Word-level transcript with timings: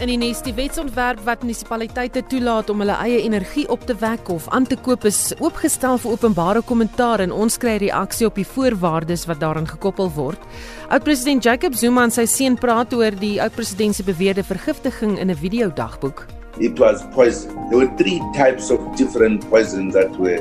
In 0.00 0.08
die 0.08 0.16
nuus 0.16 0.38
die 0.40 0.54
wetsontwerp 0.56 1.18
wat 1.26 1.42
munisipaliteite 1.44 2.22
toelaat 2.32 2.70
om 2.72 2.80
hulle 2.80 2.94
eie 3.04 3.18
energie 3.20 3.66
op 3.68 3.82
te 3.84 3.92
wek 4.00 4.30
of 4.32 4.46
aan 4.48 4.64
te 4.64 4.78
koop 4.80 5.04
is 5.04 5.18
oopgestel 5.44 6.00
vir 6.00 6.14
openbare 6.14 6.62
kommentaar 6.64 7.20
en 7.20 7.34
ons 7.36 7.60
kry 7.60 7.74
reaksie 7.82 8.24
op 8.24 8.40
die 8.40 8.46
voorwaardes 8.48 9.26
wat 9.28 9.42
daaraan 9.44 9.68
gekoppel 9.68 10.08
word. 10.16 10.40
Oud-president 10.88 11.44
Jacob 11.44 11.76
Zuma 11.76 12.06
en 12.08 12.16
sy 12.16 12.24
seun 12.24 12.56
praat 12.56 12.96
oor 12.96 13.12
die 13.20 13.34
oud-president 13.44 14.00
se 14.00 14.08
beweerde 14.08 14.40
vergiftiging 14.54 15.18
in 15.20 15.28
'n 15.28 15.36
videodagboek. 15.36 16.24
It 16.56 16.78
was 16.78 17.04
poison. 17.12 17.52
There 17.68 17.84
were 17.84 17.92
three 18.00 18.22
types 18.32 18.70
of 18.70 18.80
different 18.96 19.44
poisons 19.50 19.92
that 19.92 20.16
were 20.16 20.40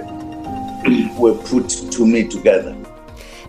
were 1.20 1.36
put 1.52 1.68
to 1.92 2.06
me 2.06 2.24
together. 2.24 2.79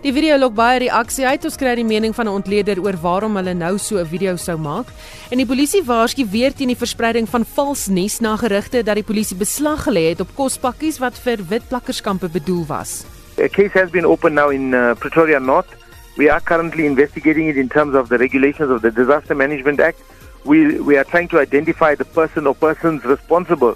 Die 0.01 0.09
video 0.09 0.33
lok 0.41 0.55
baie 0.57 0.79
reaksie 0.81 1.27
uit. 1.29 1.43
Ons 1.45 1.59
kry 1.61 1.75
die 1.77 1.85
mening 1.85 2.15
van 2.17 2.25
'n 2.25 2.33
ontleder 2.33 2.79
oor 2.81 2.97
waarom 2.97 3.35
hulle 3.37 3.53
nou 3.53 3.77
so 3.77 3.99
'n 4.01 4.07
video 4.09 4.35
sou 4.35 4.57
maak. 4.57 4.87
En 5.29 5.37
die 5.37 5.45
polisie 5.45 5.83
waarsku 5.85 6.25
weer 6.25 6.51
teen 6.53 6.73
die 6.73 6.77
verspreiding 6.77 7.29
van 7.29 7.45
vals 7.45 7.87
nuus 7.87 8.19
na 8.19 8.35
gerugte 8.35 8.81
dat 8.83 8.95
die 8.95 9.03
polisie 9.03 9.37
beslag 9.37 9.85
gelê 9.85 10.09
het 10.09 10.19
op 10.19 10.35
kospakkies 10.35 10.97
wat 10.97 11.13
vir 11.19 11.37
witplakkerskampe 11.49 12.29
bedoel 12.29 12.65
was. 12.65 13.05
A 13.37 13.47
case 13.47 13.79
has 13.79 13.91
been 13.91 14.05
opened 14.05 14.35
now 14.35 14.51
in 14.51 14.73
uh, 14.73 14.95
Pretoria 14.95 15.39
North. 15.39 15.69
We 16.17 16.31
are 16.31 16.41
currently 16.41 16.85
investigating 16.85 17.49
it 17.49 17.55
in 17.55 17.67
terms 17.67 17.95
of 17.95 18.07
the 18.07 18.17
regulations 18.17 18.71
of 18.71 18.81
the 18.81 18.91
Disaster 18.91 19.35
Management 19.35 19.79
Act. 19.79 19.99
We 20.45 20.81
we 20.81 20.97
are 20.97 21.05
trying 21.05 21.29
to 21.29 21.37
identify 21.37 21.95
the 21.95 22.05
person 22.05 22.47
or 22.47 22.55
persons 22.55 23.03
responsible. 23.03 23.75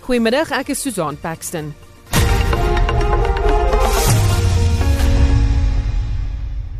Goeiemiddag, 0.00 0.50
ek 0.50 0.68
is 0.68 0.82
Susan 0.82 1.16
Paxton. 1.16 1.74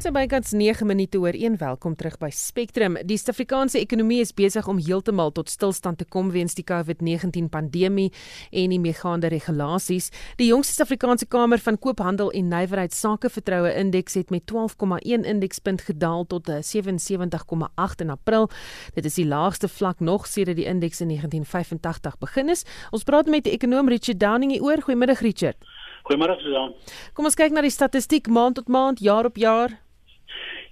So 0.03 0.11
bykans 0.11 0.51
9 0.51 0.83
minute 0.87 1.15
oor 1.23 1.37
1 1.39 1.61
welkom 1.61 1.93
terug 1.95 2.17
by 2.19 2.27
Spectrum. 2.35 2.97
Die 3.07 3.15
Suid-Afrikaanse 3.15 3.79
ekonomie 3.79 4.17
is 4.19 4.33
besig 4.35 4.67
om 4.67 4.81
heeltemal 4.83 5.31
tot 5.31 5.47
stilstand 5.53 6.01
te 6.01 6.07
kom 6.11 6.33
weens 6.35 6.57
die 6.59 6.65
COVID-19 6.67 7.47
pandemie 7.53 8.09
en 8.51 8.75
die 8.75 8.81
meegaande 8.83 9.31
regulasies. 9.31 10.09
Die 10.41 10.49
jongste 10.49 10.75
Suid-Afrikaanse 10.75 11.29
Kamer 11.31 11.63
van 11.63 11.79
Koophandel 11.79 12.33
en 12.35 12.51
Nywerheid 12.51 12.97
Sakevertroue 12.99 13.71
indeks 13.79 14.19
het 14.19 14.35
met 14.35 14.43
12,1 14.51 15.23
indekspunt 15.23 15.87
gedaal 15.87 16.27
tot 16.27 16.51
77,8 16.51 18.03
in 18.03 18.11
April. 18.11 18.51
Dit 18.99 19.07
is 19.07 19.21
die 19.21 19.29
laagste 19.31 19.71
vlak 19.71 20.03
nog 20.03 20.27
sedert 20.27 20.59
die 20.59 20.67
indeks 20.67 21.05
in 21.07 21.15
1985 21.15 22.19
begin 22.19 22.51
is. 22.51 22.67
Ons 22.91 23.07
praat 23.07 23.31
met 23.31 23.47
die 23.47 23.55
ekonom 23.55 23.87
Richard 23.87 24.19
Downing 24.19 24.51
hieroor. 24.51 24.83
Goeiemiddag 24.83 25.23
Richard. 25.23 25.63
Goeiemôre 26.03 26.35
Susan. 26.43 26.75
Kom 27.15 27.31
ons 27.31 27.39
kyk 27.39 27.55
na 27.55 27.63
die 27.63 27.71
statistiek 27.71 28.27
maand 28.27 28.59
tot 28.59 28.67
maand, 28.67 28.99
jaar 28.99 29.31
op 29.31 29.39
jaar. 29.39 29.79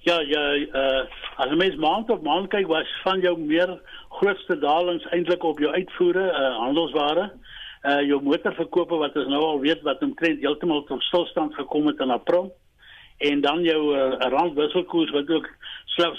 Ja, 0.02 0.20
ja, 0.20 0.42
uh 0.56 1.02
as 1.36 1.54
mens 1.56 1.76
maand 1.76 2.10
op 2.10 2.22
maand 2.22 2.48
kyk, 2.48 2.66
was 2.68 2.88
van 3.02 3.20
jou 3.20 3.34
meer 3.38 3.68
grootste 4.08 4.56
dalings 4.58 5.04
eintlik 5.12 5.42
op 5.44 5.58
jou 5.60 5.72
uitvoere, 5.74 6.24
uh 6.24 6.54
handelsware. 6.56 7.26
Uh 7.84 8.00
jou 8.08 8.22
motorverkope 8.24 8.96
wat 9.02 9.16
ons 9.20 9.28
nou 9.28 9.42
al 9.44 9.60
weet 9.60 9.82
wat 9.84 10.00
omtrent 10.02 10.40
heeltemal 10.40 10.86
tot 10.88 11.04
stilstand 11.04 11.54
gekom 11.54 11.86
het 11.92 12.00
in 12.00 12.16
April. 12.16 12.48
En 13.18 13.40
dan 13.44 13.60
jou 13.62 13.80
uh, 13.92 14.16
randwisselkoers 14.32 15.10
wat 15.12 15.28
ook 15.28 15.48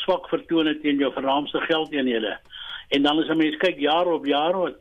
swak 0.04 0.30
vertoon 0.30 0.70
het 0.70 0.82
teen 0.82 1.02
jou 1.02 1.10
vernaamste 1.14 1.60
geldeenhede. 1.66 2.38
En 2.90 3.02
dan 3.02 3.18
as 3.18 3.30
'n 3.30 3.38
mens 3.38 3.58
kyk 3.58 3.80
jaar 3.80 4.06
op 4.06 4.26
jaar 4.26 4.58
wat 4.58 4.78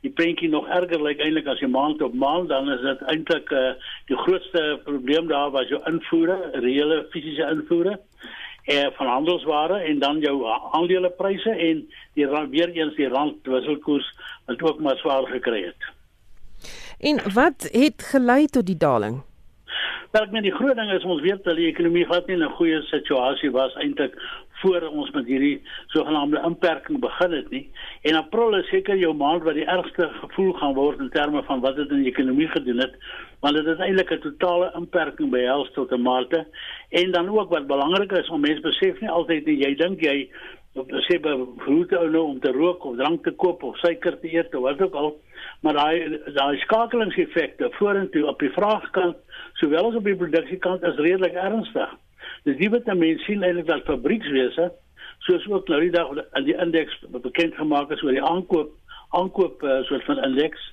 die 0.00 0.10
prentjie 0.10 0.48
nog 0.48 0.68
erger 0.68 1.02
lyk 1.02 1.20
eintlik 1.20 1.46
as 1.46 1.58
die 1.58 1.68
maand 1.68 2.02
op 2.02 2.14
maand 2.14 2.48
dan 2.48 2.70
is 2.70 2.80
dit 2.80 3.02
eintlik 3.02 3.50
uh, 3.50 3.72
die 4.06 4.16
grootste 4.16 4.80
probleem 4.84 5.26
daar 5.26 5.50
was 5.50 5.68
jou 5.68 5.80
invoere, 5.86 6.50
reële 6.52 7.06
fisiese 7.10 7.48
invoere 7.50 8.00
eh 8.64 8.86
van 8.92 9.06
handelsware 9.06 9.78
en 9.78 9.98
dan 9.98 10.18
jou 10.18 10.46
aandelepryse 10.72 11.50
en 11.50 11.88
die 12.14 12.26
weer 12.26 12.68
eens 12.68 12.94
die 12.96 13.08
rand 13.08 13.36
wisselkoers 13.42 14.12
wat 14.46 14.62
ook 14.62 14.80
maar 14.80 14.96
swaar 14.96 15.26
gekry 15.26 15.64
het. 15.64 15.90
En 17.00 17.32
wat 17.34 17.68
het 17.72 18.02
gelei 18.02 18.46
tot 18.46 18.66
die 18.66 18.76
daling? 18.76 19.22
Wel, 20.12 20.22
ek 20.22 20.30
meen 20.30 20.44
die 20.44 20.54
groot 20.54 20.76
ding 20.76 20.90
is 20.92 21.04
ons 21.08 21.22
weet 21.24 21.44
dat 21.44 21.56
die 21.56 21.70
ekonomie 21.70 22.04
glad 22.04 22.26
nie 22.26 22.36
in 22.36 22.44
'n 22.44 22.56
goeie 22.58 22.82
situasie 22.82 23.50
was 23.50 23.74
eintlik 23.74 24.14
voor 24.62 24.86
ons 24.88 25.10
met 25.10 25.26
hierdie 25.26 25.56
sogenaamde 25.94 26.42
inperking 26.46 27.00
begin 27.02 27.32
het 27.36 27.50
nie. 27.50 27.64
En 28.08 28.18
April 28.20 28.56
is 28.58 28.70
seker 28.70 28.96
jou 28.96 29.12
maand 29.14 29.42
wat 29.46 29.58
die 29.58 29.66
ergste 29.66 30.08
gevoel 30.20 30.52
gaan 30.60 30.74
word 30.78 31.02
in 31.02 31.10
terme 31.10 31.42
van 31.48 31.60
wat 31.64 31.76
dit 31.76 31.90
in 31.90 32.04
die 32.04 32.12
ekonomie 32.12 32.48
gedoen 32.54 32.82
het, 32.84 32.96
want 33.42 33.58
dit 33.58 33.66
is 33.74 33.82
eintlik 33.82 34.12
'n 34.14 34.24
totale 34.28 34.72
inperking 34.78 35.30
behels 35.30 35.70
tot 35.74 35.92
'n 35.92 36.02
mate. 36.02 36.46
En 36.90 37.12
dan 37.12 37.28
ook 37.28 37.50
wat 37.50 37.66
belangrik 37.66 38.12
is 38.12 38.30
om 38.30 38.40
mense 38.40 38.60
besef 38.60 39.00
nie 39.00 39.10
altyd 39.10 39.46
nie, 39.46 39.58
jy 39.66 39.74
dink 39.74 40.00
jy 40.00 40.30
op 40.74 40.92
sê 41.04 41.18
behoefte 41.20 41.98
ou 41.98 42.08
nou 42.10 42.22
om 42.22 42.38
te 42.40 42.52
rook 42.52 42.84
of 42.84 42.96
drank 42.96 43.24
te 43.24 43.30
koop 43.30 43.62
of 43.62 43.76
suiker 43.76 44.16
te 44.20 44.30
eet 44.34 44.54
of 44.54 44.62
wat 44.62 44.80
ook 44.80 44.94
al 44.94 45.10
maar 45.60 45.76
daai 45.76 46.20
daai 46.34 46.56
skakelingseffekte 46.64 47.68
vorentoe 47.76 48.24
op 48.26 48.40
die 48.40 48.50
vraagkant 48.56 49.16
sowel 49.60 49.90
as 49.90 49.98
op 50.00 50.08
die 50.08 50.16
produksiekant 50.16 50.82
is 50.82 51.02
redelik 51.06 51.36
ernstig. 51.38 51.92
Dis 52.44 52.58
nie 52.58 52.70
wat 52.70 52.86
mense 52.94 53.24
sien 53.24 53.42
eintlik 53.42 53.66
dat 53.66 53.84
fabriekswese 53.86 54.72
soos 55.26 55.46
ook 55.46 55.68
nou 55.68 55.80
die 55.80 55.94
dag 55.94 56.10
in 56.38 56.44
die 56.44 56.56
indeks 56.58 56.98
bekend 57.22 57.54
gemaak 57.54 57.90
is 57.94 58.02
oor 58.02 58.16
die 58.16 58.28
aankoop 58.30 58.72
aankoop 59.18 59.62
uh, 59.62 59.82
soort 59.86 60.04
van 60.04 60.22
indeks 60.26 60.70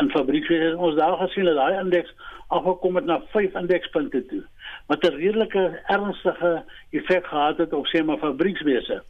in 0.00 0.10
fabriekswese 0.12 0.76
ons 0.76 0.98
daar 0.98 1.16
gesien 1.22 1.48
dat 1.48 1.56
daai 1.56 1.80
indeks 1.80 2.12
afgekom 2.52 2.98
het 3.00 3.08
na 3.08 3.20
5 3.32 3.54
indekspunte 3.62 4.22
toe 4.30 4.42
wat 4.86 5.04
'n 5.04 5.16
redelike 5.16 5.64
ernstige 5.86 6.64
effek 6.90 7.26
gehad 7.26 7.58
het 7.58 7.72
op 7.72 7.86
sê 7.86 8.04
maar 8.04 8.18
fabriekswese. 8.18 9.02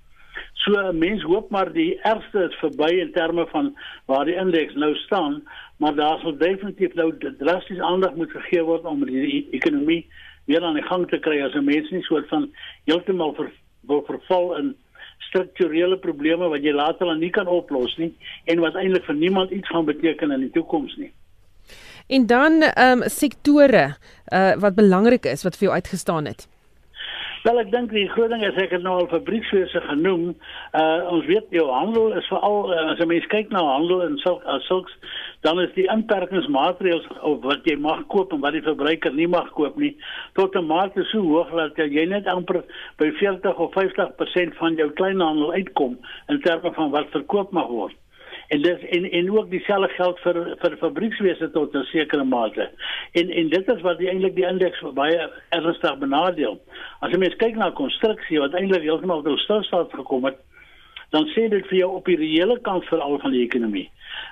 So 0.52 0.72
'n 0.72 0.98
mens 0.98 1.22
hoop 1.22 1.50
maar 1.50 1.72
die 1.72 2.00
ergste 2.00 2.46
is 2.48 2.54
verby 2.54 2.92
in 3.00 3.12
terme 3.12 3.46
van 3.46 3.76
waar 4.06 4.24
die 4.24 4.34
indeks 4.34 4.74
nou 4.74 4.94
staan, 4.94 5.42
maar 5.76 5.94
daar 5.94 6.18
sal 6.18 6.36
definitief 6.36 6.94
nou 6.94 7.16
drasties 7.38 7.80
aandag 7.80 8.14
moet 8.14 8.30
gegee 8.30 8.62
word 8.62 8.84
om 8.84 9.04
die 9.04 9.48
ekonomie 9.50 10.06
weer 10.46 10.64
aan 10.64 10.78
die 10.78 10.86
gang 10.86 11.06
te 11.10 11.18
kry 11.18 11.40
as 11.42 11.54
'n 11.54 11.64
mens 11.64 11.90
nie 11.90 12.02
soort 12.02 12.28
van 12.28 12.50
heeltemal 12.84 13.34
ver, 13.34 13.52
wil 13.80 14.02
verval 14.06 14.56
in 14.56 14.74
strukturele 15.18 15.98
probleme 15.98 16.48
wat 16.48 16.62
jy 16.62 16.72
later 16.72 17.06
dan 17.06 17.18
nie 17.18 17.30
kan 17.30 17.46
oplos 17.46 17.96
nie 17.96 18.12
en 18.44 18.60
wat 18.60 18.74
eintlik 18.74 19.04
vir 19.04 19.14
niemand 19.14 19.50
iets 19.50 19.68
gaan 19.68 19.84
beteken 19.84 20.30
in 20.30 20.40
die 20.40 20.50
toekoms 20.50 20.96
nie. 20.96 21.12
En 22.06 22.26
dan 22.26 22.62
ehm 22.62 23.02
um, 23.02 23.08
sektore 23.08 23.96
uh, 24.32 24.54
wat 24.62 24.74
belangrik 24.74 25.24
is 25.26 25.42
wat 25.42 25.56
vir 25.56 25.68
jou 25.68 25.74
uitgestaan 25.74 26.24
het. 26.24 26.46
Wel 27.46 27.60
ek 27.62 27.68
dink 27.70 27.92
die 27.94 28.08
groot 28.10 28.32
ding 28.32 28.40
is 28.42 28.56
ek 28.58 28.72
het 28.74 28.82
nou 28.82 28.96
al 28.98 29.06
fabriekswese 29.06 29.78
genoem. 29.84 30.32
Uh 30.74 31.12
ons 31.14 31.26
weet 31.28 31.52
jou 31.54 31.66
handel 31.70 32.16
is 32.18 32.26
veral 32.26 32.72
uh, 32.74 32.78
as 32.90 32.98
'n 32.98 33.06
mens 33.06 33.28
kyk 33.30 33.52
na 33.54 33.60
handel 33.62 34.02
en 34.02 34.16
sulk 34.18 34.42
as 34.50 34.66
sulks 34.66 34.96
dan 35.46 35.60
is 35.62 35.70
die 35.76 35.86
inperkingsmaatreëls 35.94 37.06
of 37.30 37.44
wat 37.46 37.68
jy 37.70 37.76
mag 37.78 38.00
koop 38.10 38.34
en 38.34 38.42
wat 38.42 38.56
die 38.58 38.64
verbruiker 38.66 39.14
nie 39.14 39.28
mag 39.30 39.52
koop 39.54 39.78
nie 39.78 39.92
tot 40.34 40.56
'n 40.58 40.66
mate 40.66 41.04
so 41.12 41.22
hoog 41.22 41.54
dat 41.54 41.78
jy 41.78 42.08
net 42.10 42.26
amper 42.26 42.64
by 42.98 43.12
40 43.20 43.62
of 43.62 43.70
50% 43.78 44.58
van 44.58 44.74
jou 44.74 44.90
kleinhandel 44.90 45.52
uitkom 45.52 45.98
in 46.28 46.40
terme 46.40 46.72
van 46.72 46.90
wat 46.90 47.14
verkoop 47.14 47.52
mag 47.52 47.68
word. 47.68 47.94
En 48.48 48.62
dis 48.62 48.82
en 48.88 49.10
en 49.10 49.30
ook 49.38 49.50
dieselfde 49.50 49.88
geld 49.88 50.18
vir 50.22 50.36
vir 50.62 50.76
fabriekswese 50.82 51.50
tot 51.50 51.74
'n 51.74 51.84
sekere 51.92 52.24
mate. 52.24 52.70
En 53.12 53.30
en 53.30 53.48
dit 53.48 53.68
is 53.74 53.80
wat 53.80 54.00
eintlik 54.00 54.34
die 54.34 54.46
indeks 54.46 54.82
baie 54.94 55.30
ernstig 55.48 55.98
benadeel. 55.98 56.60
As 57.00 57.10
jy 57.10 57.18
mens 57.18 57.36
kyk 57.36 57.56
na 57.56 57.70
konstruksie 57.70 58.38
wat 58.38 58.54
eintlik 58.54 58.82
heeltemal 58.82 59.22
tot 59.22 59.38
stilstand 59.38 59.92
gekom 59.92 60.24
het, 60.24 60.36
dan 61.10 61.28
sê 61.34 61.48
dit 61.48 61.66
vir 61.66 61.78
jou 61.78 61.90
op 61.96 62.04
die 62.04 62.16
reële 62.16 62.60
kant 62.60 62.84
veral 62.84 63.18
van 63.18 63.30
die 63.30 63.44
ekonomie 63.44 63.90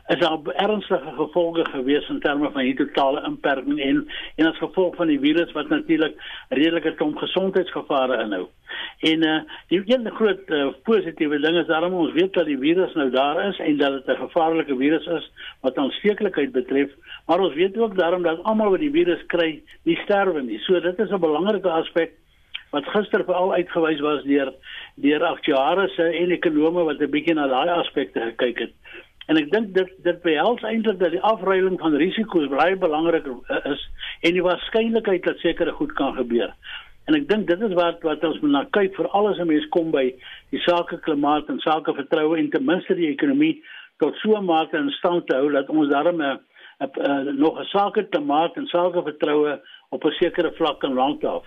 is 0.08 0.19
daar 0.19 0.38
ernstige 0.44 1.12
gevolge 1.16 1.64
gewees 1.64 2.08
in 2.08 2.20
terme 2.20 2.50
van 2.50 2.62
die 2.62 2.75
totale 2.75 3.22
inperking 3.25 3.81
en 3.81 4.08
en 4.37 4.46
as 4.46 4.58
gevolg 4.58 4.96
van 4.96 5.08
die 5.08 5.20
virus 5.20 5.52
wat 5.52 5.69
natuurlik 5.69 6.16
redelike 6.49 6.94
klomp 6.94 7.16
gesondheidsgevare 7.19 8.19
inhou. 8.22 8.46
En 9.00 9.25
uh 9.25 9.38
die 9.69 9.81
een 9.87 10.10
groot 10.10 10.50
uh, 10.50 10.66
positiewe 10.82 11.38
ding 11.40 11.56
is 11.56 11.66
daarom 11.66 11.94
ons 11.94 12.12
weet 12.12 12.32
dat 12.32 12.46
die 12.46 12.58
virus 12.58 12.93
nou 12.94 13.10
daar 13.10 13.40
is 13.49 13.58
en 13.58 13.76
dat 13.76 13.93
dit 13.93 14.16
'n 14.16 14.20
gevaarlike 14.26 14.76
virus 14.76 15.06
is 15.06 15.31
wat 15.60 15.76
aansteeklikheid 15.76 16.52
betref, 16.52 16.90
maar 17.26 17.40
ons 17.40 17.54
weet 17.54 17.78
ook 17.78 17.96
daarom 17.96 18.22
dat 18.22 18.43
almal 18.43 18.70
wat 18.70 18.81
die 18.81 18.90
virus 18.90 19.26
kry, 19.26 19.62
nie 19.82 19.96
sterwe 20.04 20.43
nie. 20.43 20.58
So 20.58 20.81
dit 20.81 20.99
is 20.99 21.10
'n 21.10 21.20
belangrike 21.20 21.70
aspek 21.70 22.12
wat 22.75 22.91
gister 22.94 23.25
veral 23.25 23.53
uitgewys 23.55 24.00
was 24.03 24.25
deur 24.26 24.53
deur 25.06 25.25
aktuaries 25.31 25.99
en 25.99 26.31
ekonome 26.37 26.85
wat 26.91 27.00
'n 27.00 27.11
bietjie 27.11 27.35
na 27.35 27.47
daai 27.47 27.69
aspekte 27.71 28.21
gekyk 28.21 28.59
het. 28.59 28.75
En 29.26 29.37
ek 29.41 29.50
dink 29.50 29.75
dit 29.75 29.91
dit 30.05 30.23
behels 30.23 30.62
eintlik 30.62 30.99
dat 31.00 31.15
die 31.15 31.26
afruiling 31.32 31.79
van 31.81 31.97
risiko's 31.97 32.49
baie 32.53 32.76
belangrik 32.76 33.26
is 33.73 33.85
en 34.21 34.32
die 34.37 34.43
waarskynlikheid 34.43 35.25
dat 35.25 35.38
sekere 35.38 35.73
goed 35.73 35.93
kan 35.93 36.15
gebeur. 36.19 36.53
En 37.06 37.15
ek 37.15 37.29
dink 37.29 37.49
dit 37.49 37.61
is 37.61 37.76
wat 37.79 38.03
wat 38.03 38.25
ons 38.25 38.41
moet 38.43 38.50
na 38.50 38.65
kyk 38.76 38.97
vir 38.97 39.09
alles 39.09 39.41
as 39.41 39.49
mens 39.49 39.69
kom 39.76 39.91
by 39.94 40.05
die 40.53 40.61
sakeklimaat 40.67 41.49
en 41.49 41.61
sakevertroue 41.65 42.38
en 42.38 42.50
ten 42.50 42.65
minste 42.65 42.97
die 43.00 43.11
ekonomie 43.12 43.62
tot 44.03 44.17
so 44.23 44.37
'n 44.37 44.44
mate 44.44 44.76
in 44.76 44.91
stand 44.99 45.26
te 45.26 45.37
hou 45.37 45.50
dat 45.53 45.69
ons 45.69 45.88
daarmee 45.88 46.37
nog 47.32 47.61
'n 47.61 47.71
sakeklimaat 47.73 48.56
en 48.56 48.67
sakevertroue 48.67 49.61
op 49.91 50.05
'n 50.05 50.17
sekere 50.21 50.53
vlak 50.53 50.81
kan 50.81 50.97
handhaaf. 50.99 51.47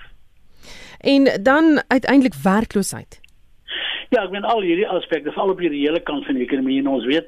En 1.00 1.30
dan 1.44 1.84
uiteindelik 1.88 2.36
werkloosheid. 2.44 3.22
Ja, 4.10 4.24
ek 4.24 4.32
meen 4.32 4.48
al 4.48 4.62
hierdie 4.64 4.88
aspekte, 4.88 5.34
veral 5.36 5.50
op 5.52 5.60
die 5.60 5.70
reële 5.70 6.00
kant 6.00 6.26
van 6.26 6.38
die 6.40 6.46
ekonomie 6.46 6.80
en 6.80 6.88
ons 6.88 7.06
weet 7.06 7.28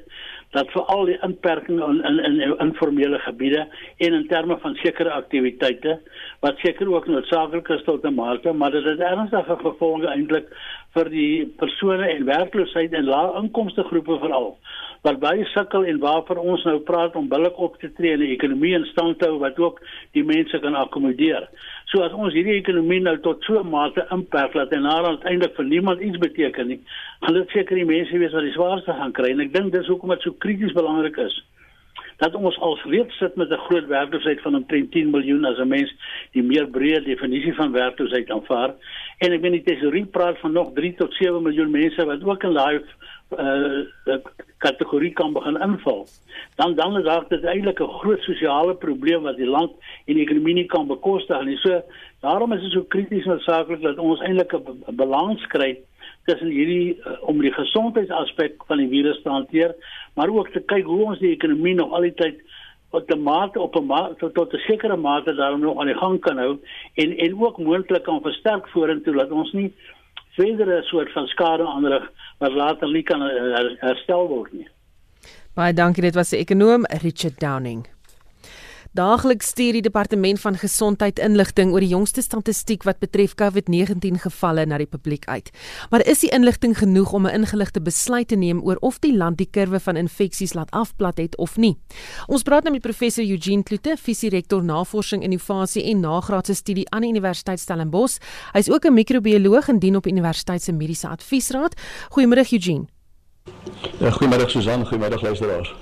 dat 0.56 0.70
vir 0.74 0.86
al 0.90 1.04
die 1.06 1.18
inperkings 1.26 1.82
in 1.84 1.98
in 2.08 2.40
in 2.40 2.54
informele 2.64 3.18
gebiede 3.22 3.66
en 4.06 4.16
in 4.16 4.26
terme 4.28 4.56
van 4.62 4.74
sekere 4.82 5.12
aktiwiteite 5.12 5.98
wat 6.40 6.58
seker 6.64 6.90
ook 6.90 7.06
noodsaaklik 7.06 7.68
is 7.76 7.84
tot 7.84 8.04
'n 8.04 8.14
mate, 8.14 8.52
maar 8.52 8.70
dit 8.70 8.84
het 8.84 9.00
ernstige 9.00 9.56
gevolge 9.60 10.08
eintlik 10.08 10.48
vir 10.94 11.10
die 11.10 11.46
persone 11.46 12.08
en 12.08 12.24
werkloosheid 12.24 12.92
en 12.92 13.04
lae 13.04 13.36
inkomste 13.42 13.84
groepe 13.84 14.18
veral 14.18 14.56
wat 15.02 15.20
baie 15.20 15.44
sukkel 15.54 15.84
en 15.84 15.98
waarvoor 15.98 16.36
ons 16.36 16.64
nou 16.68 16.78
praat 16.80 17.14
om 17.16 17.28
billik 17.28 17.58
op 17.58 17.78
te 17.80 17.88
tree 17.96 18.12
en 18.12 18.20
die 18.20 18.34
ekonomie 18.34 18.74
in 18.76 18.84
stand 18.92 19.18
te 19.18 19.28
hou 19.28 19.38
wat 19.38 19.58
ook 19.58 19.80
die 20.12 20.24
mense 20.24 20.58
kan 20.58 20.74
akkommodeer. 20.74 21.48
So 21.90 22.04
as 22.06 22.12
ons 22.14 22.34
hierdie 22.36 22.60
ekonomie 22.60 23.00
nou 23.02 23.16
tot 23.18 23.42
so 23.42 23.58
'n 23.58 23.70
mate 23.70 24.06
inperk 24.14 24.52
dat 24.52 24.72
en 24.72 24.82
nou 24.82 25.06
uiteindelik 25.06 25.56
vir 25.56 25.64
niemand 25.64 26.00
iets 26.00 26.18
beteken 26.18 26.68
nie, 26.68 26.80
gaan 27.20 27.34
dit 27.34 27.48
seker 27.48 27.76
die 27.76 27.84
mense 27.84 28.18
wees 28.18 28.32
wat 28.32 28.46
die 28.46 28.52
swaarste 28.52 28.92
gaan 28.92 29.12
kry. 29.12 29.30
En 29.30 29.40
ek 29.40 29.52
dink 29.52 29.72
dis 29.72 29.86
hoekom 29.86 30.10
dit 30.10 30.22
so 30.22 30.32
krities 30.38 30.72
belangrik 30.72 31.16
is 31.16 31.42
dat 32.20 32.34
ons 32.34 32.58
als 32.60 32.82
reeds 32.84 33.16
sit 33.18 33.36
met 33.36 33.50
'n 33.50 33.64
groot 33.66 33.86
werkloosheid 33.86 34.40
van 34.40 34.54
omtrent 34.54 34.90
10 34.92 35.10
miljoen 35.10 35.44
as 35.44 35.58
'n 35.58 35.68
mens 35.68 35.90
die 36.32 36.42
meer 36.42 36.66
breë 36.68 37.04
definisie 37.04 37.54
van 37.54 37.72
werkloosheid 37.72 38.30
aanvaar. 38.30 38.74
En 39.18 39.32
ek 39.32 39.40
weet 39.40 39.52
die 39.52 39.74
tesorie 39.74 40.04
praat 40.04 40.38
van 40.38 40.52
nog 40.52 40.72
3 40.74 40.94
tot 40.94 41.14
7 41.14 41.42
miljoen 41.42 41.70
mense 41.70 42.04
wat 42.04 42.24
ook 42.24 42.42
in 42.42 42.52
daai 42.52 42.80
uh, 43.38 44.16
kategorie 44.58 45.12
kan 45.12 45.32
begin 45.32 45.60
inval. 45.62 46.06
Dan 46.56 46.74
dan 46.74 46.98
is 46.98 47.04
daar 47.04 47.24
dit 47.28 47.44
eintlik 47.44 47.80
'n 47.80 47.98
groot 48.00 48.22
sosiale 48.22 48.74
probleem 48.74 49.22
wat 49.22 49.36
die 49.36 49.46
land 49.46 49.72
en 50.04 50.14
die 50.14 50.22
ekonomie 50.22 50.54
nie 50.54 50.66
kan 50.66 50.86
bekostig 50.86 51.44
nie. 51.44 51.56
So 51.56 51.82
daarom 52.20 52.52
is 52.52 52.62
dit 52.62 52.72
so 52.72 52.82
krities 52.82 53.24
noodsaaklik 53.24 53.82
dat 53.82 53.98
ons 53.98 54.20
eintlik 54.20 54.52
'n 54.52 54.96
balans 54.96 55.46
kry 55.46 55.78
tussen 56.24 56.48
hierdie 56.48 56.98
uh, 57.06 57.28
om 57.28 57.40
die 57.40 57.52
gesondheidsaspek 57.52 58.64
van 58.66 58.78
die 58.78 58.88
virus 58.88 59.22
te 59.22 59.28
hanteer, 59.28 59.74
maar 60.14 60.28
ook 60.28 60.48
te 60.48 60.60
kyk 60.60 60.84
hoe 60.84 61.04
ons 61.04 61.18
die 61.18 61.34
ekonomie 61.34 61.74
nog 61.74 61.92
al 61.92 62.00
die 62.00 62.14
tyd 62.14 62.42
op 62.90 63.10
'n 63.10 63.22
mate 63.22 63.60
op 63.60 63.76
'n 63.76 63.86
mate 63.86 64.14
tot, 64.16 64.34
tot 64.34 64.52
'n 64.52 64.56
sekere 64.66 64.96
mate 64.96 65.34
daarom 65.34 65.60
nog 65.60 65.78
aan 65.78 65.86
die 65.86 65.96
gang 65.96 66.20
kan 66.20 66.38
hou 66.38 66.58
en 66.94 67.16
en 67.16 67.42
ook 67.42 67.58
moontlik 67.58 68.02
kan 68.02 68.20
versterk 68.20 68.68
vorentoe 68.68 69.14
dat 69.14 69.30
ons 69.30 69.52
nie 69.52 69.72
verdere 70.40 70.82
soort 70.88 71.12
van 71.12 71.28
skade 71.34 71.66
aanrig 71.68 72.08
wat 72.42 72.56
later 72.56 72.92
nie 72.92 73.04
kan 73.06 73.24
herstel 73.84 74.28
word 74.32 74.52
nie. 74.56 74.68
Baie 75.58 75.72
dankie, 75.76 76.04
dit 76.06 76.16
was 76.16 76.32
die 76.32 76.40
ekonom 76.40 76.86
Richard 77.04 77.40
Downing. 77.42 77.84
Daagliks 78.90 79.52
stuur 79.52 79.76
die 79.78 79.84
departement 79.86 80.40
van 80.42 80.56
gesondheid 80.58 81.20
inligting 81.22 81.70
oor 81.70 81.84
die 81.84 81.92
jongste 81.92 82.24
statistiek 82.26 82.82
wat 82.88 82.98
betref 82.98 83.36
COVID-19 83.38 84.16
gevalle 84.24 84.64
na 84.66 84.80
die 84.82 84.88
publiek 84.90 85.28
uit. 85.30 85.52
Maar 85.92 86.02
is 86.10 86.24
die 86.24 86.30
inligting 86.34 86.74
genoeg 86.74 87.12
om 87.14 87.26
'n 87.26 87.34
ingeligte 87.42 87.80
besluit 87.80 88.28
te 88.28 88.34
neem 88.34 88.58
oor 88.66 88.76
of 88.80 88.98
die 88.98 89.16
land 89.16 89.38
die 89.38 89.46
kurwe 89.50 89.80
van 89.80 89.96
infeksies 89.96 90.54
laat 90.54 90.70
afplat 90.70 91.18
het 91.18 91.36
of 91.36 91.56
nie? 91.56 91.78
Ons 92.26 92.42
praat 92.42 92.62
nou 92.62 92.72
met 92.72 92.82
professor 92.82 93.24
Eugene 93.24 93.62
Kloete, 93.62 93.96
visierektor 93.96 94.64
navorsing, 94.64 95.22
innovasie 95.22 95.84
en 95.84 96.00
nagraadse 96.00 96.54
studie 96.54 96.90
aan 96.90 97.02
die 97.02 97.10
Universiteit 97.10 97.60
Stellenbosch. 97.60 98.18
Hy's 98.52 98.70
ook 98.70 98.84
'n 98.86 98.92
microbioloog 98.92 99.68
en 99.68 99.78
dien 99.78 99.96
op 99.96 100.02
die 100.02 100.12
universiteit 100.12 100.62
se 100.62 100.72
mediese 100.72 101.08
adviesraad. 101.08 101.80
Goeiemôre 102.10 102.52
Eugene. 102.52 102.86
Ja, 104.00 104.10
goeiemôre 104.10 104.48
Susan, 104.48 104.86
goeiemôre 104.86 105.20
luisteraars. 105.22 105.74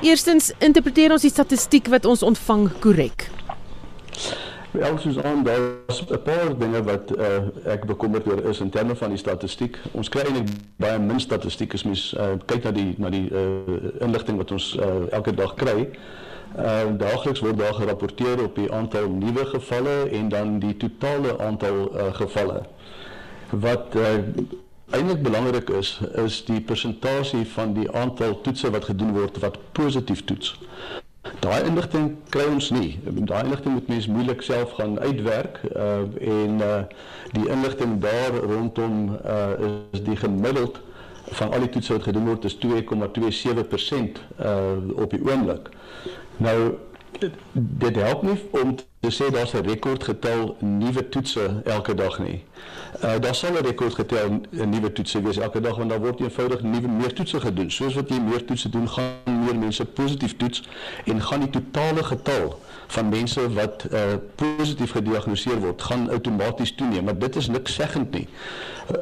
Eerstens, 0.00 0.52
interpreteer 0.58 1.12
ons 1.12 1.24
die 1.26 1.30
statistiek 1.30 1.88
wat 1.92 2.06
ons 2.08 2.22
ontvang 2.24 2.70
korrek. 2.80 3.28
Wel, 4.70 4.98
Susan, 4.98 5.42
daar 5.44 5.60
is 5.86 6.04
'n 6.08 6.22
paar 6.22 6.58
dinge 6.58 6.82
wat 6.82 7.10
uh, 7.18 7.72
ek 7.72 7.84
bekommerd 7.84 8.26
oor 8.26 8.44
is 8.48 8.60
in 8.60 8.70
terme 8.70 8.96
van 8.96 9.08
die 9.08 9.18
statistiek. 9.18 9.76
Ons 9.92 10.08
kry 10.08 10.22
eintlik 10.22 10.48
baie 10.76 10.98
min 10.98 11.20
statistiek 11.20 11.74
as 11.74 11.82
mens 11.82 12.14
uh, 12.16 12.38
kyk 12.46 12.64
na 12.64 12.70
die 12.70 12.94
na 12.98 13.10
die 13.10 13.28
uh, 13.32 14.00
inligting 14.00 14.36
wat 14.36 14.50
ons 14.50 14.76
uh, 14.78 14.86
elke 15.10 15.34
dag 15.34 15.54
kry. 15.54 15.88
Uh, 16.58 16.96
daagliks 16.96 17.40
word 17.40 17.58
daar 17.58 17.74
gerapporteer 17.74 18.44
op 18.44 18.54
die 18.54 18.72
aantal 18.72 19.08
nuwe 19.08 19.46
gevalle 19.46 20.08
en 20.10 20.28
dan 20.28 20.58
die 20.58 20.76
totale 20.76 21.38
aantal 21.38 21.90
uh, 21.94 22.14
gevalle. 22.14 22.62
Wat 23.50 23.94
uh, 23.94 24.02
eintlik 24.90 25.22
belangrik 25.22 25.68
is 25.70 26.00
is 26.14 26.44
die 26.44 26.60
persentasie 26.60 27.46
van 27.54 27.72
die 27.74 27.90
aantal 27.92 28.40
toetse 28.40 28.70
wat 28.70 28.84
gedoen 28.90 29.12
word 29.12 29.38
wat 29.44 29.58
positief 29.72 30.24
toets. 30.24 30.54
Daai 31.40 31.62
inligting 31.68 32.14
kry 32.32 32.46
ons 32.48 32.70
nie. 32.74 32.98
Daai 33.04 33.44
inligting 33.44 33.74
moet 33.76 33.88
mens 33.92 34.06
moeilik 34.08 34.42
self 34.42 34.72
gaan 34.78 34.98
uitwerk 35.00 35.60
uh, 35.76 36.00
en 36.44 36.62
uh, 36.64 36.82
die 37.36 37.48
inligting 37.48 37.98
daar 38.00 38.38
rondom 38.40 39.18
uh, 39.24 39.72
is 39.92 40.02
die 40.04 40.16
gemiddeld 40.16 40.80
van 41.38 41.52
al 41.52 41.66
die 41.66 41.72
toetse 41.76 41.92
wat 41.92 42.08
gedoen 42.08 42.26
word 42.32 42.44
is 42.48 42.56
2,27% 42.64 42.64
uh, 44.40 44.78
op 44.96 45.10
die 45.12 45.22
oomblik. 45.28 45.68
Nou 46.36 46.58
dit 47.52 47.96
help 47.96 48.22
nie 48.22 48.38
om 48.50 48.74
te 49.00 49.10
sê 49.10 49.30
daar's 49.30 49.54
'n 49.54 49.64
rekordgetal 49.64 50.56
nuwe 50.58 51.08
toetse 51.08 51.62
elke 51.64 51.94
dag 51.94 52.18
nie. 52.18 52.44
Uh 53.04 53.18
daar 53.18 53.34
sal 53.34 53.52
'n 53.52 53.64
rekordgetal 53.64 54.40
nuwe 54.50 54.92
toetse 54.92 55.22
wees 55.22 55.38
elke 55.38 55.60
dag 55.60 55.76
want 55.76 55.90
daar 55.90 56.00
word 56.00 56.20
eenvoudig 56.20 56.62
nuwe 56.62 56.88
meer 56.88 57.12
toetse 57.12 57.40
gedoen. 57.40 57.70
Soos 57.70 57.94
wat 57.94 58.08
jy 58.08 58.20
meer 58.20 58.44
toetse 58.44 58.68
doen, 58.68 58.88
gaan 58.88 59.44
meer 59.44 59.58
mense 59.58 59.84
positief 59.84 60.36
toets 60.36 60.62
en 61.04 61.22
gaan 61.22 61.40
die 61.40 61.50
totale 61.50 62.04
getal 62.04 62.60
van 62.86 63.08
mense 63.08 63.52
wat 63.52 63.86
uh 63.92 64.00
positief 64.34 64.90
gediagnoseer 64.90 65.60
word, 65.60 65.82
gaan 65.82 66.10
outomaties 66.10 66.74
toeneem. 66.74 67.04
Maar 67.04 67.18
dit 67.18 67.36
is 67.36 67.48
niks 67.48 67.74
seggend 67.74 68.10
nie. 68.10 68.28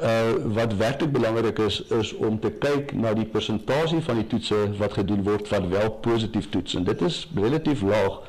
Uh 0.02 0.54
wat 0.54 0.76
werklik 0.76 1.12
belangrik 1.12 1.58
is 1.58 1.82
is 1.82 2.14
om 2.14 2.40
te 2.40 2.50
kyk 2.50 2.92
na 2.92 3.12
die 3.14 3.26
persentasie 3.26 4.00
van 4.00 4.14
die 4.14 4.26
toetse 4.26 4.76
wat 4.78 4.92
gedoen 4.92 5.22
word 5.22 5.48
wat 5.48 5.68
wel 5.68 5.90
positief 5.90 6.48
toets 6.48 6.74
en 6.74 6.84
dit 6.84 7.00
is 7.00 7.28
relatief 7.34 7.82
laag 7.82 8.20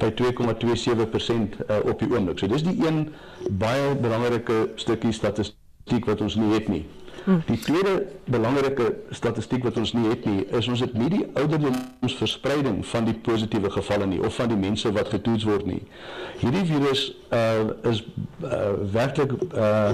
by 0.00 0.10
2,27% 0.18 1.60
uh, 1.66 1.80
op 1.84 2.00
die 2.00 2.08
oomblik. 2.10 2.40
So 2.40 2.50
dis 2.50 2.64
die 2.66 2.76
een 2.80 3.06
baie 3.60 3.94
belangrike 4.00 4.70
stukkie 4.80 5.12
statistiek 5.16 6.08
wat 6.08 6.24
ons 6.24 6.38
nie 6.40 6.52
het 6.54 6.68
nie. 6.72 6.84
Hm. 7.24 7.42
Die 7.46 7.58
tweede 7.58 8.06
belangrike 8.24 8.94
statistiek 9.10 9.64
wat 9.64 9.76
ons 9.76 9.92
nie 9.92 10.08
het 10.08 10.24
nie, 10.24 10.46
is 10.56 10.68
ons 10.72 10.80
het 10.80 10.94
nie 10.96 11.08
die 11.12 11.24
ouderdomsverspreiding 11.36 12.80
van 12.86 13.04
die 13.04 13.14
positiewe 13.14 13.70
gevalle 13.70 14.08
nie 14.08 14.22
of 14.24 14.38
van 14.40 14.48
die 14.48 14.56
mense 14.60 14.92
wat 14.96 15.12
getoets 15.12 15.44
word 15.44 15.66
nie. 15.68 15.82
Hierdie 16.40 16.64
virus 16.70 17.10
uh, 17.36 17.68
is 17.90 18.00
uh, 18.40 18.72
werklik 18.94 19.36
uh, 19.52 19.92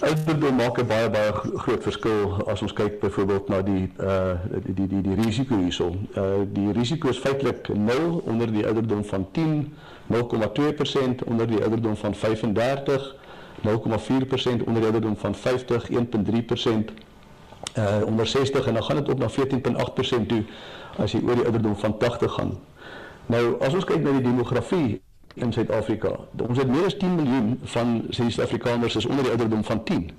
Ouderdom 0.00 0.54
maak 0.54 0.78
'n 0.78 0.86
baie 0.86 1.10
baie 1.10 1.32
groot 1.32 1.82
verskil 1.82 2.44
as 2.46 2.62
ons 2.62 2.72
kyk 2.72 3.00
byvoorbeeld 3.00 3.48
na 3.48 3.62
die 3.62 3.92
uh 4.00 4.36
die 4.64 4.74
die 4.74 4.86
die, 4.86 5.00
die 5.00 5.14
risiko 5.14 5.56
hierso. 5.56 5.86
Uh 6.16 6.44
die 6.52 6.72
risiko 6.72 7.08
is 7.08 7.18
feitelik 7.18 7.68
0 7.68 8.20
onder 8.24 8.52
die 8.52 8.66
ouderdom 8.66 9.04
van 9.04 9.26
10, 9.32 9.74
0,2% 10.06 11.24
onder 11.24 11.46
die 11.46 11.62
ouderdom 11.62 11.96
van 11.96 12.14
35, 12.14 13.16
0,4% 13.62 14.64
onder 14.66 14.82
die 14.82 14.84
ouderdom 14.84 15.16
van 15.16 15.34
50, 15.34 15.90
1.3% 15.90 16.92
uh 17.78 18.06
onder 18.06 18.26
60 18.26 18.66
en 18.66 18.74
dan 18.74 18.82
gaan 18.82 18.96
dit 18.96 19.08
op 19.08 19.18
na 19.18 19.28
14.8% 19.30 20.26
toe 20.26 20.44
as 20.96 21.12
jy 21.12 21.20
oor 21.24 21.34
die 21.34 21.44
ouderdom 21.44 21.76
van 21.76 21.98
80 21.98 22.32
gaan. 22.32 22.58
Nou 23.26 23.56
as 23.60 23.74
ons 23.74 23.84
kyk 23.84 24.02
na 24.02 24.12
die 24.12 24.28
demografie 24.28 25.00
in 25.36 25.52
Suid-Afrika. 25.52 26.12
Ons 26.48 26.58
het 26.58 26.68
meer 26.68 26.84
as 26.88 26.96
10 26.96 27.14
miljoen 27.14 27.58
van 27.62 28.02
Suid-Afrikaners 28.08 28.96
is 28.96 29.06
onder 29.06 29.22
die 29.22 29.32
ouderdom 29.32 29.64
van 29.64 29.82
10. 29.84 30.10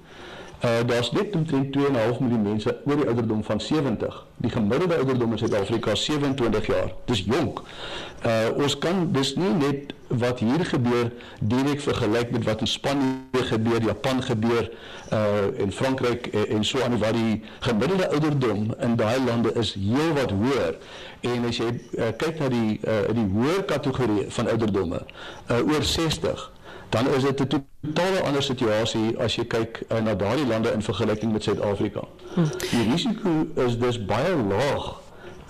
Uh 0.65 0.69
daar's 0.85 1.11
net 1.11 1.35
omtrent 1.35 1.77
2.5 1.77 2.19
miljoen 2.19 2.41
mense 2.41 2.77
oor 2.85 2.95
die 2.95 3.05
ouderdom 3.07 3.43
van 3.43 3.61
70. 3.61 4.25
Die 4.35 4.49
gemiddelde 4.51 4.97
ouderdom 4.97 5.31
in 5.31 5.37
Suid-Afrika 5.37 5.91
is 5.91 6.03
27 6.03 6.65
jaar. 6.65 6.93
Dis 7.05 7.19
jonk. 7.19 7.61
Uh 8.25 8.47
ons 8.55 8.77
kan 8.77 9.11
dis 9.11 9.35
nie 9.35 9.53
net 9.53 9.93
wat 10.07 10.39
hier 10.39 10.65
gebeur 10.65 11.11
direk 11.39 11.81
vergelyk 11.81 12.31
met 12.31 12.43
wat 12.43 12.59
in 12.65 12.67
Spanje 12.67 13.45
gebeur, 13.51 13.81
Japan 13.83 14.23
gebeur, 14.23 14.71
uh 15.13 15.61
in 15.61 15.71
Frankryk 15.71 16.27
en, 16.27 16.47
en 16.47 16.65
so 16.65 16.81
aan 16.81 16.97
waar 16.97 17.13
die 17.13 17.43
gemiddelde 17.59 18.09
ouderdom 18.09 18.73
in 18.79 18.95
daai 18.95 19.23
lande 19.25 19.53
is 19.53 19.75
heelwat 19.77 20.31
hoër. 20.31 20.77
En 21.21 21.45
as 21.45 21.61
jy 21.61 21.69
uh, 21.69 22.09
kyk 22.17 22.39
na 22.41 22.49
die 22.49 22.79
uh 22.81 23.03
die 23.13 23.29
hoër 23.37 23.65
kategorie 23.69 24.25
van 24.33 24.49
ouderdomme, 24.49 25.05
uh 25.51 25.61
oor 25.69 25.83
60 25.83 26.49
dan 26.89 27.09
is 27.09 27.23
dit 27.23 27.41
'n 27.41 27.47
totale 27.47 28.21
ander 28.21 28.43
situasie 28.43 29.17
as 29.19 29.35
jy 29.35 29.45
kyk 29.45 29.83
uh, 29.89 30.01
na 30.01 30.15
daardie 30.15 30.47
lande 30.47 30.71
in 30.71 30.81
vergelyking 30.81 31.31
met 31.31 31.43
Suid-Afrika. 31.43 32.01
Hm. 32.33 32.43
Die 32.69 32.91
risiko 32.91 33.29
is 33.55 33.77
dus 33.77 34.05
baie 34.05 34.35
laag 34.35 35.01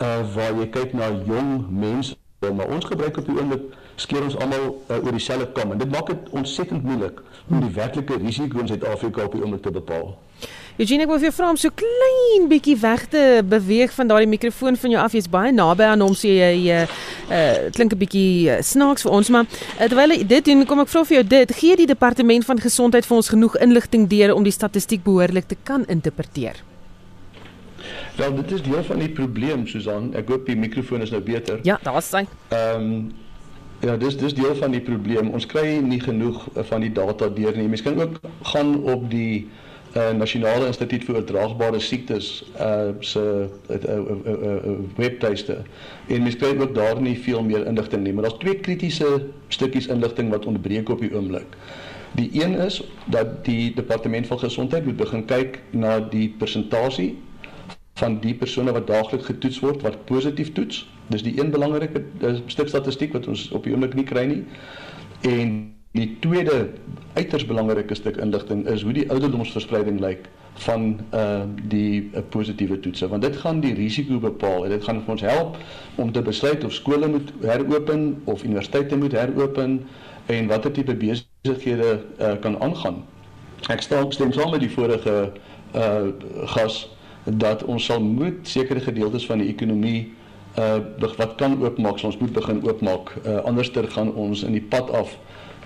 uh 0.02 0.34
waar 0.36 0.54
jy 0.60 0.70
kyk 0.70 0.94
na 0.94 1.10
jong 1.26 1.70
mense, 1.70 2.16
maar 2.40 2.68
ons 2.68 2.86
gebruik 2.86 3.18
op 3.18 3.26
die 3.26 3.40
oomblik 3.40 3.62
skeer 3.96 4.24
ons 4.24 4.38
almal 4.38 4.84
uh, 4.90 5.04
oor 5.04 5.12
dieselfde 5.12 5.52
kam 5.52 5.72
en 5.72 5.78
dit 5.78 5.90
maak 5.90 6.08
dit 6.08 6.30
ontsettend 6.30 6.84
moeilik 6.84 7.22
om 7.48 7.60
die 7.60 7.72
werklike 7.74 8.18
risiko 8.18 8.60
in 8.60 8.68
Suid-Afrika 8.68 9.24
op 9.24 9.32
die 9.32 9.42
oomblik 9.42 9.62
te 9.62 9.72
bepaal. 9.72 10.18
Eugene, 10.78 11.08
ek 11.08 11.10
wil 11.10 11.18
vir 11.18 11.32
jou 11.32 11.34
vra 11.40 11.48
om 11.50 11.58
so 11.58 11.74
klein 11.74 12.44
bietjie 12.52 12.76
weg 12.78 13.08
te 13.10 13.22
beweeg 13.50 13.96
van 13.96 14.12
daardie 14.12 14.30
mikrofoon 14.30 14.76
van 14.78 14.92
jou 14.94 15.00
af. 15.02 15.16
Jy's 15.18 15.26
baie 15.34 15.50
naby 15.50 15.88
aan 15.90 16.04
hom, 16.06 16.14
so 16.14 16.30
jy 16.30 16.70
uh, 16.70 16.84
uh 17.34 17.72
klink 17.74 17.96
'n 17.96 18.02
bietjie 18.04 18.46
uh, 18.46 18.60
snaaks 18.62 19.08
vir 19.08 19.16
ons, 19.18 19.32
maar 19.34 19.50
uh, 19.50 19.88
terwyl 19.88 20.14
jy 20.14 20.28
dit 20.36 20.46
doen, 20.46 20.62
kom 20.70 20.86
ek 20.86 20.94
vra 20.94 21.04
vir 21.10 21.18
jou 21.18 21.26
dit, 21.34 21.56
gee 21.64 21.80
die 21.82 21.90
departement 21.90 22.46
van 22.46 22.62
gesondheid 22.62 23.10
vir 23.10 23.18
ons 23.18 23.34
genoeg 23.34 23.58
inligting 23.58 24.06
deur 24.06 24.36
om 24.38 24.46
die 24.46 24.54
statistiek 24.54 25.02
behoorlik 25.02 25.50
te 25.50 25.58
kan 25.64 25.90
interpreteer? 25.90 26.62
Wel, 28.22 28.38
dit 28.44 28.52
is 28.52 28.62
deel 28.62 28.84
van 28.86 29.02
die 29.02 29.10
probleem, 29.10 29.66
Susan. 29.66 30.14
Ek 30.14 30.30
hoop 30.30 30.46
die 30.46 30.56
mikrofoon 30.56 31.02
is 31.02 31.10
nou 31.10 31.26
beter. 31.26 31.58
Ja, 31.66 31.82
daar's 31.82 32.14
hy. 32.14 32.28
Ehm 32.54 32.82
um, 32.82 33.08
Ja, 33.86 33.94
dis 33.94 34.16
dis 34.18 34.34
deel 34.34 34.56
van 34.58 34.72
die 34.74 34.82
probleem. 34.82 35.30
Ons 35.38 35.46
kry 35.46 35.78
nie 35.86 36.00
genoeg 36.02 36.48
van 36.66 36.82
die 36.82 36.90
data 36.90 37.30
deur 37.30 37.54
nie. 37.54 37.68
Mens 37.70 37.84
kan 37.86 38.00
ook 38.02 38.16
gaan 38.42 38.72
op 38.90 39.04
die 39.12 39.46
uh, 39.98 40.12
Nasionale 40.18 40.70
Instituut 40.70 41.06
vir 41.08 41.18
Oordraagbare 41.20 41.80
Siektes 41.82 42.30
uh 42.62 42.94
se 43.02 43.20
uh, 43.20 43.76
uh, 43.76 43.82
uh, 43.84 44.16
uh, 44.26 44.38
uh, 44.72 44.78
webtuiste. 44.96 45.64
En 46.08 46.24
mens 46.24 46.38
kry 46.38 46.54
ook 46.60 46.76
daar 46.76 47.02
nie 47.02 47.18
veel 47.20 47.44
meer 47.44 47.66
inligting 47.66 48.04
nie, 48.04 48.14
maar 48.14 48.30
daar's 48.30 48.40
twee 48.40 48.60
kritiese 48.60 49.28
stukkies 49.48 49.90
inligting 49.94 50.30
wat 50.34 50.46
ontbreek 50.46 50.90
op 50.90 51.02
die 51.02 51.14
oomblik. 51.16 51.58
Die 52.18 52.30
een 52.34 52.56
is 52.60 52.82
dat 53.06 53.46
die 53.46 53.74
departement 53.76 54.28
van 54.28 54.40
gesondheid 54.40 54.86
moet 54.86 54.98
begin 54.98 55.26
kyk 55.26 55.62
na 55.72 56.00
die 56.00 56.30
persentasie 56.40 57.18
van 57.98 58.20
die 58.22 58.34
persone 58.36 58.72
wat 58.72 58.88
daagliks 58.88 59.26
getoets 59.26 59.60
word 59.60 59.82
wat 59.82 60.06
positief 60.06 60.54
toets. 60.54 60.86
Dis 61.08 61.24
die 61.26 61.40
een 61.40 61.52
belangrike 61.52 62.04
stuk 62.46 62.68
statistiek 62.68 63.14
wat 63.14 63.28
ons 63.28 63.50
op 63.52 63.64
die 63.64 63.74
oomblik 63.74 63.96
nie 63.98 64.06
kry 64.06 64.26
nie. 64.30 64.44
En 65.26 65.77
die 65.92 66.18
tweede 66.20 66.70
uiters 67.14 67.46
belangrike 67.46 67.96
stuk 67.96 68.18
inligting 68.18 68.66
is 68.68 68.84
hoe 68.84 68.94
die 68.94 69.08
ouderdomsverspreiding 69.12 70.00
lyk 70.00 70.28
van 70.66 71.00
uh 71.14 71.46
die 71.70 72.10
uh, 72.14 72.22
positiewe 72.30 72.80
toetse 72.80 73.08
want 73.08 73.22
dit 73.22 73.36
gaan 73.38 73.60
die 73.62 73.74
risiko 73.78 74.20
bepaal 74.20 74.66
en 74.66 74.74
dit 74.74 74.84
gaan 74.84 75.02
vir 75.06 75.16
ons 75.16 75.26
help 75.26 75.58
om 75.96 76.12
te 76.12 76.22
besluit 76.22 76.64
of 76.64 76.74
skole 76.74 77.08
moet 77.08 77.32
heropen 77.42 78.22
of 78.26 78.44
universiteite 78.44 78.98
moet 78.98 79.14
heropen 79.18 79.80
en 80.26 80.48
watter 80.48 80.72
tipe 80.72 80.96
besighede 80.96 82.02
uh, 82.20 82.34
kan 82.42 82.60
aangaan. 82.62 83.04
Ek 83.72 83.82
stel 83.82 84.12
stem 84.12 84.34
saam 84.36 84.52
met 84.52 84.64
die 84.66 84.72
vorige 84.72 85.18
uh 85.76 86.46
gas 86.54 86.86
dat 87.24 87.64
ons 87.68 87.86
sal 87.86 88.00
moet 88.02 88.48
sekere 88.48 88.80
gedeeltes 88.80 89.26
van 89.28 89.42
die 89.44 89.50
ekonomie 89.52 90.14
uh 90.58 90.80
wat 91.18 91.36
kan 91.38 91.58
oopmaak, 91.64 92.00
so 92.00 92.08
ons 92.08 92.20
moet 92.20 92.34
begin 92.34 92.62
oopmaak. 92.66 93.14
Uh 93.26 93.40
anderster 93.50 93.88
gaan 93.92 94.14
ons 94.14 94.44
in 94.44 94.56
die 94.56 94.64
pad 94.64 94.92
af 94.92 95.16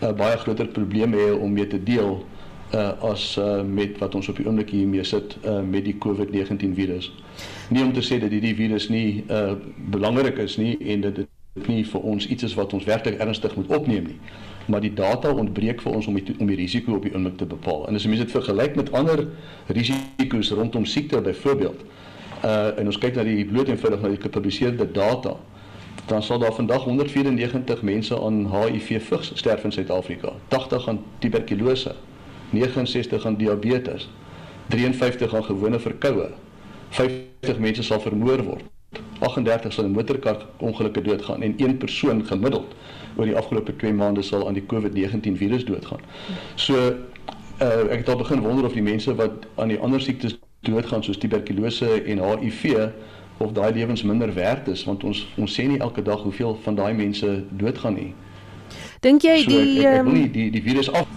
uh, 0.02 0.12
baie 0.18 0.38
groter 0.38 0.68
probleme 0.68 1.18
hê 1.18 1.32
om 1.34 1.54
mee 1.54 1.68
te 1.68 1.80
deel 1.84 2.22
uh 2.72 2.92
as 3.04 3.36
uh 3.38 3.64
met 3.68 3.98
wat 4.00 4.16
ons 4.16 4.30
op 4.32 4.38
die 4.40 4.46
oomblik 4.48 4.70
hier 4.72 4.88
mee 4.88 5.04
sit 5.04 5.36
uh 5.44 5.60
met 5.60 5.84
die 5.86 5.98
COVID-19 6.00 6.72
virus. 6.78 7.12
Nie 7.70 7.84
om 7.84 7.92
te 7.94 8.04
sê 8.04 8.20
dat 8.20 8.32
hierdie 8.32 8.56
virus 8.56 8.88
nie 8.90 9.24
uh 9.28 9.58
belangrik 9.92 10.40
is 10.40 10.56
nie 10.58 10.78
en 10.80 11.02
dat 11.02 11.20
dit 11.20 11.68
nie 11.68 11.84
vir 11.84 12.08
ons 12.14 12.28
iets 12.28 12.48
is 12.48 12.56
wat 12.56 12.74
ons 12.74 12.88
werklik 12.88 13.20
ernstig 13.20 13.56
moet 13.56 13.76
opneem 13.76 14.08
nie 14.14 14.20
maar 14.66 14.82
die 14.82 14.94
data 14.94 15.34
ontbreek 15.34 15.82
vir 15.82 15.96
ons 15.96 16.08
om 16.08 16.18
die 16.18 16.36
om 16.40 16.50
die 16.50 16.58
risiko 16.60 16.96
op 16.98 17.06
die 17.06 17.14
oomblik 17.16 17.38
te 17.40 17.48
bepaal. 17.50 17.86
En 17.90 17.98
as 17.98 18.06
jy 18.06 18.18
dit 18.20 18.34
vergelyk 18.34 18.78
met 18.80 18.92
ander 18.98 19.26
risiko's 19.68 20.52
rondom 20.58 20.86
siekte 20.86 21.22
byvoorbeeld, 21.22 21.86
uh 22.46 22.80
en 22.80 22.92
ons 22.92 23.00
kyk 23.02 23.18
na 23.18 23.26
die 23.28 23.46
bloot 23.46 23.70
eenvoudig 23.70 24.04
na 24.04 24.14
die 24.14 24.22
gepubliseerde 24.22 24.88
data, 24.92 25.36
dan 26.12 26.24
sal 26.24 26.40
daar 26.40 26.54
vandag 26.54 26.84
194 26.84 27.82
mense 27.82 28.22
aan 28.22 28.48
HIV 28.52 29.02
vigs 29.08 29.32
sterf 29.34 29.64
in 29.64 29.72
Suid-Afrika. 29.72 30.34
80 30.48 30.88
aan 30.88 31.00
tuberkulose, 31.20 31.96
69 32.50 33.26
aan 33.26 33.36
diabetes, 33.36 34.10
53 34.68 35.36
aan 35.36 35.44
gewone 35.44 35.80
verkoue. 35.80 36.30
50 36.90 37.60
mense 37.60 37.84
sal 37.84 38.00
vermoor 38.00 38.44
word. 38.44 38.64
38 39.20 39.74
sal 39.74 39.84
in 39.84 39.92
motorkar 39.92 40.46
ongelukke 40.58 41.02
doodgaan 41.02 41.42
en 41.42 41.54
een 41.58 41.78
persoon 41.78 42.26
gemiddeld 42.26 42.76
oor 43.16 43.26
die 43.26 43.36
afgelope 43.36 43.76
2 43.76 43.94
maande 43.94 44.22
sal 44.22 44.48
aan 44.48 44.54
die 44.54 44.66
COVID-19 44.74 45.38
virus 45.40 45.66
doodgaan. 45.66 46.04
So 46.56 46.76
uh, 46.76 47.88
ek 47.88 48.04
het 48.04 48.10
al 48.10 48.20
begin 48.20 48.44
wonder 48.44 48.66
of 48.66 48.74
die 48.74 48.84
mense 48.84 49.16
wat 49.16 49.48
aan 49.56 49.72
die 49.72 49.80
ander 49.80 50.02
siektes 50.02 50.36
doodgaan 50.60 51.04
soos 51.04 51.18
tuberkulose 51.18 52.02
en 52.04 52.20
HIV 52.20 52.92
of 53.38 53.54
daai 53.54 53.72
lewens 53.74 54.04
minder 54.04 54.34
werd 54.34 54.68
is 54.68 54.84
want 54.84 55.04
ons 55.04 55.26
ons 55.38 55.60
sê 55.60 55.68
nie 55.68 55.80
elke 55.80 56.02
dag 56.02 56.22
hoeveel 56.22 56.58
van 56.64 56.76
daai 56.76 56.94
mense 56.94 57.44
doodgaan 57.50 57.94
nie. 57.94 58.14
Dink 59.02 59.24
jy 59.24 59.42
so, 59.44 59.50
die 59.50 59.80
ek, 59.80 59.86
ek, 59.86 60.00
ek 60.00 60.06
um, 60.06 60.14
nie 60.14 60.30
die 60.32 60.50
die 60.52 60.64
virus 60.66 60.92
af 60.92 61.08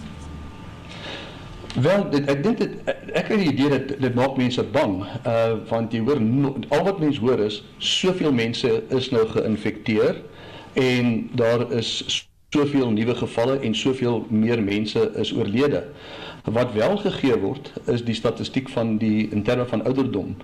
Wel, 1.75 2.05
dit, 2.09 2.29
ek 2.31 2.43
dink 2.43 2.61
dit 2.61 2.75
ek 2.87 3.33
het 3.33 3.41
die 3.41 3.49
idee 3.51 3.69
dat 3.73 3.89
dit 3.99 4.13
maak 4.15 4.37
mense 4.39 4.63
bang. 4.71 5.01
Uh 5.27 5.57
want 5.67 5.91
jy 5.91 5.99
hoor 6.07 6.21
no, 6.23 6.53
al 6.71 6.85
wat 6.87 7.01
mense 7.03 7.19
hoor 7.19 7.41
is 7.43 7.59
soveel 7.83 8.31
mense 8.31 8.69
is 8.95 9.09
nou 9.11 9.25
geïnfekteer 9.33 10.21
en 10.79 11.11
daar 11.35 11.65
is 11.75 11.89
soveel 12.55 12.93
nuwe 12.95 13.15
gevalle 13.19 13.59
en 13.59 13.75
soveel 13.75 14.23
meer 14.29 14.63
mense 14.63 15.03
is 15.19 15.33
oorlede. 15.35 15.83
Wat 16.45 16.73
wel 16.73 16.97
gegee 16.97 17.37
word 17.41 17.71
is 17.89 18.03
die 18.05 18.13
statistiek 18.13 18.69
van 18.69 18.97
die 18.97 19.29
in 19.33 19.43
terme 19.43 19.65
van 19.65 19.83
ouderdom 19.83 20.35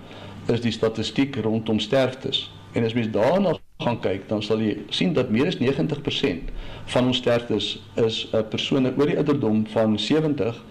is 0.50 0.60
die 0.60 0.72
statistiek 0.74 1.36
rondom 1.36 1.78
sterftes. 1.78 2.50
En 2.72 2.84
as 2.84 2.92
mens 2.92 3.10
daarna 3.14 3.52
gaan 3.78 4.00
kyk, 4.00 4.26
dan 4.28 4.42
sal 4.42 4.58
jy 4.58 4.76
sien 4.90 5.12
dat 5.14 5.30
meer 5.30 5.46
as 5.46 5.60
90% 5.60 6.50
van 6.94 7.06
ons 7.06 7.20
sterftes 7.22 7.68
is 7.94 8.26
'n 8.32 8.36
uh, 8.36 8.42
persone 8.48 8.94
oor 8.98 9.06
die 9.06 9.16
ouderdom 9.16 9.66
van 9.66 9.98
70 9.98 10.64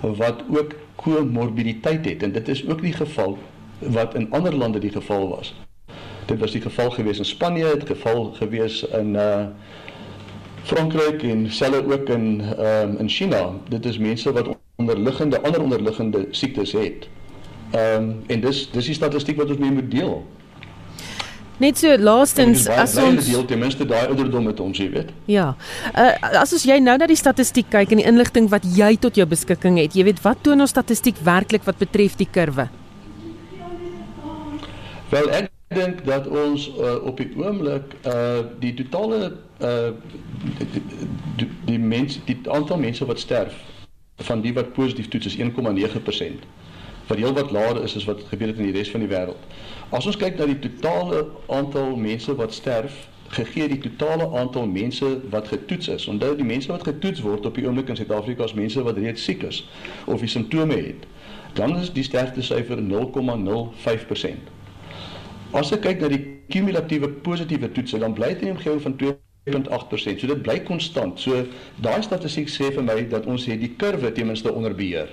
wat 0.00 0.42
ook 0.48 0.74
komorbiditeit 0.96 2.04
het 2.04 2.22
en 2.22 2.32
dit 2.32 2.48
is 2.48 2.66
ook 2.66 2.82
die 2.82 2.92
geval 2.92 3.38
wat 3.78 4.14
in 4.14 4.30
ander 4.30 4.56
lande 4.56 4.78
die 4.78 4.90
geval 4.90 5.28
was. 5.28 5.54
Dit 6.26 6.38
was 6.38 6.52
die 6.52 6.60
geval 6.60 6.90
gewees 6.90 7.18
in 7.18 7.24
Spanje, 7.24 7.76
dit 7.78 7.86
geval 7.86 8.32
gewees 8.32 8.82
in 8.82 9.14
uh 9.14 9.46
Frankryk 10.64 11.22
en 11.22 11.50
selfs 11.52 11.92
ook 11.92 12.08
in 12.08 12.40
ehm 12.40 12.90
um, 12.90 12.96
in 12.96 13.08
China. 13.08 13.52
Dit 13.68 13.84
is 13.86 13.98
mense 13.98 14.32
wat 14.32 14.56
onderliggende 14.84 15.40
ander 15.42 15.62
onderliggende 15.62 16.26
siektes 16.30 16.72
het. 16.76 17.08
Ehm 17.72 18.02
um, 18.02 18.22
en 18.26 18.40
dis 18.40 18.68
dis 18.70 18.92
die 18.92 18.94
statistiek 18.94 19.40
wat 19.40 19.50
ons 19.50 19.58
mee 19.58 19.72
moet 19.72 19.90
deel. 19.90 20.22
net 21.62 21.78
so 21.78 21.96
laastens 21.98 22.66
as 22.68 22.96
ons 22.98 23.28
deel 23.28 23.44
ten 23.46 23.60
minste 23.62 23.86
daai 23.86 24.08
ouderdom 24.10 24.48
met 24.50 24.60
ons, 24.60 24.78
jy 24.78 24.88
weet. 24.90 25.10
Ja. 25.30 25.52
Uh, 25.94 26.10
as 26.42 26.52
ons 26.56 26.64
jy 26.66 26.80
nou 26.82 26.96
na 26.98 27.06
die 27.06 27.18
statistiek 27.18 27.68
kyk 27.70 27.94
en 27.94 28.02
die 28.02 28.06
inligting 28.10 28.48
wat 28.52 28.66
jy 28.76 28.94
tot 29.00 29.16
jou 29.16 29.26
beskikking 29.30 29.78
het, 29.78 29.94
jy 29.94 30.06
weet 30.10 30.22
wat 30.26 30.42
toon 30.46 30.66
ons 30.66 30.74
statistiek 30.74 31.20
werklik 31.26 31.66
wat 31.68 31.78
betref 31.78 32.18
die 32.18 32.28
kurwe? 32.30 32.66
Wel 35.14 35.30
ek 35.38 35.50
dink 35.74 36.02
dat 36.06 36.26
ons 36.26 36.66
uh, 36.74 36.98
op 37.06 37.22
die 37.22 37.30
oomblik 37.38 37.94
uh 38.06 38.42
die 38.62 38.74
totale 38.78 39.32
uh 39.62 39.94
die, 40.58 40.82
die, 41.38 41.48
die 41.70 41.78
mense 41.78 42.20
die 42.26 42.38
aantal 42.50 42.82
mense 42.82 43.06
wat 43.06 43.22
sterf 43.22 43.54
van 44.16 44.40
die 44.40 44.52
wat 44.54 44.72
positief 44.72 45.08
toets 45.08 45.26
is 45.26 45.36
1,9% 45.36 46.46
wat 47.06 47.18
heelwat 47.18 47.50
laer 47.50 47.82
is 47.82 47.96
as 47.96 48.04
wat 48.08 48.22
gebeur 48.30 48.48
het 48.48 48.60
in 48.60 48.70
die 48.70 48.76
res 48.76 48.90
van 48.90 49.02
die 49.04 49.10
wêreld. 49.10 49.40
As 49.92 50.06
ons 50.08 50.16
kyk 50.16 50.38
na 50.38 50.46
die 50.48 50.58
totale 50.58 51.26
aantal 51.52 51.96
mense 52.00 52.32
wat 52.38 52.54
sterf 52.56 52.94
gegee 53.34 53.68
die 53.68 53.80
totale 53.80 54.28
aantal 54.38 54.66
mense 54.66 55.08
wat 55.30 55.48
getoets 55.48 55.88
is. 55.88 56.06
Onthou 56.08 56.32
die 56.38 56.46
mense 56.46 56.70
wat 56.72 56.86
getoets 56.86 57.20
word 57.24 57.46
op 57.46 57.58
die 57.58 57.66
oomblik 57.66 57.90
in 57.92 57.98
Suid-Afrika 57.98 58.44
is 58.48 58.54
mense 58.56 58.82
wat 58.86 58.98
reeds 59.00 59.24
siek 59.24 59.42
is 59.48 59.64
of 60.06 60.24
die 60.24 60.30
simptome 60.30 60.78
het. 60.78 61.06
Dan 61.58 61.76
is 61.78 61.92
die 61.92 62.06
sterftesyfer 62.06 62.80
0,05%. 62.82 64.52
As 65.54 65.70
ek 65.74 65.84
kyk 65.86 66.00
na 66.02 66.10
die 66.10 66.22
kumulatiewe 66.50 67.08
positiewe 67.26 67.70
toetse, 67.72 67.98
dan 68.02 68.16
bly 68.16 68.32
dit 68.34 68.42
in 68.42 68.50
die 68.50 68.56
omgewing 68.56 68.82
van 68.82 68.96
2.8%. 69.44 70.20
So 70.20 70.26
dit 70.26 70.42
bly 70.42 70.60
konstant. 70.64 71.20
So 71.20 71.44
daai 71.84 72.00
statistiek 72.04 72.48
sê 72.48 72.70
vir 72.72 72.86
my 72.86 72.96
dat 73.12 73.28
ons 73.28 73.44
het 73.50 73.60
die 73.60 73.74
kurwe 73.80 74.12
ten 74.16 74.30
minste 74.30 74.52
onder 74.52 74.74
beheer. 74.76 75.12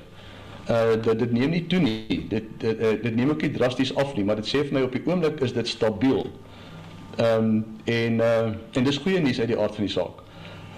Uh 0.71 0.95
dit 0.95 1.19
dit 1.19 1.33
neem 1.35 1.51
nie 1.51 1.65
toe 1.67 1.81
nie. 1.83 2.21
Dit 2.31 2.47
dit, 2.61 2.79
uh, 2.79 2.95
dit 3.03 3.15
neem 3.15 3.33
ook 3.33 3.43
nie 3.43 3.51
drasties 3.51 3.91
af 3.99 4.15
nie, 4.15 4.23
maar 4.23 4.39
dit 4.39 4.47
sê 4.47 4.63
vir 4.63 4.77
my 4.77 4.85
op 4.87 4.95
die 4.95 5.03
oomblik 5.05 5.41
is 5.43 5.55
dit 5.57 5.67
stabiel. 5.67 6.29
Ehm 7.17 7.51
um, 7.51 7.65
en 7.91 8.23
uh 8.23 8.79
en 8.79 8.87
dis 8.87 8.99
goeie 9.03 9.19
nuus 9.19 9.39
uit 9.39 9.51
die 9.51 9.59
aard 9.59 9.75
van 9.75 9.87
die 9.87 9.93
saak. 9.93 10.23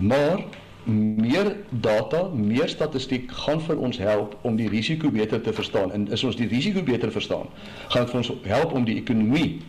Maar 0.02 0.42
meer 0.86 1.56
data, 1.70 2.24
meer 2.34 2.68
statistiek 2.70 3.30
gaan 3.46 3.62
vir 3.62 3.78
ons 3.78 3.98
help 3.98 4.34
om 4.42 4.58
die 4.60 4.68
risiko 4.70 5.12
beter 5.12 5.42
te 5.42 5.54
verstaan. 5.54 5.94
En 5.94 6.10
as 6.12 6.24
ons 6.24 6.36
die 6.36 6.48
risiko 6.48 6.84
beter 6.84 7.12
verstaan, 7.12 7.48
gaan 7.88 8.04
dit 8.04 8.12
vir 8.12 8.20
ons 8.24 8.34
help 8.50 8.74
om 8.74 8.90
die 8.90 8.98
ekonomie 9.00 9.62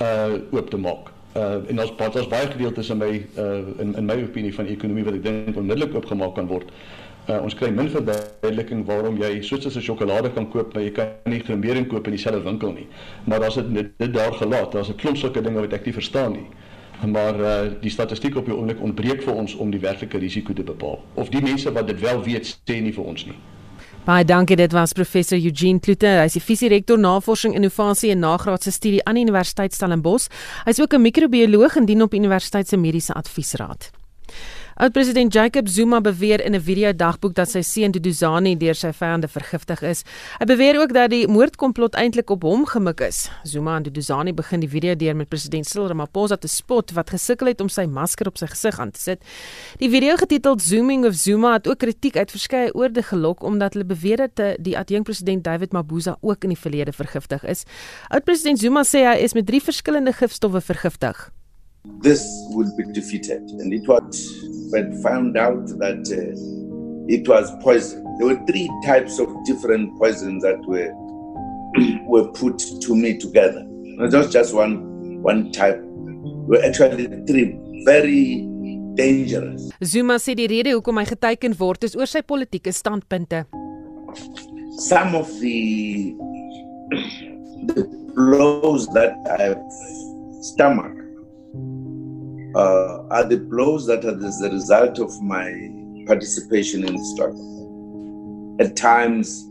uh 0.00 0.40
oop 0.56 0.70
te 0.70 0.80
maak. 0.80 1.15
Uh 1.36 1.70
en 1.70 1.80
ons 1.84 1.94
pad 1.98 2.16
ons 2.16 2.28
baie 2.32 2.46
gedeeltes 2.52 2.90
in 2.94 2.98
my 2.98 3.10
uh 3.38 3.82
in 3.84 3.94
in 4.02 4.06
my 4.08 4.16
opinie 4.22 4.54
van 4.54 4.70
ekonomie 4.72 5.04
wat 5.04 5.18
ek 5.18 5.26
dink 5.26 5.56
onmiddellik 5.56 5.94
oopgemaak 5.94 6.34
kan 6.38 6.48
word. 6.50 6.70
Uh 7.28 7.40
ons 7.42 7.54
kry 7.54 7.70
min 7.70 7.90
verduideliking 7.92 8.84
waarom 8.88 9.18
jy 9.20 9.42
soos 9.42 9.66
'n 9.66 9.82
sjokolade 9.88 10.32
kan 10.34 10.48
koop, 10.50 10.74
maar 10.74 10.82
jy 10.82 10.92
kan 10.92 11.08
nie 11.24 11.40
gemering 11.40 11.88
koop 11.88 12.06
in 12.06 12.16
dieselfde 12.16 12.42
winkel 12.42 12.72
nie. 12.72 12.86
Maar 13.24 13.40
daar's 13.40 13.60
dit 13.60 13.90
dit 13.98 14.14
daar 14.14 14.32
gelaat. 14.32 14.72
Daar's 14.72 14.88
'n 14.88 14.96
klomp 14.96 15.16
sulke 15.16 15.42
dinge 15.42 15.60
wat 15.60 15.72
ek 15.72 15.84
nie 15.84 15.98
verstaan 16.00 16.32
nie 16.32 16.46
maar 17.04 17.40
uh, 17.40 17.60
die 17.80 17.90
statistiek 17.90 18.36
op 18.36 18.44
die 18.44 18.54
oomblik 18.54 18.80
ontbreek 18.80 19.22
vir 19.22 19.34
ons 19.34 19.54
om 19.54 19.70
die 19.70 19.80
werklike 19.80 20.18
risiko 20.18 20.52
te 20.52 20.64
bepaal 20.64 21.02
of 21.14 21.28
die 21.28 21.42
mense 21.44 21.72
wat 21.72 21.86
dit 21.86 22.00
wel 22.00 22.22
weet 22.24 22.48
sê 22.48 22.80
nie 22.80 22.94
vir 22.96 23.04
ons 23.04 23.26
nie 23.28 23.36
Baie 24.06 24.22
dankie 24.22 24.54
dit 24.54 24.70
was 24.70 24.92
professor 24.94 25.34
Eugene 25.34 25.80
Kloete. 25.82 26.06
Hy 26.20 26.28
is 26.28 26.36
die 26.36 26.42
visierektor 26.44 27.00
navorsing 27.02 27.56
innovasie 27.58 28.12
en 28.14 28.22
nagraadse 28.22 28.70
studie 28.70 29.02
aan 29.02 29.18
Universiteit 29.18 29.74
Stellenbosch. 29.74 30.30
Hy 30.62 30.70
is 30.70 30.80
ook 30.80 30.94
'n 30.94 31.02
microbioloog 31.02 31.76
en 31.76 31.90
dien 31.90 32.02
op 32.02 32.14
Universiteit 32.14 32.68
se 32.68 32.76
mediese 32.76 33.12
adviesraad. 33.12 33.95
Oud-president 34.76 35.32
Jacob 35.32 35.68
Zuma 35.68 36.00
beweer 36.00 36.44
in 36.44 36.54
'n 36.54 36.60
video 36.60 36.92
dagboek 36.92 37.34
dat 37.34 37.48
sy 37.48 37.62
seun 37.62 37.90
Duduzane 37.90 38.56
deur 38.56 38.74
sy 38.74 38.92
vyande 38.92 39.28
vergiftig 39.28 39.82
is. 39.82 40.04
Hy 40.38 40.44
beweer 40.44 40.80
ook 40.80 40.92
dat 40.92 41.10
die 41.10 41.26
moordkomplot 41.26 41.94
eintlik 41.94 42.30
op 42.30 42.42
hom 42.42 42.66
gemik 42.66 43.00
is. 43.00 43.30
Zuma 43.42 43.76
en 43.76 43.82
Duduzane 43.82 44.34
begin 44.34 44.60
die 44.60 44.68
video 44.68 44.94
deur 44.94 45.16
met 45.16 45.28
president 45.28 45.66
Cyril 45.66 45.88
Ramaphosa 45.88 46.36
te 46.36 46.48
spot 46.48 46.92
wat 46.92 47.10
gesukkel 47.10 47.46
het 47.46 47.60
om 47.60 47.68
sy 47.68 47.86
masker 47.86 48.26
op 48.26 48.36
sy 48.36 48.46
gesig 48.46 48.78
aan 48.78 48.90
te 48.90 49.00
sit. 49.00 49.22
Die 49.78 49.88
video 49.88 50.16
getiteld 50.16 50.62
Zooming 50.62 51.06
of 51.06 51.14
Zuma 51.14 51.52
het 51.52 51.68
ook 51.68 51.78
kritiek 51.78 52.16
uit 52.16 52.30
verskeie 52.30 52.74
oorde 52.74 53.02
gelok 53.02 53.42
omdat 53.42 53.72
hulle 53.72 53.86
beweer 53.86 54.16
dat 54.16 54.38
eh, 54.38 54.54
die 54.58 54.76
adjunkpresident 54.76 55.44
David 55.44 55.72
Mabuza 55.72 56.18
ook 56.20 56.42
in 56.42 56.50
die 56.50 56.60
verlede 56.60 56.92
vergiftig 56.92 57.44
is. 57.44 57.64
Oud-president 58.08 58.58
Zuma 58.58 58.82
sê 58.84 59.06
hy 59.06 59.16
is 59.24 59.32
met 59.32 59.46
drie 59.46 59.62
verskillende 59.62 60.12
gifstowwe 60.12 60.60
vergiftig. 60.60 61.32
This 62.02 62.20
will 62.50 62.70
be 62.76 62.92
defeated 62.92 63.40
and 63.60 63.72
it 63.72 63.86
was 63.86 64.55
but 64.70 64.92
found 65.02 65.36
out 65.36 65.66
that 65.78 66.04
uh, 66.10 67.12
it 67.12 67.28
was 67.28 67.50
poison. 67.62 68.02
There 68.18 68.26
were 68.26 68.46
three 68.46 68.70
types 68.84 69.18
of 69.18 69.28
different 69.44 69.96
poisons 69.98 70.42
that 70.42 70.58
were 70.66 70.92
were 72.06 72.28
put 72.32 72.58
to 72.58 72.96
me 72.96 73.16
together. 73.18 73.64
Not 73.68 74.10
just 74.10 74.32
just 74.32 74.54
one 74.54 75.22
one 75.22 75.52
type. 75.52 75.80
Were 76.48 76.62
actually 76.64 77.06
three 77.26 77.58
very 77.84 78.46
dangerous. 78.94 79.70
Zuma 79.84 80.18
sê 80.18 80.34
die 80.34 80.48
rede 80.50 80.72
hoekom 80.74 80.98
hy 81.00 81.06
geteken 81.12 81.56
word 81.60 81.84
is 81.84 81.96
oor 81.96 82.10
sy 82.10 82.22
politieke 82.22 82.72
standpunte. 82.72 83.44
Some 84.78 85.14
of 85.14 85.30
the 85.40 86.14
the 87.70 87.84
blows 88.14 88.86
that 88.94 89.16
I've 89.38 89.62
stomached 90.42 91.05
uh, 92.56 93.04
are 93.10 93.24
the 93.24 93.36
blows 93.36 93.86
that 93.86 94.04
are 94.04 94.16
the 94.16 94.48
result 94.50 94.98
of 94.98 95.12
my 95.20 95.52
participation 96.06 96.84
in 96.88 96.96
the 96.96 97.04
struggle. 97.12 98.56
At 98.60 98.76
times, 98.76 99.44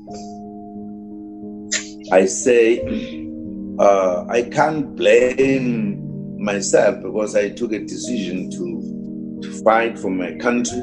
I 2.11 2.25
say 2.25 2.81
uh, 3.79 4.25
I 4.29 4.41
can't 4.41 4.95
blame 4.95 6.01
myself 6.39 7.03
because 7.03 7.35
I 7.35 7.49
took 7.49 7.71
a 7.73 7.79
decision 7.79 8.49
to, 8.49 9.41
to 9.43 9.63
fight 9.63 9.99
for 9.99 10.09
my 10.09 10.33
country. 10.37 10.81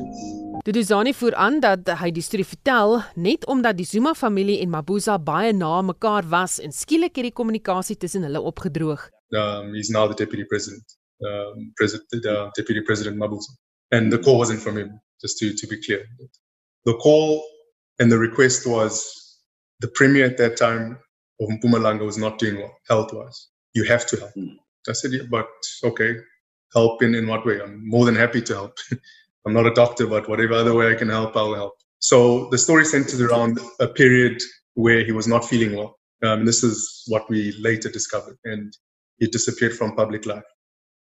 Die 0.63 0.71
Duzani 0.71 1.11
voer 1.11 1.35
aan 1.35 1.59
dat 1.59 1.89
hy 1.99 2.13
die 2.15 2.23
storie 2.23 2.47
vertel 2.47 3.01
net 3.19 3.49
omdat 3.51 3.81
die 3.81 3.87
Zuma 3.89 4.13
familie 4.15 4.61
en 4.63 4.71
Mabuza 4.71 5.17
baie 5.19 5.51
na 5.51 5.81
mekaar 5.83 6.29
was 6.31 6.61
en 6.63 6.71
skielik 6.71 7.19
het 7.19 7.33
die 7.33 7.35
kommunikasie 7.35 7.97
tussen 7.99 8.23
hulle 8.23 8.39
opgedroog. 8.39 9.09
Um 9.35 9.75
he's 9.75 9.91
now 9.91 10.07
the 10.07 10.15
deputy 10.15 10.47
president. 10.47 11.02
Um, 11.29 11.73
President, 11.77 12.27
uh, 12.27 12.51
Deputy 12.57 12.81
President 12.81 13.17
Mabuza. 13.17 13.51
And 13.91 14.13
the 14.13 14.19
call 14.19 14.39
wasn't 14.39 14.61
from 14.61 14.79
him, 14.79 15.01
just 15.21 15.39
to, 15.39 15.53
to 15.55 15.67
be 15.67 15.83
clear. 15.83 16.05
The 16.85 16.95
call 16.95 17.45
and 17.99 18.11
the 18.11 18.19
request 18.19 18.67
was 18.67 19.39
the 19.81 19.89
premier 19.89 20.25
at 20.25 20.39
that 20.39 20.57
time 20.57 20.99
of 21.41 21.49
Mpumalanga 21.49 22.05
was 22.05 22.19
not 22.19 22.39
doing 22.39 22.57
well, 22.57 22.77
health 22.89 23.13
wise. 23.13 23.49
You 23.75 23.85
have 23.85 24.07
to 24.07 24.17
help. 24.17 24.33
Mm. 24.37 24.57
I 24.89 24.93
said, 24.93 25.13
yeah, 25.13 25.23
but 25.31 25.49
okay, 25.85 26.17
help 26.73 27.03
in, 27.03 27.15
in 27.15 27.27
what 27.27 27.47
way? 27.47 27.61
I'm 27.61 27.89
more 27.89 28.05
than 28.05 28.17
happy 28.17 28.43
to 28.43 28.55
help. 28.55 28.77
I'm 29.47 29.53
not 29.53 29.67
a 29.67 29.75
doctor, 29.75 30.07
but 30.07 30.29
whatever 30.29 30.55
other 30.55 30.75
way 30.75 30.91
I 30.91 30.95
can 30.95 31.09
help, 31.09 31.37
I'll 31.37 31.55
help. 31.55 31.75
So 31.99 32.49
the 32.51 32.59
story 32.59 32.85
centers 32.85 33.21
around 33.21 33.61
a 33.81 33.89
period 33.89 34.41
where 34.75 35.05
he 35.05 35.13
was 35.13 35.29
not 35.29 35.45
feeling 35.45 35.77
well. 35.77 35.99
Um, 36.25 36.45
this 36.45 36.63
is 36.63 37.03
what 37.09 37.29
we 37.29 37.53
later 37.61 37.89
discovered. 37.89 38.39
And 38.45 38.73
he 39.19 39.27
disappeared 39.27 39.75
from 39.75 39.95
public 39.95 40.27
life 40.27 40.45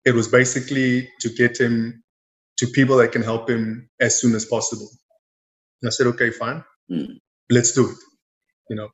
it 0.04 0.14
was 0.14 0.28
basically 0.28 1.08
to 1.20 1.28
get 1.30 1.58
him 1.58 2.02
to 2.58 2.66
people 2.68 2.96
that 2.96 3.12
can 3.12 3.22
help 3.22 3.48
him 3.48 3.88
as 4.00 4.20
soon 4.20 4.34
as 4.34 4.44
possible. 4.44 4.88
And 5.80 5.88
I 5.88 5.90
said, 5.90 6.06
okay, 6.08 6.30
fine, 6.30 6.64
mm. 6.90 7.18
let's 7.50 7.72
do 7.72 7.88
it. 7.90 7.96
You 8.70 8.76
know, 8.76 8.88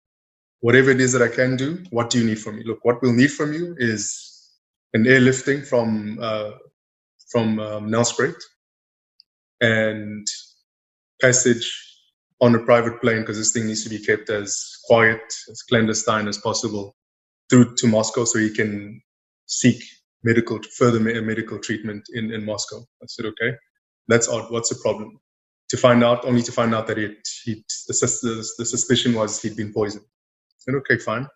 whatever 0.60 0.90
it 0.90 1.00
is 1.00 1.12
that 1.12 1.22
I 1.22 1.28
can 1.28 1.56
do, 1.56 1.82
what 1.90 2.10
do 2.10 2.18
you 2.18 2.26
need 2.26 2.38
from 2.38 2.56
me? 2.56 2.64
Look, 2.64 2.80
what 2.82 3.02
we'll 3.02 3.12
need 3.12 3.32
from 3.32 3.52
you 3.52 3.74
is 3.78 4.28
an 4.94 5.04
airlifting 5.04 5.66
from 5.66 6.18
uh, 6.20 6.52
from 7.30 7.58
um, 7.58 7.90
Nelspruit 7.90 8.40
and 9.60 10.26
passage 11.20 11.70
on 12.40 12.54
a 12.54 12.58
private 12.60 13.00
plane 13.00 13.20
because 13.20 13.36
this 13.36 13.52
thing 13.52 13.66
needs 13.66 13.84
to 13.84 13.90
be 13.90 13.98
kept 13.98 14.30
as 14.30 14.78
quiet, 14.84 15.20
as 15.50 15.62
clandestine 15.62 16.28
as 16.28 16.38
possible 16.38 16.96
through 17.50 17.74
to 17.76 17.86
Moscow 17.86 18.24
so 18.24 18.38
he 18.38 18.50
can 18.50 19.00
seek 19.46 19.82
medical 20.22 20.60
further 20.76 21.00
medical 21.00 21.58
treatment 21.58 22.04
in, 22.12 22.32
in 22.32 22.44
Moscow. 22.44 22.78
I 23.02 23.06
said, 23.06 23.26
okay, 23.26 23.56
that's 24.08 24.28
odd. 24.28 24.50
What's 24.50 24.68
the 24.68 24.78
problem? 24.82 25.18
To 25.70 25.76
find 25.76 26.02
out, 26.02 26.24
only 26.24 26.42
to 26.42 26.52
find 26.52 26.74
out 26.74 26.86
that 26.86 26.98
it, 26.98 27.16
he, 27.44 27.64
the, 27.86 28.44
the, 28.58 28.64
suspicion 28.64 29.14
was 29.14 29.40
he'd 29.42 29.56
been 29.56 29.72
poisoned. 29.72 30.04
I 30.04 30.54
said, 30.58 30.74
okay, 30.76 30.98
fine. 30.98 31.28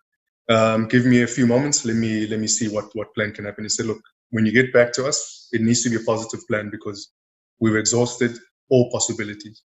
Um, 0.48 0.88
give 0.88 1.06
me 1.06 1.22
a 1.22 1.26
few 1.26 1.46
moments. 1.46 1.84
Let 1.84 1.96
me 1.96 2.26
let 2.26 2.40
me 2.40 2.48
see 2.48 2.68
what 2.68 2.86
what 2.94 3.14
plan 3.14 3.32
can 3.32 3.44
happen. 3.44 3.64
He 3.64 3.68
said, 3.68 3.86
look, 3.86 4.00
when 4.30 4.46
you 4.46 4.52
get 4.52 4.72
back 4.72 4.92
to 4.94 5.06
us, 5.06 5.48
it 5.52 5.60
needs 5.60 5.82
to 5.84 5.90
be 5.90 5.96
a 5.96 6.00
positive 6.00 6.40
plan 6.48 6.70
because 6.70 7.12
we've 7.60 7.76
exhausted 7.76 8.36
all 8.70 8.90
possibilities. 8.90 9.62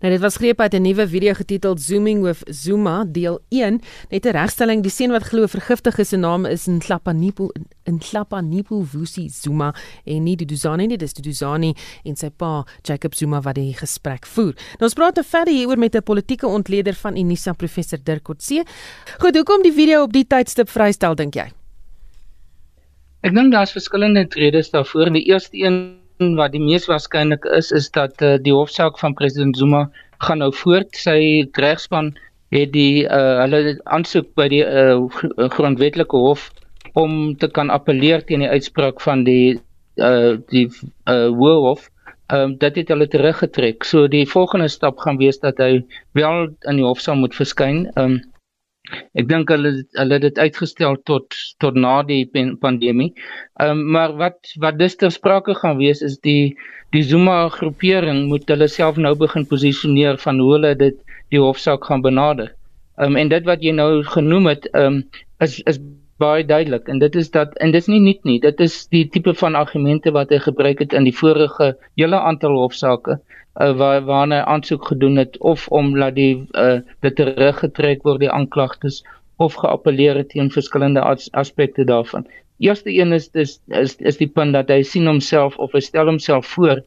Nou 0.00 0.12
dit 0.12 0.20
was 0.20 0.36
greep 0.36 0.60
uit 0.60 0.74
'n 0.74 0.82
nuwe 0.82 1.08
video 1.08 1.32
getiteld 1.34 1.80
Zooming 1.80 2.22
with 2.22 2.42
Zuma 2.44 3.04
deel 3.04 3.40
1, 3.48 3.80
net 4.10 4.26
'n 4.26 4.30
regstelling. 4.30 4.82
Die 4.82 4.90
seun 4.90 5.10
wat 5.10 5.22
glo 5.22 5.46
vergiftig 5.46 5.98
is 5.98 6.08
se 6.08 6.16
naam 6.16 6.44
is 6.44 6.66
Nhlapanipo 6.66 7.50
Nhlapanipo 7.84 8.82
Vusi 8.82 9.28
Zuma 9.28 9.74
en 10.04 10.22
nie 10.22 10.36
Duduzane 10.36 10.86
nie, 10.86 10.96
dis 10.96 11.12
Duduzane 11.12 11.74
en 12.04 12.16
sy 12.16 12.30
pa 12.30 12.64
Jacob 12.82 13.14
Zuma 13.14 13.40
wat 13.40 13.54
die 13.54 13.74
gesprek 13.74 14.26
voer. 14.26 14.54
Nou 14.78 14.88
ons 14.88 14.94
praat 14.94 15.18
verder 15.24 15.54
hieroor 15.54 15.78
met 15.78 15.94
'n 15.94 16.02
politieke 16.02 16.46
ontleder 16.46 16.94
van 16.94 17.16
Unisa 17.16 17.52
professor 17.52 17.98
Dirk 18.02 18.22
Kotse. 18.22 18.64
Goed, 19.18 19.34
hoekom 19.34 19.62
die 19.62 19.72
video 19.72 20.02
op 20.02 20.12
die 20.12 20.26
tydstip 20.26 20.68
vrystel 20.68 21.14
dink 21.14 21.34
jy? 21.34 21.50
Ek 23.22 23.34
dink 23.34 23.52
daar's 23.52 23.72
verskillende 23.72 24.26
redes 24.30 24.70
daarvoor. 24.70 25.12
Die 25.12 25.24
eerste 25.24 25.56
een 25.58 26.05
wat 26.18 26.52
die 26.52 26.62
mees 26.62 26.86
waarskynlik 26.88 27.44
is 27.44 27.70
is 27.70 27.90
dat 27.90 28.22
uh, 28.22 28.36
die 28.40 28.54
hofsaak 28.54 28.98
van 28.98 29.14
president 29.14 29.56
Zuma 29.56 29.90
gaan 30.24 30.38
nou 30.38 30.52
voort. 30.54 30.96
Sy 30.96 31.48
regspan 31.52 32.14
het 32.54 32.72
die 32.72 33.04
uh, 33.04 33.42
hulle 33.42 33.76
aansoek 33.84 34.32
by 34.38 34.48
die 34.48 34.62
uh, 34.64 34.96
grondwetlike 35.56 36.16
hof 36.16 36.50
om 36.96 37.36
te 37.36 37.48
kan 37.48 37.70
appeleer 37.70 38.24
teen 38.24 38.44
die 38.44 38.48
uitspraak 38.48 39.02
van 39.04 39.24
die 39.26 39.58
uh, 39.96 40.38
die 40.52 40.68
uh, 41.10 41.28
hof. 41.36 41.90
Ehm 42.26 42.40
um, 42.42 42.54
dit 42.58 42.76
het 42.80 42.88
hulle 42.90 43.06
teruggetrek. 43.06 43.84
So 43.84 44.08
die 44.10 44.26
volgende 44.26 44.68
stap 44.68 44.98
gaan 44.98 45.18
wees 45.20 45.38
dat 45.38 45.60
hy 45.62 45.84
wel 46.18 46.48
in 46.66 46.80
die 46.80 46.86
hof 46.86 47.00
sal 47.00 47.20
moet 47.20 47.36
verskyn. 47.36 47.86
Ehm 47.94 48.16
um, 48.16 48.22
Ek 49.18 49.28
dink 49.28 49.50
hulle 49.52 49.72
hulle 49.98 50.18
het 50.18 50.24
dit 50.24 50.38
uitgestel 50.38 50.96
tot 51.10 51.36
tot 51.62 51.74
na 51.86 52.02
die 52.06 52.22
pandemie. 52.62 53.12
Ehm 53.60 53.70
um, 53.70 53.84
maar 53.96 54.16
wat 54.22 54.52
wat 54.64 54.78
dus 54.78 54.96
ter 54.96 55.10
sprake 55.10 55.54
gaan 55.60 55.78
wees 55.82 56.02
is 56.08 56.18
die 56.28 56.56
die 56.94 57.02
Zuma 57.02 57.48
groepering 57.58 58.26
moet 58.30 58.48
hulle 58.52 58.68
self 58.68 58.96
nou 58.96 59.14
begin 59.18 59.46
posisioneer 59.46 60.18
van 60.22 60.40
hoe 60.40 60.52
hulle 60.56 60.74
dit 60.86 60.98
die 61.34 61.42
hofsaak 61.42 61.84
gaan 61.84 62.02
benader. 62.02 62.52
Ehm 62.98 63.14
um, 63.14 63.20
en 63.22 63.32
dit 63.34 63.44
wat 63.44 63.62
jy 63.62 63.74
nou 63.76 63.90
genoem 64.16 64.52
het 64.54 64.68
ehm 64.72 65.00
um, 65.00 65.04
is 65.44 65.60
is 65.72 65.80
baie 66.22 66.44
duidelik 66.44 66.88
en 66.88 66.98
dit 66.98 67.16
is 67.16 67.30
dat 67.30 67.56
en 67.60 67.72
dit 67.74 67.82
is 67.82 67.88
nie 67.92 68.00
nuut 68.00 68.22
nie. 68.24 68.38
Dit 68.40 68.60
is 68.60 68.86
die 68.92 69.04
tipe 69.12 69.34
van 69.34 69.54
argumente 69.54 70.12
wat 70.16 70.32
hy 70.32 70.38
gebruik 70.44 70.80
het 70.84 70.96
in 70.96 71.04
die 71.04 71.16
vorige 71.16 71.74
hele 72.00 72.20
aantal 72.20 72.56
hofsaake 72.56 73.18
uh, 73.18 73.72
waar 73.76 74.04
waarna 74.04 74.44
aansoek 74.44 74.86
gedoen 74.92 75.16
het 75.16 75.38
of 75.38 75.68
om 75.68 75.96
laat 75.96 76.16
die 76.16 76.46
uh, 76.52 76.80
dit 77.04 77.16
teruggetrek 77.16 78.02
word 78.08 78.24
die 78.24 78.32
aanklagtes 78.32 79.02
of 79.36 79.54
geappeleer 79.60 80.16
het 80.16 80.32
teen 80.32 80.50
verskillende 80.50 81.00
as, 81.04 81.28
aspekte 81.32 81.84
daarvan. 81.84 82.26
Eerste 82.58 82.92
een 82.92 83.12
is 83.12 83.28
dis 83.28 83.58
is 83.68 83.96
is 84.00 84.16
die 84.16 84.32
punt 84.32 84.56
dat 84.56 84.72
hy 84.72 84.82
sien 84.82 85.06
homself 85.06 85.58
of 85.60 85.76
hy 85.76 85.84
stel 85.84 86.08
homself 86.08 86.46
voor 86.56 86.80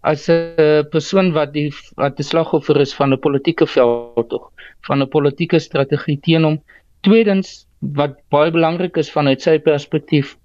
as 0.00 0.28
'n 0.32 0.88
persoon 0.90 1.32
wat 1.32 1.52
die 1.52 1.68
wat 1.96 2.18
'n 2.18 2.24
slagoffer 2.32 2.80
is 2.80 2.94
van 2.94 3.12
'n 3.12 3.20
politieke 3.20 3.66
veldtog, 3.66 4.50
van 4.88 5.02
'n 5.02 5.08
politieke 5.08 5.58
strategie 5.58 6.20
teen 6.20 6.44
hom. 6.44 6.62
Tweedens 7.00 7.66
wat 7.80 8.18
baie 8.30 8.50
belangrik 8.50 8.96
is 8.96 9.10
vanuit 9.10 9.42
sy 9.42 9.58
perspektief 9.58 10.36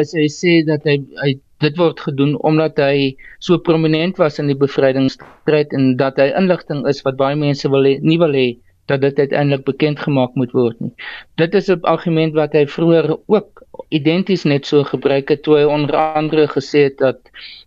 is 0.00 0.12
hy 0.16 0.26
sê 0.32 0.52
dat 0.68 0.84
hy 0.88 1.00
hy 1.22 1.32
dit 1.64 1.78
word 1.80 2.00
gedoen 2.04 2.34
omdat 2.44 2.80
hy 2.80 3.16
so 3.40 3.58
prominent 3.68 4.18
was 4.20 4.38
in 4.42 4.50
die 4.52 4.58
bevrydingsstryd 4.60 5.72
en 5.76 5.94
dat 6.00 6.20
hy 6.20 6.28
inligting 6.36 6.84
is 6.90 7.02
wat 7.06 7.16
baie 7.20 7.36
mense 7.36 7.68
wil 7.72 7.88
he, 7.88 7.96
nie 8.02 8.18
wil 8.20 8.36
hê 8.36 8.48
dat 8.86 9.00
dit 9.02 9.18
uiteindelik 9.18 9.64
bekend 9.66 9.98
gemaak 9.98 10.36
moet 10.38 10.52
word 10.54 10.78
nie. 10.80 10.92
Dit 11.40 11.54
is 11.58 11.68
'n 11.68 11.80
argument 11.82 12.34
wat 12.34 12.52
hy 12.52 12.66
vroeër 12.66 13.16
ook 13.26 13.64
identies 13.90 14.44
net 14.44 14.66
so 14.66 14.84
gebruik 14.84 15.28
het 15.28 15.42
toe 15.42 15.56
hy 15.58 15.64
onder 15.64 15.96
andere 15.96 16.46
gesê 16.46 16.86
het 16.86 16.98
dat 16.98 17.18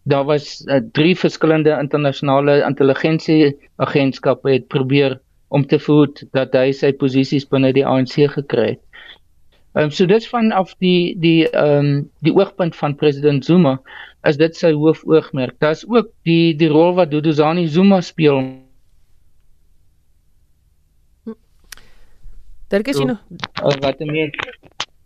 daar 0.04 0.26
was 0.26 0.64
uh, 0.68 0.80
drie 0.92 1.16
verskillende 1.16 1.76
internasionale 1.82 2.64
intelligensie 2.68 3.58
agentskappe 3.78 4.50
het 4.52 4.68
probeer 4.68 5.20
om 5.50 5.66
te 5.66 5.80
voed 5.82 6.24
dat 6.38 6.54
hy 6.58 6.70
sy 6.76 6.92
posisies 6.94 7.48
binne 7.50 7.74
die 7.74 7.86
ANC 7.86 8.16
gekry 8.36 8.76
het. 8.76 8.84
Ehm 9.78 9.90
um, 9.90 9.92
so 9.94 10.06
dit 10.10 10.26
vanaf 10.28 10.74
die 10.82 11.16
die 11.22 11.50
ehm 11.50 11.86
um, 11.86 12.10
die 12.26 12.34
oogpunt 12.34 12.76
van 12.76 12.96
president 12.96 13.46
Zuma 13.46 13.78
is 14.28 14.38
dit 14.38 14.56
sy 14.56 14.72
hoofoogmerk. 14.74 15.60
Daar's 15.60 15.86
ook 15.88 16.10
die 16.28 16.56
die 16.58 16.70
rol 16.70 16.96
wat 16.98 17.12
Duduzani 17.12 17.68
Zuma 17.68 18.02
speel. 18.02 18.42
Dirk 22.70 22.88
is 22.88 22.98
jy 22.98 23.06
nog 23.06 23.22
wat 23.82 24.00
meer 24.00 24.34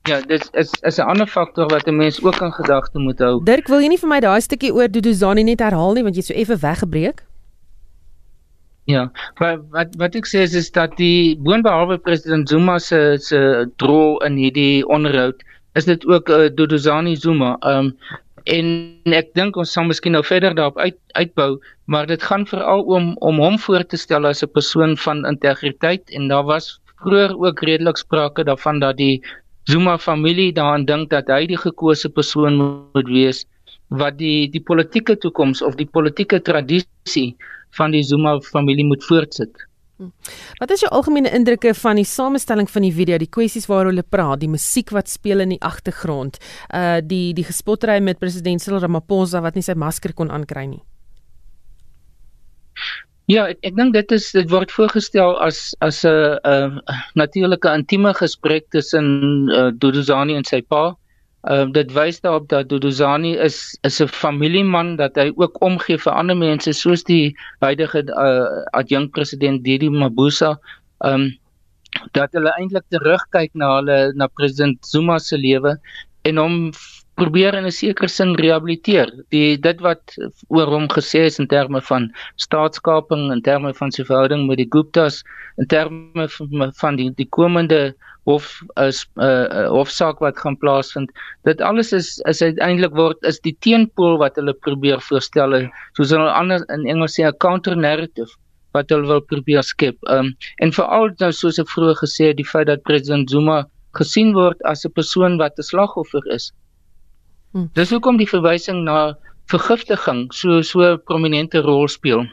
Ja, 0.04 0.20
dit 0.28 0.50
is 0.52 0.72
is 0.82 0.98
'n 1.00 1.08
ander 1.08 1.28
faktor 1.28 1.68
wat 1.72 1.88
'n 1.88 1.96
mens 1.96 2.24
ook 2.24 2.42
in 2.42 2.52
gedagte 2.52 3.00
moet 3.00 3.20
hou. 3.20 3.44
Dirk, 3.44 3.68
wil 3.68 3.80
jy 3.80 3.88
nie 3.88 3.98
vir 4.00 4.10
my 4.10 4.20
daai 4.20 4.42
stukkie 4.42 4.74
oor 4.74 4.92
Duduzani 4.92 5.44
net 5.44 5.60
herhaal 5.60 5.94
nie 5.94 6.04
want 6.04 6.16
jy 6.16 6.22
het 6.22 6.28
so 6.28 6.34
effe 6.34 6.58
weggebreek? 6.58 7.24
Ja, 8.86 9.12
wat 9.40 9.62
wat 9.72 9.94
wat 9.96 10.16
ek 10.20 10.28
sê 10.28 10.42
is, 10.44 10.54
is 10.60 10.68
dat 10.76 10.98
die 11.00 11.38
boonbehalwe 11.40 11.98
president 12.04 12.50
Zuma 12.52 12.80
se 12.84 13.16
se 13.24 13.40
rol 13.80 14.18
in 14.28 14.36
hierdie 14.36 14.84
onderhoud 14.88 15.44
is 15.80 15.88
dit 15.88 16.04
ook 16.06 16.30
uh, 16.30 16.50
Duduzani 16.52 17.16
Zuma. 17.16 17.56
Ehm 17.62 17.94
um, 17.94 17.96
en 18.52 19.14
ek 19.16 19.30
dink 19.40 19.56
ons 19.56 19.72
sal 19.72 19.86
miskien 19.88 20.12
nou 20.12 20.24
verder 20.28 20.52
daarop 20.58 20.78
uit 20.84 20.98
uitbou, 21.16 21.62
maar 21.88 22.10
dit 22.12 22.24
gaan 22.24 22.44
veral 22.50 22.84
om 22.84 23.14
om 23.24 23.40
hom 23.40 23.56
voor 23.66 23.86
te 23.88 23.98
stel 23.98 24.28
as 24.28 24.44
'n 24.44 24.52
persoon 24.52 24.98
van 24.98 25.24
integriteit 25.26 26.12
en 26.12 26.28
daar 26.28 26.44
was 26.44 26.80
vroeër 27.04 27.38
ook 27.40 27.64
redelik 27.64 27.98
sprake 27.98 28.44
daarvan 28.44 28.80
dat 28.80 28.98
die 28.98 29.24
Zuma 29.64 29.98
familie 29.98 30.52
daaraan 30.54 30.86
dink 30.86 31.10
dat 31.10 31.28
hy 31.28 31.46
die 31.48 31.58
gekose 31.58 32.10
persoon 32.10 32.60
moet 32.94 33.08
wees 33.08 33.46
wat 33.88 34.18
die 34.18 34.50
die 34.52 34.62
politieke 34.62 35.16
toekoms 35.18 35.62
of 35.62 35.76
die 35.76 35.88
politieke 35.88 36.42
tradisie 36.42 37.36
van 37.78 37.92
die 37.92 38.04
Zuma 38.04 38.40
familie 38.40 38.86
moet 38.86 39.04
voortsit. 39.04 39.68
Hm. 39.98 40.10
Wat 40.58 40.72
is 40.74 40.82
jou 40.82 40.92
algemene 40.92 41.30
indrukke 41.30 41.74
van 41.78 42.00
die 42.02 42.08
samestelling 42.08 42.70
van 42.70 42.82
die 42.82 42.94
video, 42.94 43.18
die 43.22 43.30
kwessies 43.30 43.68
waaroor 43.70 43.92
hulle 43.92 44.06
praat, 44.16 44.42
die 44.42 44.50
musiek 44.50 44.90
wat 44.96 45.10
speel 45.10 45.44
in 45.46 45.54
die 45.54 45.62
agtergrond, 45.62 46.40
uh 46.74 46.98
die 47.04 47.34
die 47.38 47.46
gespottery 47.46 48.00
met 48.02 48.20
president 48.20 48.62
Cyril 48.62 48.82
Ramaphosa 48.82 49.44
wat 49.46 49.56
nie 49.56 49.66
sy 49.66 49.78
masker 49.78 50.16
kon 50.18 50.34
aankry 50.34 50.66
nie? 50.72 50.84
Ja, 53.32 53.46
ek, 53.48 53.62
ek 53.64 53.78
dink 53.78 53.94
dit 53.96 54.12
is 54.18 54.32
dit 54.36 54.50
word 54.52 54.74
voorgestel 54.74 55.38
as 55.46 55.72
as 55.80 56.02
'n 56.04 56.40
'n 56.44 56.82
natuurlike 57.16 57.70
intieme 57.72 58.14
gesprek 58.14 58.68
tussen 58.76 59.48
uh, 59.50 59.70
Duduzani 59.72 60.36
en 60.36 60.44
sy 60.44 60.62
pa. 60.62 60.96
Ehm 61.44 61.68
uh, 61.68 61.74
dit 61.76 61.90
wys 61.92 62.22
daarop 62.24 62.48
dat 62.50 62.70
Duduzani 62.70 63.34
is 63.36 63.78
is 63.84 64.00
'n 64.02 64.08
familieman 64.08 64.96
dat 64.96 65.16
hy 65.16 65.32
ook 65.36 65.62
omgee 65.62 65.98
vir 65.98 66.14
ander 66.14 66.38
mense 66.38 66.72
soos 66.74 67.04
die 67.04 67.36
huidige 67.60 68.04
uh, 68.08 68.64
adjunkt 68.72 69.12
president 69.12 69.64
Didi 69.64 69.90
Mabuza. 69.90 70.60
Ehm 71.04 71.14
um, 71.14 71.26
dat 72.12 72.32
hulle 72.34 72.54
eintlik 72.58 72.86
terugkyk 72.90 73.52
na 73.54 73.76
hulle 73.76 73.98
na 74.16 74.28
president 74.28 74.86
Zuma 74.86 75.20
se 75.20 75.38
lewe 75.38 75.78
en 76.22 76.38
hom 76.38 76.56
probeer 77.16 77.54
in 77.54 77.66
'n 77.66 77.72
sekere 77.72 78.08
sin 78.10 78.36
rehabiliteer. 78.36 79.10
Die 79.30 79.58
dit 79.58 79.82
wat 79.82 80.16
oor 80.50 80.68
hom 80.68 80.88
gesê 80.88 81.26
is 81.30 81.40
in 81.40 81.48
terme 81.48 81.82
van 81.82 82.12
staatskaping, 82.36 83.32
in 83.32 83.42
terme 83.42 83.74
van 83.74 83.92
sy 83.92 84.04
verhouding 84.04 84.48
met 84.48 84.58
die 84.58 84.70
Guptas, 84.70 85.24
in 85.58 85.68
terme 85.68 86.28
van, 86.80 86.96
die 86.96 87.12
die 87.16 87.30
komende 87.30 87.94
of 88.26 88.62
is 88.76 89.06
'n 89.16 89.22
uh, 89.22 89.46
uh, 89.60 89.68
hofsaak 89.70 90.20
wat 90.20 90.38
gaan 90.38 90.58
plaasvind. 90.58 91.12
Dit 91.44 91.62
alles 91.62 91.92
is 91.94 92.20
is 92.32 92.42
uiteindelik 92.42 92.96
word 92.96 93.18
is 93.24 93.40
die 93.40 93.58
teenpool 93.60 94.18
wat 94.18 94.36
hulle 94.36 94.54
probeer 94.54 95.02
voorstel 95.02 95.70
soos 95.98 96.10
hulle 96.10 96.32
anders 96.32 96.64
in 96.70 96.88
Engels 96.88 97.20
sê 97.20 97.28
'n 97.28 97.38
counter 97.38 97.76
narrative 97.76 98.32
wat 98.74 98.90
hulle 98.90 99.08
wil 99.08 99.22
probeer 99.22 99.64
skep. 99.64 99.98
Um 100.10 100.34
en 100.64 100.72
veral 100.72 101.10
nou 101.20 101.32
soos 101.32 101.60
ek 101.60 101.70
vroeër 101.76 101.98
gesê 102.04 102.32
het 102.32 102.38
die 102.38 102.52
feit 102.54 102.68
dat 102.68 102.84
president 102.84 103.30
Zuma 103.30 103.66
gesien 104.00 104.34
word 104.34 104.62
as 104.72 104.86
'n 104.86 104.96
persoon 105.00 105.38
wat 105.38 105.60
'n 105.60 105.70
slagoffer 105.72 106.24
is. 106.38 106.52
Hmm. 107.54 107.70
Dis 107.78 107.92
hoekom 107.94 108.18
die 108.18 108.30
verwysing 108.30 108.84
na 108.88 109.14
vergiftiging 109.52 110.26
so 110.34 110.62
so 110.66 110.98
prominente 111.10 111.62
rol 111.62 111.88
speel. 111.88 112.26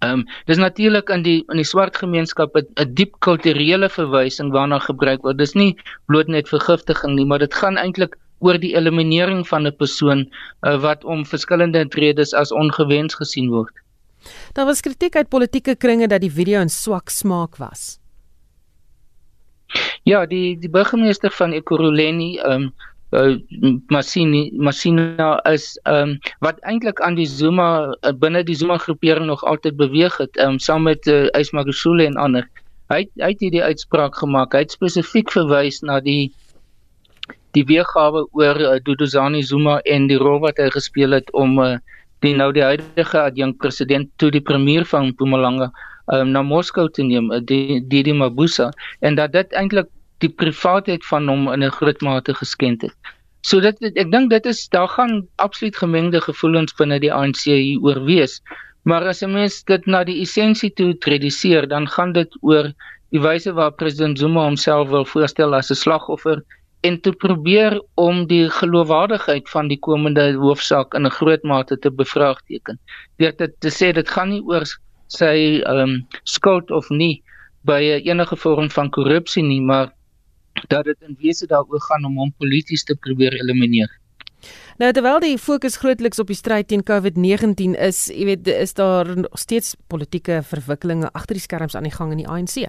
Ehm 0.00 0.20
um, 0.20 0.22
dis 0.48 0.58
natuurlik 0.58 1.10
in 1.14 1.22
die 1.22 1.38
in 1.52 1.60
die 1.60 1.68
swart 1.68 1.96
gemeenskap 1.96 2.56
'n 2.56 2.94
diep 2.94 3.18
kulturele 3.20 3.88
verwysing 3.88 4.52
waarna 4.52 4.78
gebruik 4.78 5.22
word. 5.22 5.38
Dis 5.38 5.54
nie 5.54 5.76
bloot 6.06 6.28
net 6.28 6.48
vergiftiging 6.48 7.14
nie, 7.14 7.26
maar 7.26 7.38
dit 7.38 7.54
gaan 7.54 7.76
eintlik 7.76 8.16
oor 8.38 8.58
die 8.58 8.74
eliminering 8.76 9.46
van 9.48 9.66
'n 9.66 9.76
persoon 9.76 10.26
uh, 10.62 10.80
wat 10.80 11.04
om 11.04 11.26
verskillende 11.26 11.86
redes 11.90 12.34
as 12.34 12.52
ongewens 12.52 13.14
gesien 13.14 13.50
word. 13.50 13.72
Daar 14.52 14.66
was 14.66 14.80
kritiek 14.80 15.16
uit 15.16 15.28
politieke 15.28 15.76
kringe 15.76 16.08
dat 16.08 16.20
die 16.20 16.32
video 16.32 16.60
in 16.60 16.68
swak 16.68 17.08
smaak 17.08 17.56
was. 17.56 17.98
Ja, 20.02 20.26
die 20.26 20.58
die 20.58 20.70
burgemeester 20.70 21.30
van 21.30 21.52
Ekurhuleni 21.52 22.38
ehm 22.38 22.52
um, 22.52 22.74
uh, 23.12 23.36
Masini 23.90 24.50
Masina 24.54 25.40
is 25.52 25.78
ehm 25.84 26.10
um, 26.10 26.18
wat 26.40 26.60
eintlik 26.62 27.00
aan 27.00 27.14
die 27.14 27.26
Zuma 27.26 27.94
uh, 28.02 28.12
binne 28.12 28.42
die 28.44 28.56
Zuma 28.56 28.78
groepering 28.78 29.26
nog 29.26 29.44
altyd 29.44 29.76
beweeg 29.76 30.16
het 30.18 30.36
um, 30.40 30.58
saam 30.58 30.82
met 30.82 31.06
uh, 31.06 31.26
Ismagashule 31.38 32.06
en 32.06 32.16
ander. 32.16 32.48
Hy 32.88 33.06
hy 33.22 33.30
het 33.34 33.40
hierdie 33.40 33.62
uitspraak 33.62 34.16
gemaak. 34.16 34.54
Hy 34.54 34.66
het 34.66 34.74
spesifiek 34.74 35.30
verwys 35.30 35.82
na 35.82 36.00
die 36.00 36.32
die 37.56 37.64
weergawe 37.64 38.26
oor 38.36 38.60
uh, 38.60 38.76
Duduzani 38.84 39.42
Zuma 39.42 39.80
en 39.84 40.08
die 40.10 40.18
rol 40.20 40.40
wat 40.44 40.58
hy 40.60 40.70
gespeel 40.74 41.16
het 41.16 41.30
om 41.32 41.58
uh, 41.62 41.76
die 42.24 42.34
nou 42.36 42.50
die 42.52 42.64
huidige 42.64 43.20
adjunkt 43.20 43.60
president 43.62 44.10
toe 44.20 44.30
die 44.34 44.44
premier 44.44 44.84
van 44.84 45.12
Mpumalanga 45.12 45.70
um, 46.12 46.32
na 46.32 46.42
Moskou 46.42 46.88
te 46.88 47.04
neem, 47.06 47.30
uh, 47.32 47.40
die 47.40 47.80
Didi 47.80 48.12
Mabuza 48.12 48.70
en 49.00 49.16
dat 49.16 49.32
dit 49.32 49.52
eintlik 49.56 49.88
die 50.24 50.32
privaatheid 50.32 51.04
van 51.04 51.28
hom 51.28 51.48
in 51.52 51.64
'n 51.64 51.76
groot 51.78 52.00
mate 52.00 52.34
geskend 52.34 52.82
het. 52.82 52.96
So 53.42 53.60
dit 53.60 53.76
ek 53.82 54.10
dink 54.10 54.30
dit 54.30 54.46
is 54.46 54.68
daar 54.68 54.88
gaan 54.88 55.28
absoluut 55.36 55.76
gemengde 55.76 56.20
gevoelens 56.20 56.74
binne 56.74 56.98
die 57.00 57.12
ANC 57.12 57.44
hier 57.44 57.80
oor 57.80 58.04
wees. 58.04 58.40
Maar 58.82 59.06
as 59.06 59.22
'n 59.22 59.32
mens 59.32 59.62
dit 59.64 59.86
na 59.86 60.04
die 60.04 60.20
essensie 60.22 60.70
toe 60.70 60.96
reduseer, 61.00 61.68
dan 61.68 61.88
gaan 61.88 62.12
dit 62.12 62.30
oor 62.40 62.72
die 63.10 63.20
wyse 63.20 63.52
waarop 63.52 63.76
president 63.76 64.18
Zuma 64.18 64.44
homself 64.44 64.88
wil 64.88 65.04
voorstel 65.04 65.54
as 65.54 65.70
'n 65.70 65.74
slagoffer 65.74 66.42
en 66.80 67.00
te 67.00 67.12
probeer 67.12 67.80
om 67.94 68.26
die 68.26 68.50
geloofwaardigheid 68.50 69.48
van 69.48 69.68
die 69.68 69.78
komende 69.78 70.32
hoofsaak 70.34 70.94
in 70.94 71.06
'n 71.06 71.16
groot 71.18 71.42
mate 71.42 71.78
te 71.78 71.90
bevraagteken. 71.90 72.78
Deur 73.18 73.36
dit 73.36 73.52
te 73.60 73.70
sê 73.70 73.92
dit 73.92 74.08
gaan 74.08 74.28
nie 74.28 74.42
oor 74.42 74.64
sy 75.06 75.62
ehm 75.62 75.78
um, 75.78 76.06
skuld 76.24 76.70
of 76.70 76.88
nie 76.90 77.22
by 77.64 77.80
enige 78.04 78.36
vorm 78.36 78.70
van 78.70 78.90
korrupsie 78.90 79.42
nie, 79.42 79.60
maar 79.60 79.92
dat 80.68 80.84
dit 80.84 80.96
in 81.00 81.16
wese 81.20 81.46
daaroor 81.46 81.80
gaan 81.80 82.04
om 82.04 82.16
hom 82.16 82.34
polities 82.38 82.84
te 82.84 82.96
probeer 82.96 83.34
elimineer. 83.34 83.90
Nou 84.76 84.92
terwyl 84.92 85.20
die 85.20 85.38
fokus 85.40 85.78
grootliks 85.80 86.20
op 86.20 86.28
die 86.28 86.36
stryd 86.36 86.68
teen 86.68 86.84
COVID-19 86.84 87.78
is, 87.80 88.06
jy 88.12 88.26
weet, 88.28 88.48
is 88.52 88.74
daar 88.76 89.08
steeds 89.40 89.74
politieke 89.88 90.42
verwikkelinge 90.44 91.08
agter 91.12 91.38
die 91.38 91.44
skerms 91.44 91.76
aan 91.76 91.88
die 91.88 91.94
gang 91.94 92.12
in 92.12 92.20
die 92.20 92.28
ANC. 92.28 92.68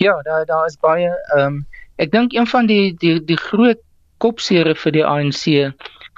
Ja, 0.00 0.14
daar 0.22 0.46
daar 0.46 0.66
is 0.66 0.78
baie 0.80 1.10
ehm 1.36 1.46
um, 1.46 1.64
ek 2.00 2.10
dink 2.10 2.32
een 2.32 2.48
van 2.48 2.66
die 2.66 2.94
die 2.98 3.18
die 3.24 3.38
groot 3.38 3.78
kopsere 4.18 4.74
vir 4.74 4.92
die 4.96 5.04
ANC 5.04 5.44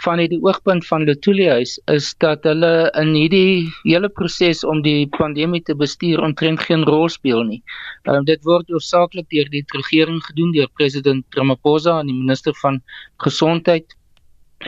van 0.03 0.19
die 0.19 0.41
oogpunt 0.43 0.87
van 0.87 1.05
Lotuli 1.07 1.47
huis 1.49 1.77
is 1.93 2.15
dat 2.19 2.45
hulle 2.45 2.91
in 3.01 3.13
hierdie 3.15 3.69
hele 3.85 4.09
proses 4.09 4.65
om 4.65 4.83
die 4.83 5.07
pandemie 5.17 5.63
te 5.63 5.75
bestuur 5.75 6.23
omtrent 6.23 6.61
geen 6.67 6.85
rol 6.89 7.09
speel 7.09 7.45
nie. 7.45 7.63
Ehm 8.05 8.23
uh, 8.23 8.25
dit 8.27 8.43
word 8.45 8.71
oorsaaklik 8.71 9.29
deur 9.31 9.51
die 9.51 9.65
regering 9.77 10.21
gedoen 10.25 10.53
deur 10.53 10.71
president 10.75 11.25
Ramaphosa 11.39 12.01
en 12.01 12.11
die 12.11 12.17
minister 12.17 12.55
van 12.63 12.83
gesondheid, 13.23 13.97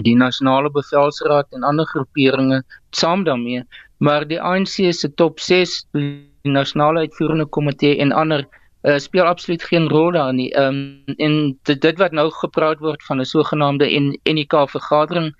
die 0.04 0.16
nasionale 0.16 0.70
bevelsraad 0.70 1.52
en 1.52 1.64
ander 1.64 1.86
groeperinge 1.86 2.62
saam 2.90 3.24
daarmee, 3.24 3.64
maar 3.98 4.26
die 4.28 4.40
ANC 4.40 4.92
se 4.92 5.08
top 5.14 5.40
6, 5.40 5.86
die 5.92 6.52
nasionale 6.52 7.06
uitvoerende 7.06 7.46
komitee 7.46 7.98
en 7.98 8.12
ander 8.12 8.46
uh, 8.86 8.98
speel 8.98 9.26
absoluut 9.26 9.62
geen 9.62 9.88
rol 9.88 10.12
daarin 10.14 10.36
nie. 10.36 10.50
Ehm 10.54 10.78
um, 11.06 11.16
en 11.16 11.58
dit, 11.62 11.80
dit 11.80 11.98
wat 11.98 12.12
nou 12.12 12.30
gepraat 12.30 12.78
word 12.78 13.02
van 13.08 13.20
'n 13.20 13.24
sogenaamde 13.24 13.86
NK 14.24 14.54
vergadering 14.70 15.34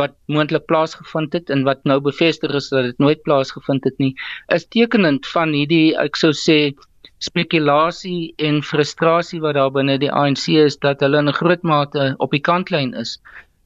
wat 0.00 0.14
moontlik 0.26 0.64
plaasgevind 0.64 1.32
het 1.32 1.50
en 1.50 1.62
wat 1.62 1.84
nou 1.84 2.00
bevestig 2.00 2.54
is 2.54 2.68
dat 2.68 2.84
dit 2.84 2.98
nooit 2.98 3.22
plaasgevind 3.22 3.84
het 3.84 3.98
nie, 3.98 4.14
is 4.46 4.66
tekenend 4.66 5.26
van 5.26 5.52
hierdie 5.52 5.96
ek 5.98 6.16
sou 6.16 6.32
sê 6.32 6.72
spekulasie 7.18 8.34
en 8.36 8.62
frustrasie 8.62 9.40
wat 9.40 9.54
daar 9.54 9.70
binne 9.70 9.98
die 9.98 10.12
ANC 10.12 10.48
is 10.48 10.78
dat 10.78 11.00
hulle 11.00 11.18
in 11.18 11.32
groot 11.32 11.62
mate 11.62 12.14
op 12.18 12.30
die 12.30 12.40
kantlyn 12.40 12.94
is. 12.94 13.18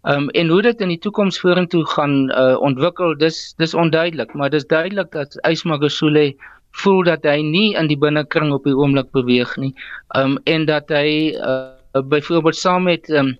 Ehm 0.07 0.22
um, 0.22 0.29
en 0.40 0.49
hoe 0.49 0.62
dit 0.62 0.81
in 0.81 0.88
die 0.88 1.03
toekoms 1.03 1.40
vorentoe 1.40 1.85
gaan 1.87 2.31
uh, 2.31 2.57
ontwikkel, 2.61 3.16
dis 3.18 3.55
dis 3.59 3.75
onduidelik, 3.75 4.35
maar 4.35 4.51
dis 4.51 4.66
duidelik 4.66 5.11
dat 5.12 5.38
Ysmagosule 5.49 6.35
voel 6.82 7.04
dat 7.04 7.24
hy 7.24 7.40
nie 7.42 7.74
in 7.80 7.88
die 7.88 7.98
binnekring 8.00 8.52
op 8.52 8.64
die 8.68 8.76
oomblik 8.76 9.08
beweeg 9.16 9.56
nie. 9.56 9.72
Um 10.18 10.36
en 10.44 10.66
dat 10.68 10.92
hy 10.92 11.32
uh, 11.36 12.02
byvoorbeeld 12.04 12.56
saam 12.56 12.84
met 12.90 13.08
um, 13.10 13.32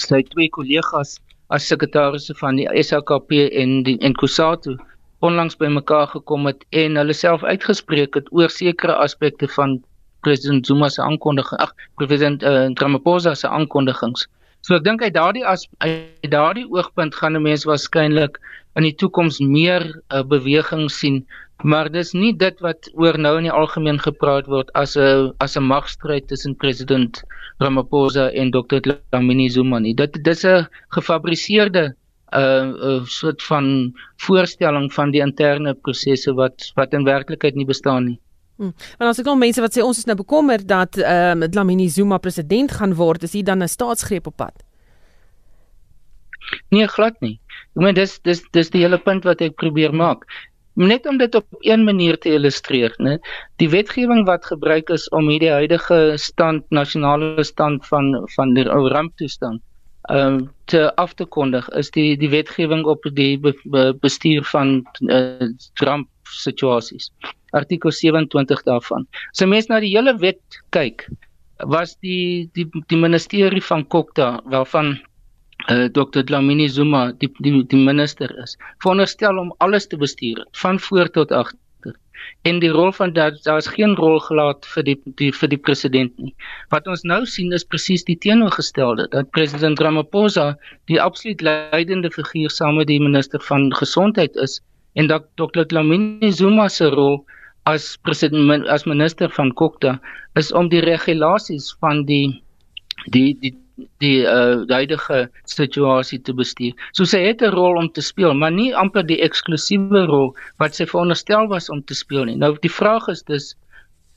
sy 0.00 0.22
twee 0.32 0.48
kollegas 0.48 1.18
as 1.52 1.68
sekretarisse 1.68 2.34
van 2.40 2.56
die 2.56 2.68
SAKP 2.82 3.34
en 3.52 3.82
die 3.84 3.98
en 4.00 4.16
Kusatu 4.16 4.78
onlangs 5.22 5.56
bymekaar 5.60 6.08
gekom 6.14 6.48
het 6.48 6.64
en 6.70 6.96
hulle 6.98 7.14
self 7.14 7.44
uitgespreek 7.44 8.16
het 8.18 8.30
oor 8.32 8.50
sekere 8.50 8.96
aspekte 9.04 9.48
van 9.56 9.76
president 10.26 10.66
Zuma 10.66 10.88
se 10.88 11.02
aankondiging 11.02 11.60
ag 11.60 11.74
president 12.00 12.42
uh, 12.42 12.70
Ramaphosa 12.80 13.34
se 13.34 13.48
aankondigings. 13.48 14.26
So 14.62 14.78
ek 14.78 14.84
dink 14.86 15.02
uit 15.02 15.14
daardie 15.14 15.44
as 15.46 15.66
uit 15.84 16.30
daardie 16.30 16.66
oogpunt 16.70 17.14
gaan 17.18 17.36
'n 17.36 17.42
mens 17.42 17.66
waarskynlik 17.68 18.38
in 18.78 18.86
die 18.86 18.94
toekoms 18.94 19.40
meer 19.40 19.82
uh, 19.84 20.22
beweging 20.22 20.90
sien, 20.90 21.26
maar 21.62 21.90
dis 21.90 22.12
nie 22.12 22.32
dit 22.36 22.60
wat 22.60 22.90
oor 22.94 23.18
nou 23.18 23.36
in 23.38 23.46
die 23.48 23.54
algemeen 23.54 23.98
gepraat 24.02 24.46
word 24.46 24.70
as 24.74 24.96
'n 24.96 25.32
as 25.38 25.56
'n 25.56 25.62
magstryd 25.62 26.28
tussen 26.28 26.56
president 26.56 27.22
Ramaphosa 27.58 28.30
en 28.30 28.50
Dr. 28.50 28.80
Dlamini 28.80 29.48
Zuma 29.48 29.78
nie. 29.78 29.94
Dit 29.94 30.24
dis 30.24 30.44
'n 30.44 30.66
gefabriseerde 30.88 31.94
'n 32.32 32.38
uh, 32.40 32.98
uh, 32.98 33.04
soort 33.04 33.42
van 33.42 33.92
voorstelling 34.16 34.92
van 34.92 35.10
die 35.10 35.20
interne 35.20 35.74
prosesse 35.74 36.34
wat 36.34 36.72
wat 36.74 36.92
in 36.92 37.04
werklikheid 37.04 37.54
nie 37.54 37.66
bestaan 37.66 38.04
nie. 38.04 38.18
Hmm. 38.56 38.74
Want 38.98 39.10
as 39.10 39.18
ek 39.18 39.26
al 39.26 39.36
mense 39.36 39.60
wat 39.60 39.74
sê 39.74 39.82
ons 39.82 39.98
is 39.98 40.06
nou 40.06 40.16
bekommer 40.16 40.66
dat 40.66 40.98
ehm 40.98 41.42
um, 41.42 41.50
Dlamini 41.50 41.88
Zuma 41.88 42.18
president 42.18 42.72
gaan 42.72 42.94
word, 42.94 43.22
is 43.22 43.32
hier 43.32 43.44
dan 43.44 43.62
'n 43.62 43.68
staatsgreep 43.68 44.26
op 44.26 44.36
pad? 44.36 44.64
Nee, 46.70 46.86
glad 46.86 47.20
nie. 47.20 47.40
Ek 47.76 47.82
meen 47.82 47.94
dis 47.94 48.18
dis 48.22 48.42
dis 48.52 48.70
die 48.70 48.82
hele 48.82 48.98
punt 48.98 49.24
wat 49.24 49.40
ek 49.40 49.54
probeer 49.56 49.94
maak. 49.94 50.26
Net 50.74 51.06
om 51.06 51.18
dit 51.18 51.34
op 51.34 51.46
een 51.60 51.84
manier 51.84 52.18
te 52.18 52.32
illustreer, 52.32 52.94
né? 52.98 53.18
Die 53.60 53.68
wetgewing 53.68 54.24
wat 54.24 54.46
gebruik 54.48 54.88
is 54.88 55.08
om 55.08 55.28
hierdie 55.28 55.52
huidige 55.52 56.14
stand 56.16 56.64
nasionale 56.70 57.44
stand 57.44 57.86
van 57.86 58.14
van 58.36 58.54
die 58.54 58.64
ou 58.70 58.88
ramptoestand 58.88 59.60
ehm 60.10 60.34
um, 60.34 60.50
te 60.64 60.94
af 60.96 61.14
te 61.14 61.24
kondig 61.24 61.68
is 61.78 61.90
die 61.90 62.16
die 62.18 62.30
wetgewing 62.30 62.84
op 62.84 63.04
die 63.14 63.38
be, 63.38 63.52
be, 63.64 63.94
bestuur 64.00 64.42
van 64.44 64.82
uh, 65.00 65.48
ramp 65.74 66.08
situasies. 66.22 67.12
Artikel 67.50 67.92
27 67.92 68.62
daarvan. 68.62 69.06
As 69.30 69.42
'n 69.42 69.48
mens 69.48 69.66
na 69.66 69.80
die 69.80 69.94
hele 69.96 70.16
wet 70.18 70.62
kyk, 70.70 71.06
was 71.58 71.96
die 72.00 72.50
die 72.54 72.66
die 72.86 72.98
ministerie 72.98 73.62
van 73.62 73.86
Kokta 73.86 74.40
waarvan 74.44 74.98
uh, 75.68 75.88
Dr. 75.98 76.22
Dlamini 76.24 76.68
Zuma 76.68 77.12
die 77.12 77.30
die 77.38 77.64
die 77.66 77.84
minister 77.84 78.32
is, 78.42 78.56
veronderstel 78.82 79.38
om 79.38 79.54
alles 79.58 79.86
te 79.86 79.96
bestuur 79.96 80.46
van 80.52 80.80
voor 80.80 81.10
tot 81.10 81.32
agter 81.32 81.60
en 82.48 82.58
die 82.62 82.70
rol 82.70 82.92
van 82.92 83.12
dat 83.12 83.38
daar 83.46 83.60
is 83.62 83.68
geen 83.76 83.94
rol 83.98 84.18
gelaat 84.22 84.66
vir 84.74 84.84
die, 84.88 84.96
die 85.20 85.30
vir 85.34 85.50
die 85.52 85.58
president 85.58 86.12
nie. 86.18 86.32
Wat 86.74 86.86
ons 86.90 87.04
nou 87.12 87.20
sien 87.26 87.52
is 87.56 87.66
presies 87.66 88.04
die 88.08 88.18
teenoorgestelde 88.24 89.08
dat 89.14 89.30
president 89.36 89.80
Ramaphosa 89.82 90.52
die 90.90 91.00
absoluut 91.02 91.42
leidende 91.46 92.10
figuur 92.14 92.50
saam 92.50 92.78
met 92.80 92.90
die 92.90 93.00
minister 93.02 93.42
van 93.48 93.70
gesondheid 93.78 94.38
is 94.46 94.60
en 94.98 95.08
dat 95.10 95.28
Dr. 95.40 95.64
Dlamini 95.68 96.32
Zuma 96.32 96.68
se 96.68 96.90
rol 96.94 97.22
as 97.70 97.96
president 98.02 98.66
as 98.68 98.86
minister 98.90 99.30
van 99.30 99.52
Kokta 99.54 99.98
is 100.38 100.52
om 100.52 100.68
die 100.68 100.82
regulasies 100.82 101.70
van 101.80 102.04
die 102.06 102.42
die 103.14 103.32
die 103.42 103.54
die 104.04 104.22
uh 104.22 104.62
huidige 104.68 105.30
situasie 105.44 106.20
te 106.22 106.34
bestuur. 106.34 106.72
So 106.92 107.04
sy 107.04 107.22
het 107.26 107.42
'n 107.42 107.54
rol 107.54 107.76
om 107.76 107.90
te 107.92 108.02
speel, 108.02 108.34
maar 108.34 108.52
nie 108.52 108.74
amper 108.74 109.06
die 109.06 109.20
eksklusiewe 109.20 110.06
rol 110.06 110.34
wat 110.58 110.74
sy 110.74 110.86
veronderstel 110.86 111.48
was 111.48 111.70
om 111.70 111.82
te 111.82 111.94
speel 111.94 112.24
nie. 112.24 112.36
Nou 112.36 112.56
die 112.60 112.72
vraag 112.80 113.08
is 113.08 113.22
dus 113.22 113.54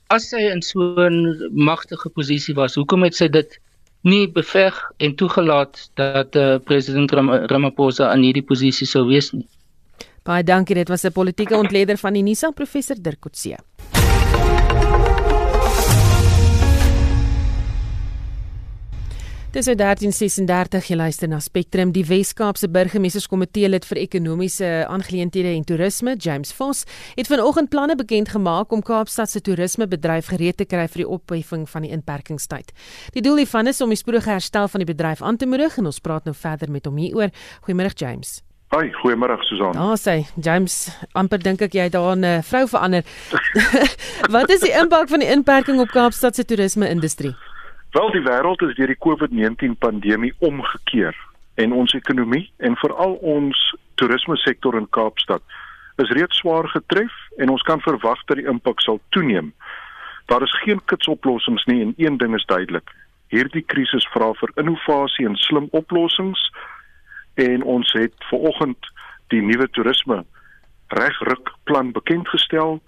as 0.08 0.28
sy 0.30 0.42
in 0.52 0.62
so 0.62 0.80
'n 1.08 1.50
magtige 1.52 2.08
posisie 2.08 2.54
was, 2.54 2.74
hoekom 2.74 3.02
het 3.02 3.14
sy 3.14 3.28
dit 3.28 3.58
nie 4.06 4.28
beveg 4.28 4.74
en 4.98 5.14
toegelaat 5.14 5.90
dat 5.94 6.36
uh, 6.36 6.58
president 6.64 7.12
Ram 7.12 7.30
Ramaphosa 7.30 8.12
in 8.14 8.22
hierdie 8.22 8.46
posisie 8.46 8.86
sou 8.86 9.06
wees 9.06 9.32
nie? 9.32 9.46
Baie 10.26 10.42
dankie, 10.42 10.74
dit 10.74 10.88
was 10.88 11.04
'n 11.04 11.12
politieke 11.12 11.56
ontleder 11.56 11.96
van 11.96 12.12
die 12.12 12.22
NISA 12.22 12.50
professor 12.50 12.96
Dirk 13.02 13.20
Coetzee. 13.20 13.56
Dis 19.56 19.70
1336 19.72 20.90
jy 20.90 20.96
luister 21.00 21.30
na 21.32 21.38
Spectrum 21.40 21.88
die 21.94 22.02
Wes-Kaapse 22.04 22.68
burgemeesterskomitee 22.68 23.70
lid 23.70 23.86
vir 23.88 24.02
ekonomiese 24.02 24.66
aangeleenthede 24.84 25.54
en 25.56 25.64
toerisme 25.64 26.12
James 26.20 26.52
Vos 26.58 26.82
het 27.16 27.30
vanoggend 27.32 27.70
planne 27.72 27.96
bekend 27.96 28.34
gemaak 28.34 28.74
om 28.76 28.82
Kaapstad 28.84 29.32
se 29.32 29.40
toerismebedryf 29.40 30.28
gereed 30.34 30.58
te 30.60 30.66
kry 30.68 30.84
vir 30.92 31.06
die 31.06 31.08
opheffing 31.08 31.64
van 31.72 31.88
die 31.88 31.94
inperkingstyd. 31.96 32.74
Die 33.16 33.24
doel 33.24 33.40
hiervan 33.46 33.72
is 33.72 33.80
om 33.80 33.88
die 33.88 33.96
spoedige 33.96 34.34
herstel 34.34 34.68
van 34.68 34.84
die 34.84 34.90
bedryf 34.92 35.24
aan 35.24 35.40
te 35.40 35.48
moedig 35.48 35.80
en 35.80 35.88
ons 35.88 36.02
praat 36.04 36.28
nou 36.28 36.36
verder 36.36 36.68
met 36.68 36.84
hom 36.84 37.00
hieroor. 37.00 37.32
Goeiemôre 37.64 37.96
James. 37.96 38.42
Hoi, 38.76 38.90
goeiemôre 39.00 39.40
Susan. 39.48 39.72
Ja, 39.72 39.96
sê 39.96 40.26
James, 40.36 40.82
amper 41.16 41.40
dink 41.40 41.64
ek 41.64 41.72
jy 41.72 41.88
het 41.88 41.96
daar 41.96 42.12
'n 42.12 42.42
vrou 42.44 42.66
verander. 42.68 43.08
Wat 44.36 44.50
is 44.50 44.60
die 44.60 44.76
impak 44.76 45.08
van 45.08 45.24
die 45.24 45.32
inperking 45.32 45.80
op 45.80 45.88
Kaapstad 45.96 46.36
se 46.36 46.44
toerisme-industrie? 46.44 47.32
Wel 47.96 48.10
die 48.10 48.20
wêreld 48.20 48.60
is 48.60 48.74
deur 48.76 48.90
die 48.92 48.98
COVID-19 49.00 49.78
pandemie 49.80 50.34
omgekeer 50.44 51.16
en 51.54 51.72
ons 51.72 51.94
ekonomie 51.96 52.50
en 52.68 52.74
veral 52.76 53.14
ons 53.34 53.60
toerisme 53.94 54.36
sektor 54.36 54.76
in 54.76 54.88
Kaapstad 54.96 55.54
is 56.04 56.12
reeds 56.18 56.42
swaar 56.42 56.68
getref 56.74 57.14
en 57.40 57.54
ons 57.54 57.64
kan 57.64 57.80
verwag 57.86 58.20
dat 58.28 58.36
die 58.36 58.44
impak 58.52 58.84
sal 58.84 59.00
toeneem. 59.16 59.48
Daar 60.28 60.44
is 60.44 60.58
geen 60.66 60.84
kitsoplossings 60.92 61.64
nie 61.72 61.80
en 61.86 61.96
een 61.96 62.20
ding 62.20 62.36
is 62.36 62.44
duidelik. 62.52 62.92
Hierdie 63.32 63.64
krisis 63.64 64.04
vra 64.12 64.28
vir 64.42 64.52
innovasie 64.60 65.24
en 65.30 65.40
slim 65.46 65.72
oplossings 65.72 66.50
en 67.48 67.64
ons 67.64 67.96
het 67.96 68.28
ver 68.28 68.48
oggend 68.52 68.92
die 69.32 69.40
nuwe 69.40 69.72
toerisme 69.72 70.20
regruk 71.00 71.54
plan 71.64 71.96
bekend 71.96 72.28
gestel 72.28 72.82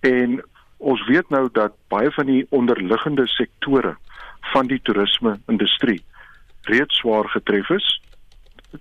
en 0.00 0.40
ons 0.78 1.08
weet 1.12 1.28
nou 1.28 1.50
dat 1.52 1.76
baie 1.92 2.08
van 2.16 2.32
die 2.32 2.46
onderliggende 2.48 3.28
sektore 3.36 3.98
van 4.52 4.66
die 4.66 4.80
toerisme 4.82 5.38
industrie 5.46 6.02
reeds 6.62 6.96
swaar 6.96 7.28
getref 7.28 7.70
is. 7.70 8.00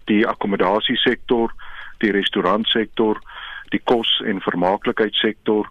Die 0.05 0.27
akkommodasiesektor, 0.27 1.53
die 1.97 2.11
restaurantsektor, 2.11 3.21
die 3.69 3.81
kos- 3.83 4.21
en 4.25 4.41
vermaaklikheidssektor, 4.41 5.69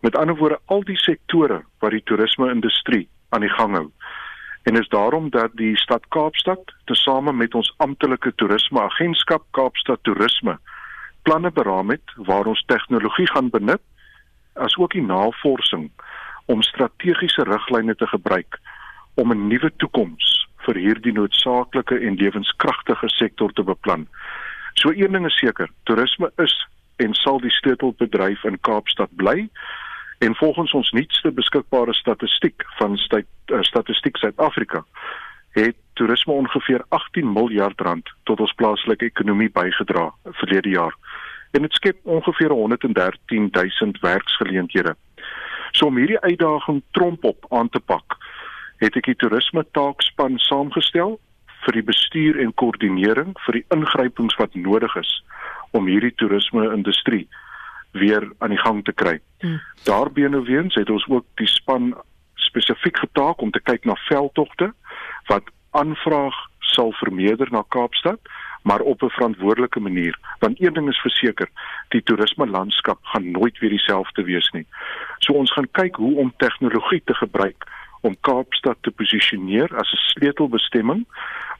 met 0.00 0.16
ander 0.16 0.36
woorde 0.36 0.60
al 0.64 0.84
die 0.84 0.98
sektore 0.98 1.62
wat 1.78 1.90
die 1.90 2.02
toerisme 2.04 2.50
industrie 2.50 3.08
aan 3.28 3.40
die 3.40 3.52
gang 3.58 3.74
hou. 3.74 3.90
En 4.66 4.76
is 4.76 4.88
daarom 4.88 5.30
dat 5.30 5.54
die 5.54 5.76
stad 5.78 6.08
Kaapstad 6.08 6.72
tesame 6.84 7.32
met 7.32 7.54
ons 7.54 7.72
amptelike 7.76 8.32
toerisme 8.34 8.80
agentskap 8.80 9.44
Kaapstad 9.50 10.02
Toerisme 10.02 10.58
planne 11.22 11.50
beraam 11.50 11.90
het 11.90 12.14
waar 12.16 12.46
ons 12.46 12.64
tegnologie 12.66 13.26
gaan 13.30 13.50
benut 13.50 13.82
as 14.54 14.76
ook 14.76 14.92
die 14.92 15.02
navorsing 15.02 15.90
om 16.46 16.62
strategiese 16.62 17.42
riglyne 17.46 17.94
te 17.94 18.06
gebruik 18.06 18.58
om 19.16 19.32
'n 19.32 19.48
nuwe 19.48 19.70
toekoms 19.76 20.46
vir 20.66 20.76
hierdie 20.76 21.12
noodsaaklike 21.12 21.98
en 21.98 22.16
lewenskragtige 22.16 23.08
sektor 23.08 23.52
te 23.52 23.62
beplan. 23.62 24.06
So 24.74 24.90
een 24.90 25.12
ding 25.12 25.26
is 25.26 25.38
seker, 25.38 25.70
toerisme 25.82 26.30
is 26.36 26.54
en 26.96 27.14
sal 27.14 27.40
die 27.40 27.50
sleutelbedryf 27.50 28.44
in 28.44 28.60
Kaapstad 28.60 29.12
bly. 29.16 29.48
En 30.18 30.34
volgens 30.34 30.72
ons 30.72 30.90
nuutste 30.90 31.32
beskikbare 31.32 31.94
statistiek 31.94 32.64
van 32.78 32.96
uh, 32.96 33.60
Statistiek 33.60 34.16
Suid-Afrika 34.16 34.84
het 35.56 35.76
toerisme 35.92 36.32
ongeveer 36.32 36.84
18 36.88 37.32
miljard 37.32 37.80
rand 37.80 38.12
tot 38.28 38.40
ons 38.40 38.52
plaaslike 38.52 39.04
ekonomie 39.04 39.50
bygedra 39.50 40.10
verlede 40.24 40.68
jaar. 40.68 40.96
En 41.50 41.64
dit 41.64 41.72
skep 41.72 41.96
ongeveer 42.02 42.52
113 42.52 43.48
000 43.52 43.92
werksgeleenthede. 44.00 44.96
So 45.72 45.86
om 45.86 45.96
hierdie 45.96 46.20
uitdaging 46.20 46.82
trompop 46.90 47.46
aan 47.48 47.68
te 47.68 47.80
pak, 47.80 48.16
het 48.82 48.96
ek 48.96 49.08
die 49.10 49.18
toerisme 49.20 49.64
taakspan 49.76 50.38
saamgestel 50.38 51.18
vir 51.64 51.78
die 51.78 51.86
bestuur 51.86 52.38
en 52.42 52.54
koördinering 52.54 53.34
vir 53.46 53.60
die 53.60 53.66
ingrypings 53.74 54.36
wat 54.40 54.54
nodig 54.54 54.96
is 55.00 55.12
om 55.76 55.88
hierdie 55.90 56.14
toerisme 56.20 56.68
industrie 56.72 57.26
weer 57.96 58.28
aan 58.38 58.52
die 58.52 58.60
gang 58.60 58.82
te 58.84 58.92
kry. 58.92 59.18
Hmm. 59.40 59.60
Daarbeenoweens 59.88 60.74
het 60.74 60.90
ons 60.90 61.06
ook 61.08 61.26
die 61.40 61.48
span 61.48 61.94
spesifiek 62.46 62.98
getaak 62.98 63.40
om 63.42 63.50
te 63.50 63.60
kyk 63.60 63.84
na 63.84 63.96
veldtogte 64.08 64.72
wat 65.30 65.48
aanvraag 65.76 66.36
sal 66.72 66.92
vermeerder 67.00 67.48
na 67.50 67.64
Kaapstad 67.68 68.20
maar 68.66 68.80
op 68.80 69.02
'n 69.02 69.16
verantwoordelike 69.16 69.80
manier 69.80 70.18
want 70.38 70.60
een 70.60 70.74
ding 70.74 70.88
is 70.88 71.00
verseker 71.00 71.48
die 71.88 72.02
toerisme 72.02 72.46
landskap 72.46 72.98
gaan 73.02 73.30
nooit 73.30 73.58
weer 73.58 73.70
dieselfde 73.70 74.22
wees 74.22 74.50
nie. 74.50 74.66
So 75.18 75.32
ons 75.32 75.52
gaan 75.52 75.70
kyk 75.70 75.96
hoe 75.96 76.16
om 76.16 76.34
tegnologie 76.36 77.02
te 77.04 77.14
gebruik 77.14 77.64
om 78.06 78.16
Kaapstad 78.20 78.78
te 78.86 78.90
posisioneer 78.90 79.72
as 79.82 79.92
'n 79.92 80.04
sleutelbestemming, 80.12 81.06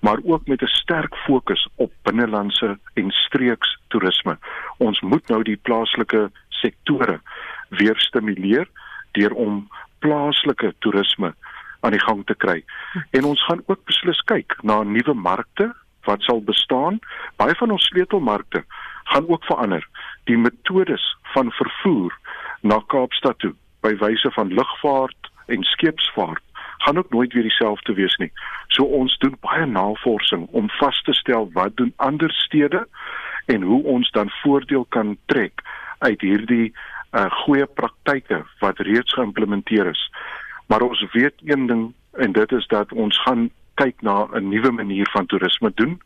maar 0.00 0.18
ook 0.22 0.46
met 0.46 0.62
'n 0.62 0.76
sterk 0.82 1.14
fokus 1.16 1.68
op 1.76 1.92
binnelandse 2.02 2.78
en 2.94 3.10
streeks 3.10 3.78
toerisme. 3.88 4.38
Ons 4.78 5.00
moet 5.00 5.28
nou 5.28 5.42
die 5.42 5.56
plaaslike 5.56 6.30
sektore 6.48 7.20
weer 7.68 7.96
stimuleer 7.96 8.68
deur 9.12 9.32
om 9.32 9.68
plaaslike 9.98 10.74
toerisme 10.78 11.34
aan 11.80 11.90
die 11.90 12.00
gang 12.00 12.26
te 12.26 12.34
kry. 12.34 12.64
En 13.10 13.24
ons 13.24 13.44
gaan 13.44 13.62
ook 13.66 13.84
beslis 13.84 14.20
kyk 14.20 14.56
na 14.62 14.82
nuwe 14.82 15.14
markte 15.14 15.74
wat 16.04 16.22
sal 16.22 16.42
bestaan. 16.42 16.98
Baie 17.36 17.54
van 17.54 17.70
ons 17.70 17.84
sleutelmarkte 17.84 18.64
gaan 19.04 19.28
ook 19.28 19.44
verander. 19.44 19.88
Die 20.24 20.38
metodes 20.38 21.16
van 21.22 21.50
vervoer 21.50 22.18
na 22.60 22.80
Kaapstad 22.86 23.38
toe 23.38 23.54
by 23.80 23.94
wyse 23.96 24.30
van 24.30 24.52
lugvaart 24.52 25.30
en 25.46 25.62
skeepsvaart 25.62 26.42
gaan 26.78 26.98
ook 26.98 27.10
nooit 27.10 27.32
weer 27.32 27.42
dieselfde 27.42 27.94
wees 27.94 28.16
nie. 28.16 28.32
So 28.68 28.84
ons 28.84 29.18
doen 29.18 29.36
baie 29.40 29.66
navorsing 29.66 30.46
om 30.50 30.70
vas 30.70 31.02
te 31.02 31.12
stel 31.12 31.50
wat 31.52 31.76
doen 31.76 31.92
ander 31.96 32.32
stede 32.32 32.86
en 33.46 33.62
hoe 33.62 33.82
ons 33.84 34.10
dan 34.10 34.30
voordeel 34.42 34.84
kan 34.88 35.16
trek 35.26 35.62
uit 35.98 36.20
hierdie 36.20 36.72
uh, 37.12 37.30
goeie 37.30 37.66
praktyke 37.66 38.42
wat 38.60 38.78
reeds 38.78 39.14
geïmplementeer 39.14 39.86
is. 39.86 40.02
Maar 40.66 40.82
ons 40.82 41.06
weet 41.12 41.34
een 41.44 41.66
ding 41.66 41.84
en 42.12 42.32
dit 42.32 42.52
is 42.52 42.66
dat 42.66 42.92
ons 42.92 43.22
gaan 43.22 43.50
kyk 43.74 44.02
na 44.02 44.26
'n 44.32 44.48
nuwe 44.48 44.70
manier 44.70 45.08
van 45.12 45.26
toerisme 45.26 45.72
doen. 45.74 46.00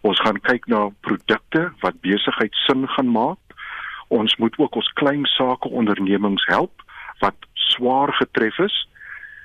Ons 0.00 0.20
gaan 0.20 0.40
kyk 0.40 0.66
na 0.66 0.90
produkte 1.00 1.72
wat 1.80 2.00
besigheid 2.00 2.54
sin 2.54 2.88
gaan 2.88 3.10
maak. 3.10 3.38
Ons 4.08 4.36
moet 4.36 4.58
ook 4.58 4.74
ons 4.74 4.92
klein 4.92 5.24
sake 5.24 5.68
ondernemings 5.68 6.44
help 6.46 6.82
wat 7.18 7.34
swaar 7.74 8.12
getref 8.20 8.58
is. 8.58 8.76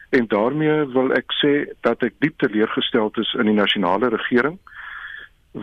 En 0.09 0.27
daarmee 0.27 0.85
wil 0.95 1.11
ek 1.15 1.33
sê 1.41 1.53
dat 1.87 2.03
ek 2.03 2.15
diep 2.23 2.37
teleurgesteld 2.43 3.17
is 3.23 3.33
in 3.39 3.49
die 3.51 3.57
nasionale 3.57 4.11
regering 4.13 4.59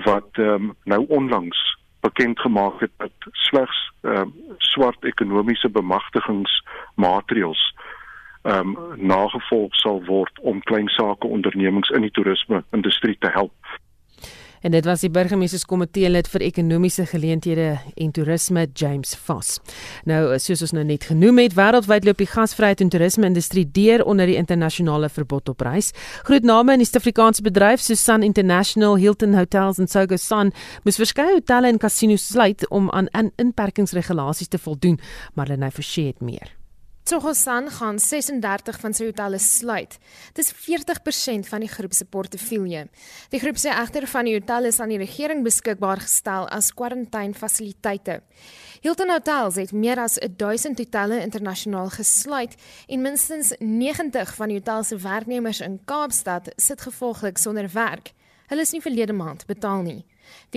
wat 0.05 0.43
um, 0.43 0.75
nou 0.85 1.05
onlangs 1.09 1.61
bekend 2.05 2.41
gemaak 2.41 2.81
het 2.81 2.91
dat 2.97 3.29
slegs 3.33 3.79
um, 4.03 4.35
swart 4.59 5.05
ekonomiese 5.05 5.71
bemagtigingsmaatreëls 5.73 7.63
um, 8.43 8.77
nagevolg 8.97 9.75
sal 9.81 10.03
word 10.05 10.41
om 10.41 10.61
klein 10.69 10.89
sake 10.89 11.27
ondernemings 11.27 11.89
in 11.97 12.05
die 12.05 12.13
toerisme 12.13 12.65
industrie 12.77 13.17
te 13.19 13.31
help. 13.33 13.55
En 14.65 14.73
dit 14.73 14.85
was 14.85 15.03
die 15.05 15.11
burgemeesterskomitee 15.13 16.09
lid 16.09 16.29
vir 16.33 16.41
ekonomiese 16.47 17.05
geleenthede 17.11 17.67
en 18.01 18.13
toerisme 18.17 18.63
James 18.73 19.13
Voss. 19.27 19.59
Nou 20.09 20.39
soos 20.41 20.65
ons 20.65 20.73
nou 20.73 20.85
net 20.89 21.05
genoem 21.11 21.43
het, 21.43 21.57
wêreldwyd 21.59 22.09
loop 22.09 22.23
die 22.23 22.31
gasvryheid 22.31 22.81
en 22.81 22.89
toerisme 22.95 23.29
industrie 23.29 23.67
deur 23.77 24.07
onder 24.09 24.33
die 24.33 24.39
internasionale 24.41 25.13
verbod 25.13 25.53
op 25.53 25.67
reis. 25.69 25.93
Groot 26.25 26.49
name 26.49 26.79
in 26.79 26.81
die 26.81 26.89
Suid-Afrikaanse 26.89 27.45
bedryf 27.45 27.85
soos 27.85 28.01
Sun 28.01 28.25
International, 28.25 28.97
Hilton 28.97 29.37
Hotels 29.37 29.85
en 29.85 29.93
Sogo 29.93 30.17
Sun 30.17 30.57
moes 30.89 30.97
verskeie 30.97 31.37
hotelle 31.37 31.69
en 31.69 31.79
kasinos 31.79 32.25
sluit 32.33 32.65
om 32.73 32.89
aan 32.97 33.13
inperkingsregulasies 33.37 34.49
te 34.49 34.59
voldoen, 34.59 35.01
maar 35.35 35.53
hulle 35.53 35.61
nou 35.61 35.75
verseë 35.77 36.15
het 36.15 36.25
meer. 36.25 36.64
Tsogosan 37.05 37.67
gaan 37.71 37.99
36 38.01 38.79
van 38.81 38.95
sy 38.97 39.11
hotelle 39.11 39.37
sluit. 39.39 39.99
Dis 40.33 40.49
40% 40.57 41.51
van 41.51 41.61
die 41.61 41.69
groep 41.69 41.93
se 41.93 42.07
portefeulje. 42.09 42.87
Die 43.29 43.41
groep 43.43 43.59
sê 43.61 43.75
egter 43.75 44.07
van 44.09 44.25
die 44.25 44.33
hotelle 44.39 44.71
is 44.73 44.81
aan 44.81 44.95
die 44.95 45.01
regering 45.03 45.43
beskikbaar 45.45 46.01
gestel 46.01 46.49
as 46.49 46.71
kwarantainfasiliteite. 46.73 48.23
Hilton 48.81 49.13
Hotels 49.13 49.61
het 49.61 49.75
meer 49.77 50.01
as 50.01 50.17
1000 50.17 50.81
hotelle 50.81 51.21
internasionaal 51.27 51.93
gesluit 51.93 52.57
en 52.89 53.05
minstens 53.05 53.53
90 53.61 54.35
van 54.41 54.49
die 54.49 54.59
hotel 54.63 54.89
se 54.89 54.97
werknemers 55.05 55.61
in 55.61 55.77
Kaapstad 55.85 56.55
sit 56.57 56.89
gevolglik 56.89 57.37
sonder 57.37 57.69
werk. 57.77 58.15
Hulle 58.49 58.65
is 58.65 58.73
nie 58.73 58.81
verlede 58.81 59.13
maand 59.13 59.45
betaal 59.45 59.85
nie. 59.85 60.07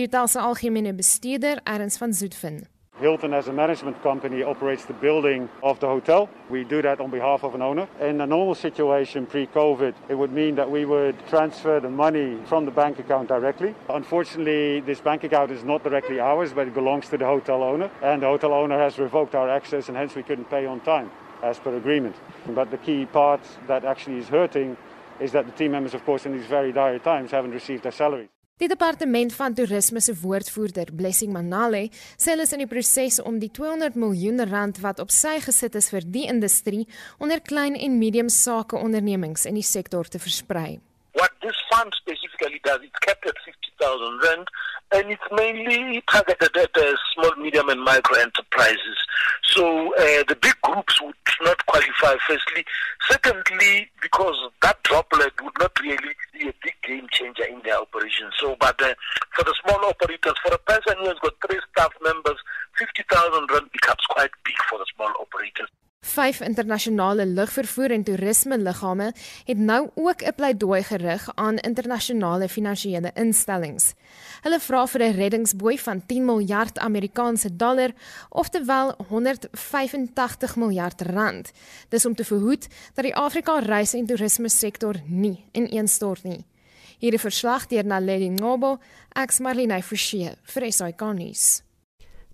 Die 0.00 0.08
hotel 0.08 0.32
se 0.32 0.40
algemene 0.40 0.96
bestuurder, 0.96 1.60
Erns 1.68 2.00
van 2.00 2.16
Zoetfen, 2.16 2.62
Hilton, 3.00 3.32
as 3.32 3.46
a 3.46 3.52
management 3.52 4.02
company, 4.02 4.42
operates 4.42 4.84
the 4.84 4.92
building 4.92 5.48
of 5.62 5.78
the 5.78 5.86
hotel. 5.86 6.28
We 6.50 6.64
do 6.64 6.82
that 6.82 7.00
on 7.00 7.10
behalf 7.10 7.44
of 7.44 7.54
an 7.54 7.62
owner. 7.62 7.88
In 8.00 8.20
a 8.20 8.26
normal 8.26 8.54
situation 8.54 9.26
pre 9.26 9.46
COVID, 9.46 9.94
it 10.08 10.14
would 10.14 10.32
mean 10.32 10.56
that 10.56 10.68
we 10.68 10.84
would 10.84 11.16
transfer 11.28 11.78
the 11.78 11.90
money 11.90 12.38
from 12.46 12.64
the 12.64 12.70
bank 12.70 12.98
account 12.98 13.28
directly. 13.28 13.74
Unfortunately, 13.88 14.80
this 14.80 15.00
bank 15.00 15.22
account 15.24 15.52
is 15.52 15.62
not 15.62 15.84
directly 15.84 16.18
ours, 16.18 16.52
but 16.52 16.66
it 16.66 16.74
belongs 16.74 17.08
to 17.10 17.18
the 17.18 17.24
hotel 17.24 17.62
owner. 17.62 17.90
And 18.02 18.22
the 18.22 18.26
hotel 18.26 18.52
owner 18.52 18.78
has 18.78 18.98
revoked 18.98 19.34
our 19.34 19.48
access, 19.48 19.88
and 19.88 19.96
hence 19.96 20.14
we 20.14 20.24
couldn't 20.24 20.50
pay 20.50 20.66
on 20.66 20.80
time 20.80 21.10
as 21.42 21.58
per 21.58 21.76
agreement. 21.76 22.16
But 22.48 22.70
the 22.70 22.78
key 22.78 23.06
part 23.06 23.40
that 23.68 23.84
actually 23.84 24.18
is 24.18 24.28
hurting 24.28 24.76
is 25.20 25.32
that 25.32 25.46
the 25.46 25.52
team 25.52 25.72
members, 25.72 25.94
of 25.94 26.04
course, 26.04 26.26
in 26.26 26.32
these 26.32 26.46
very 26.46 26.72
dire 26.72 26.98
times, 26.98 27.30
haven't 27.30 27.52
received 27.52 27.84
their 27.84 27.92
salaries. 27.92 28.28
Die 28.58 28.66
departement 28.66 29.30
van 29.38 29.54
toerisme 29.54 30.00
se 30.02 30.12
woordvoerder, 30.18 30.88
Blessing 30.98 31.30
Manale, 31.30 31.84
sê 32.18 32.32
hulle 32.32 32.42
is 32.42 32.52
in 32.56 32.64
die 32.64 32.66
proses 32.66 33.20
om 33.22 33.36
die 33.38 33.52
200 33.54 33.94
miljoen 33.94 34.42
rand 34.50 34.80
wat 34.82 34.98
op 34.98 35.12
sy 35.14 35.36
gesit 35.44 35.78
is 35.78 35.92
vir 35.94 36.02
die 36.16 36.24
industrie 36.26 36.88
onder 37.22 37.38
klein 37.38 37.78
en 37.78 38.00
medium 38.00 38.26
sake 38.26 38.74
ondernemings 38.74 39.46
in 39.46 39.54
die 39.54 39.62
sektor 39.62 40.10
te 40.10 40.18
versprei. 40.18 40.80
What 41.14 41.38
this 41.38 41.54
fund 41.70 41.94
specifically 42.02 42.58
does, 42.66 42.82
it's 42.82 42.98
kept 43.06 43.30
at 43.30 43.38
50,000 43.46 44.26
rand 44.26 44.50
and 44.90 45.06
it's 45.14 45.30
mainly 45.30 46.02
targeted 46.10 46.56
at 46.56 46.74
uh, 46.82 46.98
small, 47.14 47.36
medium, 47.38 47.68
and 47.68 47.80
micro 47.80 48.18
enterprises. 48.18 48.98
So 49.54 49.94
uh, 49.94 50.26
the 50.26 50.36
big 50.42 50.58
groups 50.62 51.00
would 51.00 51.14
not 51.42 51.64
qualify, 51.66 52.16
firstly. 52.26 52.64
Secondly, 53.10 53.90
because 54.02 54.36
that 54.62 54.82
droplet 54.82 55.32
would 55.42 55.58
not 55.58 55.72
really 55.80 56.14
be 56.32 56.48
a 56.48 56.54
big 56.62 56.74
game 56.86 57.06
changer 57.10 57.44
in 57.44 57.60
their 57.64 57.78
operation. 57.78 58.30
So, 58.38 58.56
but 58.60 58.80
uh, 58.82 58.94
for 59.36 59.44
the 59.44 59.54
small 59.64 59.84
operators, 59.84 60.34
for 60.44 60.54
a 60.54 60.58
person 60.58 60.94
who 60.98 61.08
has 61.08 61.18
got 61.22 61.34
three 61.46 61.60
staff 61.72 61.92
members, 62.02 62.38
50,000 62.78 63.50
rand 63.50 63.70
becomes 63.72 64.04
quite 64.10 64.30
big 64.44 64.56
for 64.68 64.78
the 64.78 64.86
small 64.94 65.12
operators. 65.20 65.68
Vyf 65.98 66.40
internasionale 66.40 67.26
lugvervoer 67.26 67.90
en 67.90 68.04
toerisme 68.06 68.58
liggame 68.58 69.12
het 69.44 69.58
nou 69.58 69.90
ook 69.94 70.22
'n 70.22 70.34
pleidooi 70.34 70.82
gerig 70.82 71.28
aan 71.34 71.58
internasionale 71.58 72.48
finansiële 72.48 73.10
instellings. 73.14 73.94
Hulle 74.42 74.60
vra 74.60 74.86
vir 74.86 75.02
'n 75.02 75.14
reddingsboei 75.14 75.78
van 75.78 76.06
10 76.06 76.24
miljard 76.24 76.78
Amerikaanse 76.78 77.56
dollar, 77.56 77.90
oftewel 78.28 78.94
185 79.08 80.56
miljard 80.56 81.00
rand. 81.00 81.50
Dis 81.88 82.06
om 82.06 82.14
te 82.14 82.24
verhoed 82.24 82.66
dat 82.94 83.04
die 83.04 83.16
Afrika 83.16 83.58
reis 83.58 83.94
en 83.94 84.06
toerisme 84.06 84.48
sektor 84.48 84.94
nie 85.06 85.44
ineenstort 85.52 86.22
nie. 86.22 86.44
Hierdie 86.98 87.20
verslag 87.20 87.66
deur 87.66 87.84
Naledi 87.84 88.28
Ngobo, 88.28 88.78
Ex 89.12 89.38
Marlene 89.38 89.82
Forsie 89.82 90.30
vir 90.42 90.72
SAK 90.72 91.00
nuus. 91.00 91.67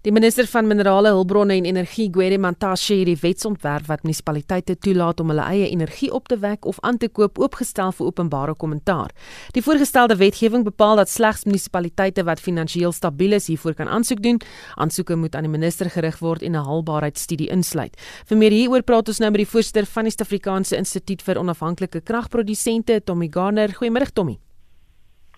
Die 0.05 0.13
minister 0.13 0.45
van 0.45 0.67
Minerale 0.69 1.09
Hulpbronne 1.09 1.55
en 1.57 1.65
Energie, 1.65 2.11
Gwede 2.13 2.37
Mantashe, 2.37 2.99
het 2.99 3.07
die 3.09 3.17
wetsontwerp 3.17 3.87
wat 3.89 4.03
munisipaliteite 4.05 4.75
toelaat 4.77 5.23
om 5.23 5.31
hulle 5.33 5.47
eie 5.49 5.71
energie 5.73 6.11
op 6.13 6.29
te 6.29 6.37
wek 6.43 6.69
of 6.69 6.77
aan 6.85 6.99
te 7.01 7.09
koop 7.09 7.41
oopgestel 7.41 7.89
vir 7.97 8.11
openbare 8.11 8.53
kommentaar. 8.61 9.15
Die 9.57 9.65
voorgestelde 9.65 10.19
wetgewing 10.21 10.69
bepaal 10.69 11.01
dat 11.01 11.09
slegs 11.09 11.47
munisipaliteite 11.49 12.27
wat 12.29 12.45
finansiëel 12.45 12.93
stabiel 12.93 13.39
is 13.39 13.49
hiervoor 13.49 13.81
kan 13.81 13.89
aansoek 13.89 14.21
doen. 14.21 14.43
Aansoeke 14.77 15.17
moet 15.17 15.41
aan 15.41 15.49
die 15.49 15.55
minister 15.57 15.89
gerig 15.89 16.21
word 16.21 16.43
en 16.43 16.53
'n 16.53 16.67
haalbaarheidstudie 16.69 17.49
insluit. 17.49 17.97
Vir 18.29 18.37
meer 18.37 18.53
hieroor 18.53 18.83
praat 18.83 19.09
ons 19.09 19.19
nou 19.21 19.31
met 19.31 19.41
die 19.41 19.53
voorsitter 19.53 19.87
van 19.87 20.05
die 20.05 20.11
Suid-Afrikaanse 20.11 20.77
Instituut 20.77 21.23
vir 21.23 21.39
Onafhanklike 21.39 22.01
Kragprodusente, 22.01 23.01
Tommy 23.05 23.29
Garner. 23.31 23.71
Goeiemôre 23.73 24.13
Tommy. 24.13 24.39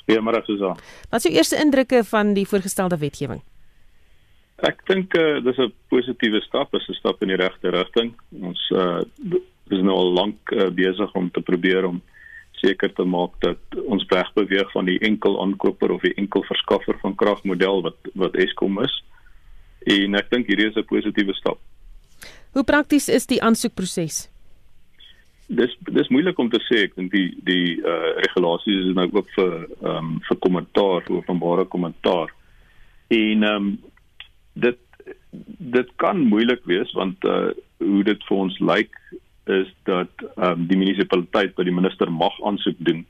Goeiemôre 0.08 0.44
Susan. 0.44 0.76
Wat 1.10 1.18
is 1.18 1.22
jou 1.22 1.34
eerste 1.34 1.56
indrukke 1.56 2.04
van 2.04 2.34
die 2.34 2.46
voorgestelde 2.46 2.98
wetgewing? 2.98 3.42
Ek 4.64 4.80
dink 4.88 5.12
uh, 5.14 5.40
dis 5.44 5.58
'n 5.58 5.72
positiewe 5.92 6.40
stap, 6.40 6.74
is 6.74 6.88
'n 6.88 6.94
stap 6.94 7.22
in 7.22 7.28
die 7.28 7.36
regte 7.36 7.70
rigting. 7.70 8.14
Ons 8.40 8.60
uh 8.72 9.04
is 9.68 9.82
nou 9.82 9.96
al 9.98 10.12
lank 10.14 10.52
uh, 10.52 10.70
besig 10.70 11.12
om 11.18 11.30
te 11.30 11.40
probeer 11.40 11.84
om 11.84 12.00
seker 12.52 12.92
te 12.94 13.04
maak 13.04 13.34
dat 13.40 13.58
ons 13.84 14.04
weg 14.08 14.28
beweeg 14.34 14.70
van 14.72 14.86
die 14.86 14.98
enkel 14.98 15.40
aankoper 15.42 15.90
of 15.90 16.00
die 16.06 16.14
enkel 16.14 16.44
verskaffer 16.46 16.96
van 17.02 17.14
kragmodel 17.14 17.82
wat 17.82 17.98
wat 18.14 18.36
Eskom 18.36 18.78
is. 18.82 18.94
En 19.86 20.14
ek 20.14 20.30
dink 20.30 20.46
hierdie 20.46 20.70
is 20.70 20.76
'n 20.76 20.84
positiewe 20.84 21.34
stap. 21.34 21.58
Hoe 22.52 22.64
prakties 22.64 23.08
is 23.08 23.26
die 23.26 23.42
aansoekproses? 23.42 24.30
Dis 25.48 25.76
dis 25.92 26.08
moeilik 26.08 26.38
om 26.38 26.48
te 26.48 26.60
sê. 26.64 26.84
Ek 26.84 26.94
dink 26.96 27.12
die 27.12 27.36
die 27.44 27.76
uh 27.84 28.16
regulasies 28.24 28.88
is 28.88 28.94
nou 28.94 29.10
ook 29.12 29.28
vir 29.36 29.52
ehm 29.82 29.96
um, 29.96 30.20
vir 30.28 30.36
kommentaar, 30.38 31.02
openbare 31.10 31.64
kommentaar. 31.64 32.32
En 33.08 33.42
ehm 33.42 33.54
um, 33.54 33.78
dit 34.56 34.78
dit 35.76 35.88
kan 36.02 36.18
moeilik 36.32 36.64
wees 36.64 36.92
want 36.96 37.24
uh 37.24 37.52
hoe 37.76 38.02
dit 38.04 38.22
vir 38.24 38.36
ons 38.36 38.58
lyk 38.58 38.94
is 39.52 39.68
dat 39.84 40.22
um, 40.40 40.62
die 40.66 40.78
munisipaliteit 40.80 41.52
by 41.58 41.66
die 41.68 41.74
minister 41.74 42.10
mag 42.10 42.34
aansoek 42.48 42.78
doen 42.88 43.02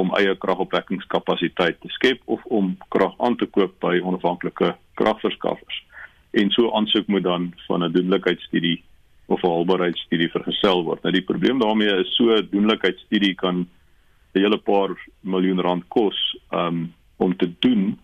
om 0.00 0.12
eie 0.14 0.34
kragopwekkingskapasiteit 0.40 1.80
te 1.82 1.90
skep 1.96 2.22
of 2.32 2.44
om 2.44 2.74
krag 2.94 3.16
aan 3.18 3.36
te 3.40 3.48
koop 3.50 3.74
by 3.80 3.96
onafhanklike 3.98 4.74
kragverskaffers. 5.00 5.78
En 6.36 6.52
so 6.54 6.70
aansoek 6.76 7.08
moet 7.12 7.24
dan 7.24 7.52
van 7.66 7.84
'n 7.84 7.92
doenlikheidsstudie 7.92 8.82
of 9.26 9.42
'n 9.42 9.48
haalbaarheidsstudie 9.48 10.30
vergesel 10.30 10.84
word. 10.84 11.02
Nou 11.02 11.12
die 11.12 11.28
probleem 11.30 11.58
daarmee 11.58 12.00
is 12.00 12.14
so 12.16 12.30
'n 12.30 12.48
doenlikheidsstudie 12.50 13.34
kan 13.34 13.66
'n 14.34 14.40
hele 14.40 14.58
paar 14.58 14.96
miljoen 15.20 15.60
rand 15.60 15.84
kos 15.88 16.38
um, 16.52 16.92
om 17.16 17.36
te 17.36 17.50
doen 17.58 17.98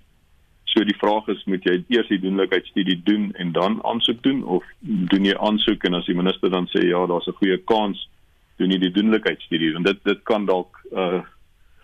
So 0.73 0.85
die 0.89 0.97
vraag 0.97 1.27
is 1.29 1.43
moet 1.45 1.64
jy 1.68 1.83
eers 1.93 2.09
die 2.09 2.20
doenlikheidstudie 2.23 3.03
doen 3.05 3.31
en 3.41 3.53
dan 3.53 3.81
aansoek 3.85 4.23
doen 4.25 4.41
of 4.45 4.64
doen 4.81 5.27
jy 5.29 5.35
aansoek 5.37 5.85
en 5.85 5.99
as 5.99 6.09
die 6.09 6.16
minister 6.16 6.51
dan 6.51 6.68
sê 6.73 6.87
ja, 6.89 7.05
daar's 7.07 7.29
'n 7.29 7.37
goeie 7.41 7.59
kans 7.68 8.09
doen 8.57 8.68
nie 8.68 8.79
die 8.79 8.91
doenlikheidstudie 8.91 9.75
en 9.77 9.83
dit 9.83 9.99
dit 10.05 10.20
kan 10.25 10.47
dalk 10.47 10.81
uh 10.93 11.20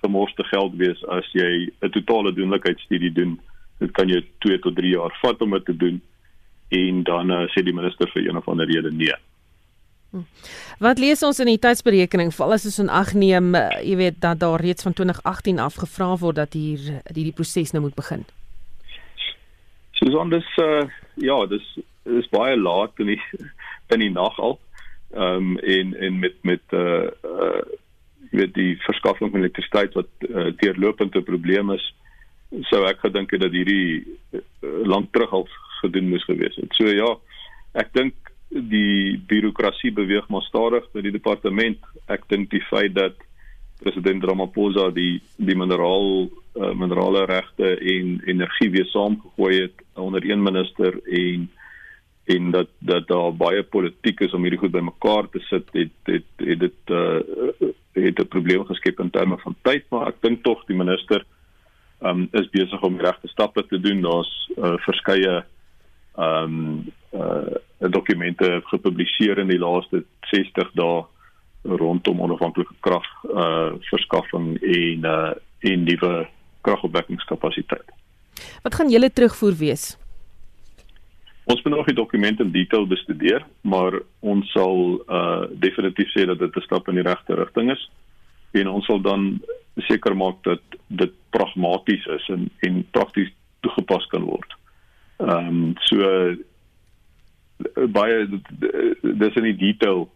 gemorste 0.03 0.45
geld 0.45 0.77
wees 0.79 1.01
as 1.11 1.27
jy 1.35 1.71
'n 1.83 1.91
totale 1.91 2.33
doenlikheidstudie 2.33 3.13
doen. 3.13 3.41
Dit 3.79 3.91
kan 3.93 4.09
jou 4.09 4.23
2 4.39 4.59
tot 4.59 4.77
3 4.77 4.89
jaar 4.89 5.19
vat 5.23 5.43
om 5.43 5.51
dit 5.51 5.65
te 5.65 5.77
doen 5.77 6.01
en 6.69 7.03
dan 7.03 7.31
uh, 7.31 7.49
sê 7.49 7.63
die 7.65 7.75
minister 7.75 8.09
vir 8.13 8.29
een 8.29 8.37
of 8.37 8.49
ander 8.49 8.67
rede 8.67 8.93
nee. 8.93 9.15
Hm. 10.11 10.25
Wat 10.79 10.99
lees 10.99 11.23
ons 11.23 11.41
in 11.41 11.47
die 11.47 11.59
tydsberekening 11.59 12.33
veral 12.35 12.53
as 12.53 12.65
ons 12.65 12.89
aanneem, 12.89 13.55
uh, 13.55 13.69
jy 13.83 13.97
weet 13.97 14.21
dat 14.21 14.41
daar 14.41 14.61
reeds 14.61 14.83
van 14.83 14.93
2018 14.93 15.59
af 15.59 15.75
gevra 15.75 16.17
word 16.17 16.37
dat 16.37 16.53
hier 16.53 17.03
die 17.13 17.25
die 17.25 17.33
proses 17.33 17.73
nou 17.73 17.83
moet 17.83 17.95
begin. 17.95 18.25
Susan, 19.99 20.31
dis 20.31 20.49
uh 20.63 20.87
ja, 21.19 21.37
dis 21.51 21.67
is 22.09 22.31
baie 22.31 22.57
laat 22.57 22.99
in 23.03 23.13
die 23.15 23.21
in 23.95 24.05
die 24.05 24.15
nag 24.15 24.39
al. 24.39 24.59
Ehm 25.15 25.53
um, 25.53 25.59
en 25.59 25.95
en 26.07 26.19
met 26.25 26.37
met 26.43 26.77
uh 26.77 27.11
uh 27.25 27.63
weet 28.31 28.55
die 28.55 28.77
verskaffing 28.85 29.31
van 29.31 29.41
elektrisiteit 29.41 29.95
wat 29.97 30.09
uh, 30.29 30.51
deurlopend 30.61 31.15
'n 31.17 31.25
probleem 31.25 31.71
is, 31.73 31.85
sou 32.69 32.85
ek 32.85 33.01
gedink 33.01 33.31
het 33.31 33.41
dat 33.41 33.55
hierdie 33.57 34.05
uh, 34.33 34.41
lank 34.85 35.13
terug 35.13 35.33
al 35.33 35.47
gedoen 35.81 36.09
moes 36.09 36.25
gewees 36.25 36.57
het. 36.61 36.75
So 36.77 36.93
ja, 36.93 37.09
ek 37.73 37.93
dink 37.93 38.15
die 38.49 39.17
birokrasie 39.29 39.93
beweeg 39.93 40.29
maar 40.29 40.43
stadig 40.43 40.85
by 40.93 41.05
die 41.05 41.15
departement. 41.15 41.81
Ek 42.09 42.29
dink 42.29 42.51
die 42.51 42.65
feit 42.69 42.95
dat 42.95 43.17
president 43.83 44.25
Ramaphosa 44.25 44.91
die 44.91 45.21
die 45.37 45.57
mineraal 45.57 46.29
uh, 46.29 46.73
minerale 46.75 47.25
regte 47.31 47.77
en 47.77 48.19
energie 48.27 48.71
weer 48.71 48.87
saamgegooi 48.93 49.61
het 49.61 49.85
onder 49.95 50.31
een 50.31 50.43
minister 50.43 51.01
en 51.05 51.51
en 52.29 52.51
dat 52.51 52.69
dat 52.79 53.07
daar 53.09 53.33
baie 53.33 53.63
politiek 53.63 54.21
is 54.21 54.35
om 54.37 54.43
hierdie 54.43 54.61
goed 54.61 54.75
bymekaar 54.75 55.29
te 55.33 55.41
sit 55.49 55.69
het 55.73 56.13
het 56.13 56.31
het 56.37 56.61
dit 56.61 56.93
uh, 56.93 57.21
het 57.93 58.21
'n 58.21 58.29
probleem 58.29 58.65
geskep 58.65 59.01
in 59.01 59.11
terme 59.11 59.39
van 59.39 59.57
tyd 59.63 59.85
maar 59.91 60.09
ek 60.09 60.23
dink 60.23 60.43
tog 60.43 60.65
die 60.67 60.77
minister 60.77 61.25
um, 62.01 62.29
is 62.33 62.51
besig 62.51 62.83
om 62.83 63.01
regte 63.01 63.29
stappe 63.29 63.67
te 63.67 63.81
doen. 63.81 64.03
Daar's 64.03 64.51
uh, 64.57 64.75
verskeie 64.87 65.45
ehm 66.19 66.45
um, 66.45 66.93
uh, 67.15 67.91
dokumente 67.91 68.61
gepubliseer 68.65 69.39
in 69.39 69.49
die 69.49 69.59
laaste 69.59 70.03
60 70.31 70.73
dae 70.75 71.05
rondom 71.63 72.21
onafhanklike 72.21 72.75
krag 72.81 73.07
uh 73.25 73.73
verskaffing 73.91 74.59
en 74.63 75.05
uh 75.05 75.33
en 75.61 75.85
nuwe 75.85 76.29
kragopwekkingskapasiteit. 76.61 77.89
Wat 78.63 78.75
gaan 78.75 78.91
julle 78.91 79.11
terugvoer 79.11 79.57
wees? 79.59 79.97
Ons 81.45 81.63
moet 81.63 81.75
nog 81.75 81.87
die 81.87 81.97
dokumente 81.97 82.43
in 82.43 82.53
detail 82.53 82.87
bestudeer, 82.87 83.47
maar 83.61 84.01
ons 84.21 84.51
sal 84.53 85.03
uh 85.09 85.47
definitief 85.51 86.13
sê 86.15 86.27
dat 86.27 86.39
dit 86.39 86.57
'n 86.57 86.67
stap 86.67 86.89
in 86.89 86.95
die 86.95 87.09
regte 87.09 87.35
rigting 87.35 87.71
is 87.71 87.91
en 88.51 88.69
ons 88.69 88.85
sal 88.87 89.01
dan 89.01 89.41
seker 89.77 90.17
maak 90.17 90.43
dat 90.43 90.61
dit 90.87 91.13
pragmaties 91.31 92.07
is 92.07 92.29
en 92.29 92.51
en 92.67 92.85
prakties 92.91 93.33
toegepas 93.61 94.07
kan 94.07 94.23
word. 94.23 94.55
Ehm 95.19 95.49
um, 95.49 95.75
so 95.81 96.37
baie 97.91 98.27
dis 99.03 99.35
in 99.41 99.49
die 99.51 99.57
detail 99.57 100.07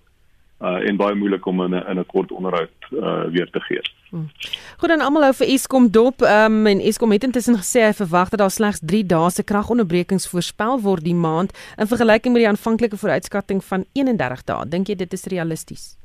uh 0.63 0.89
en 0.89 0.97
baie 0.97 1.15
moeilik 1.15 1.47
om 1.47 1.63
in 1.63 1.75
'n 1.75 1.85
in 1.91 1.99
'n 1.99 2.07
kort 2.07 2.33
onderhoud 2.33 2.71
uh 2.91 3.25
weer 3.35 3.51
te 3.51 3.61
gee. 3.61 3.81
Hmm. 4.11 4.29
Goed 4.77 4.89
dan 4.89 5.01
almal 5.01 5.23
hou 5.23 5.35
vir 5.35 5.47
Eskom 5.47 5.91
dop. 5.91 6.23
Ehm 6.23 6.53
um, 6.53 6.67
en 6.67 6.81
Eskom 6.81 7.13
het 7.13 7.25
intussen 7.25 7.57
gesê 7.57 7.81
hy 7.87 7.93
verwag 7.93 8.29
dat 8.29 8.39
daar 8.39 8.51
slegs 8.51 8.81
3 8.81 9.07
dae 9.07 9.31
se 9.31 9.43
kragonderbrekings 9.43 10.29
voorspel 10.29 10.81
word 10.81 11.05
die 11.05 11.15
maand 11.15 11.53
in 11.79 11.87
vergelyking 11.87 12.35
met 12.35 12.43
die 12.43 12.49
aanvanklike 12.49 12.97
vooruitskatting 12.97 13.65
van 13.65 13.85
31 13.93 14.45
dae. 14.45 14.69
Dink 14.69 14.87
jy 14.87 14.95
dit 14.95 15.13
is 15.13 15.25
realisties? 15.25 15.97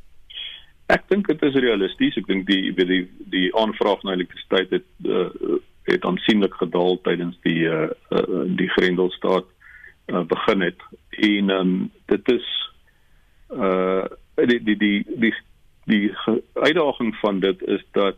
Ek 0.88 1.03
dink 1.08 1.28
dit 1.28 1.41
is 1.43 1.53
realisties. 1.53 2.18
Ek 2.18 2.28
dink 2.28 2.47
die 2.47 2.74
die 2.74 2.86
die, 2.86 3.08
die 3.34 3.55
aanvraag 3.55 4.03
na 4.03 4.16
elektrisiteit 4.16 4.70
het 4.70 4.88
uh, 5.05 5.60
het 5.84 6.05
aansienlik 6.05 6.53
gedaal 6.53 7.01
tydens 7.01 7.36
die 7.43 7.68
uh, 7.68 7.89
uh 8.12 8.45
die 8.60 8.70
Grendelstaat 8.70 9.45
uh, 10.08 10.24
begin 10.24 10.62
het. 10.62 10.80
En 11.10 11.49
um, 11.49 11.91
dit 12.05 12.32
is 12.32 12.47
uh 13.51 14.05
die 14.45 14.59
die 14.63 14.77
die 14.77 15.05
die 15.15 15.33
die 15.85 16.11
uitdaging 16.53 17.15
van 17.15 17.39
dit 17.39 17.61
is 17.67 17.83
dat 17.91 18.15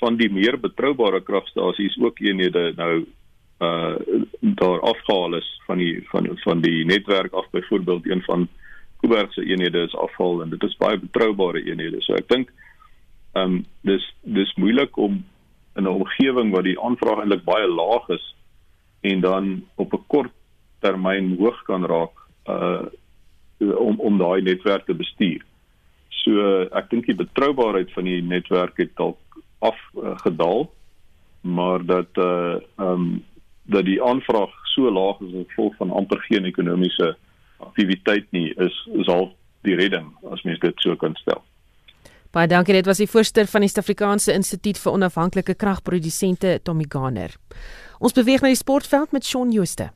van 0.00 0.16
die 0.16 0.30
meer 0.32 0.58
betroubare 0.60 1.20
kragstasies 1.20 1.98
ook 2.00 2.20
eenhede 2.20 2.72
nou 2.76 3.04
uh 3.62 3.94
daar 4.40 4.80
afgehaal 4.80 5.36
is 5.38 5.48
van 5.66 5.78
die 5.78 6.02
van 6.10 6.28
van 6.44 6.60
die 6.60 6.84
netwerk 6.84 7.32
af 7.32 7.50
byvoorbeeld 7.50 8.08
een 8.10 8.22
van 8.22 8.48
Kuiberg 9.00 9.32
se 9.32 9.44
eenhede 9.44 9.82
is 9.82 9.94
afval 9.96 10.42
en 10.42 10.50
dit 10.50 10.62
is 10.62 10.76
baie 10.76 10.98
betroubare 10.98 11.62
eenhede. 11.62 12.02
So 12.02 12.14
ek 12.14 12.28
dink 12.28 12.50
um 13.38 13.64
dis 13.82 14.04
dis 14.22 14.54
moeilik 14.54 14.96
om 14.96 15.24
in 15.76 15.84
'n 15.84 15.94
omgewing 15.94 16.52
waar 16.52 16.62
die 16.62 16.80
aanvraag 16.80 17.22
eintlik 17.22 17.44
baie 17.44 17.68
laag 17.68 18.08
is 18.08 18.34
en 19.00 19.20
dan 19.20 19.64
op 19.74 19.94
'n 19.94 20.04
kort 20.06 20.32
termyn 20.80 21.36
hoog 21.38 21.62
kan 21.62 21.86
raak 21.86 22.14
uh 22.46 22.86
om 23.76 24.00
om 24.00 24.18
daai 24.18 24.42
netwerk 24.42 24.86
te 24.86 24.94
bestuur. 24.94 25.42
So 26.22 26.62
ek 26.70 26.90
dink 26.90 27.06
die 27.06 27.18
betroubaarheid 27.18 27.92
van 27.96 28.08
die 28.08 28.22
netwerk 28.22 28.78
het 28.82 28.94
dalk 28.96 29.18
afgedaal, 29.62 30.66
uh, 30.66 30.70
maar 31.42 31.84
dat 31.86 32.18
uh 32.18 32.56
um 32.76 33.22
dat 33.62 33.84
die 33.86 34.02
aanvraag 34.02 34.50
so 34.74 34.90
laag 34.90 35.20
is 35.20 35.34
as 35.34 35.46
gevolg 35.48 35.76
van 35.78 35.90
amper 35.90 36.18
geen 36.26 36.44
ekonomiese 36.44 37.14
aktiwiteit 37.62 38.26
nie 38.30 38.50
is 38.56 38.76
is 38.98 39.08
al 39.08 39.30
die 39.62 39.76
redding 39.78 40.10
as 40.30 40.42
mens 40.42 40.58
dit 40.58 40.74
so 40.82 40.96
kan 40.96 41.14
stel. 41.20 41.42
Baie 42.32 42.48
dankie 42.48 42.74
dit 42.74 42.86
was 42.88 42.98
die 42.98 43.10
voorsteur 43.10 43.46
van 43.46 43.60
die 43.60 43.68
Suid-Afrikaanse 43.68 44.32
Instituut 44.32 44.78
vir 44.80 44.92
Onafhanklike 44.92 45.54
Kragprodusente 45.54 46.58
Tommy 46.64 46.86
Garner. 46.88 47.34
Ons 48.00 48.16
beweeg 48.16 48.40
na 48.40 48.48
die 48.48 48.58
sportveld 48.58 49.12
met 49.12 49.26
Shaun 49.28 49.52
Jooste. 49.52 49.90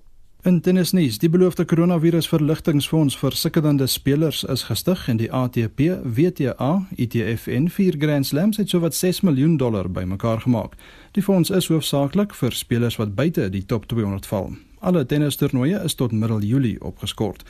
In 0.47 0.61
tennisnuus, 0.61 1.17
die 1.19 1.29
beloofde 1.29 1.65
koronavirusverligtingfonds 1.67 3.17
vir 3.19 3.35
sukkelende 3.35 3.89
spelers 3.91 4.45
is 4.47 4.63
gestig 4.69 5.01
en 5.11 5.19
die 5.19 5.27
ATP, 5.35 5.81
WTA, 6.05 6.69
ETF 6.95 7.49
en 7.51 7.65
vier 7.75 7.97
Grand 7.99 8.27
Slams 8.27 8.61
het 8.63 8.71
sowat 8.71 8.95
6 8.95 9.25
miljoen 9.27 9.57
dollar 9.59 9.89
bymekaar 9.91 10.45
gemaak. 10.45 10.77
Die 11.19 11.25
fonds 11.27 11.51
is 11.51 11.67
hoofsaaklik 11.67 12.37
vir 12.39 12.55
spelers 12.55 12.95
wat 13.01 13.17
buite 13.19 13.49
die 13.51 13.65
top 13.67 13.89
200 13.91 14.29
val. 14.31 14.53
Alle 14.79 15.03
tennistoernooie 15.07 15.81
is 15.83 15.99
tot 15.99 16.15
middel 16.15 16.47
Julie 16.47 16.77
opgeskort. 16.79 17.43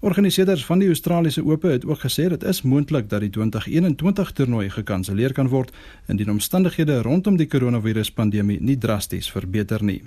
Organiseerders 0.00 0.64
van 0.68 0.84
die 0.84 0.90
Australiese 0.92 1.44
Ope 1.44 1.70
het 1.72 1.86
ook 1.88 2.04
gesê 2.04 2.26
dit 2.28 2.44
is 2.44 2.60
moontlik 2.62 3.08
dat 3.08 3.24
die 3.24 3.30
2021 3.30 4.32
toernooi 4.32 4.68
gekanselleer 4.70 5.32
kan 5.32 5.48
word 5.48 5.72
indien 6.06 6.34
omstandighede 6.36 7.00
rondom 7.00 7.40
die 7.40 7.48
koronaviruspandemie 7.48 8.60
nie 8.60 8.76
drasties 8.76 9.32
verbeter 9.32 9.80
nie. 9.84 10.02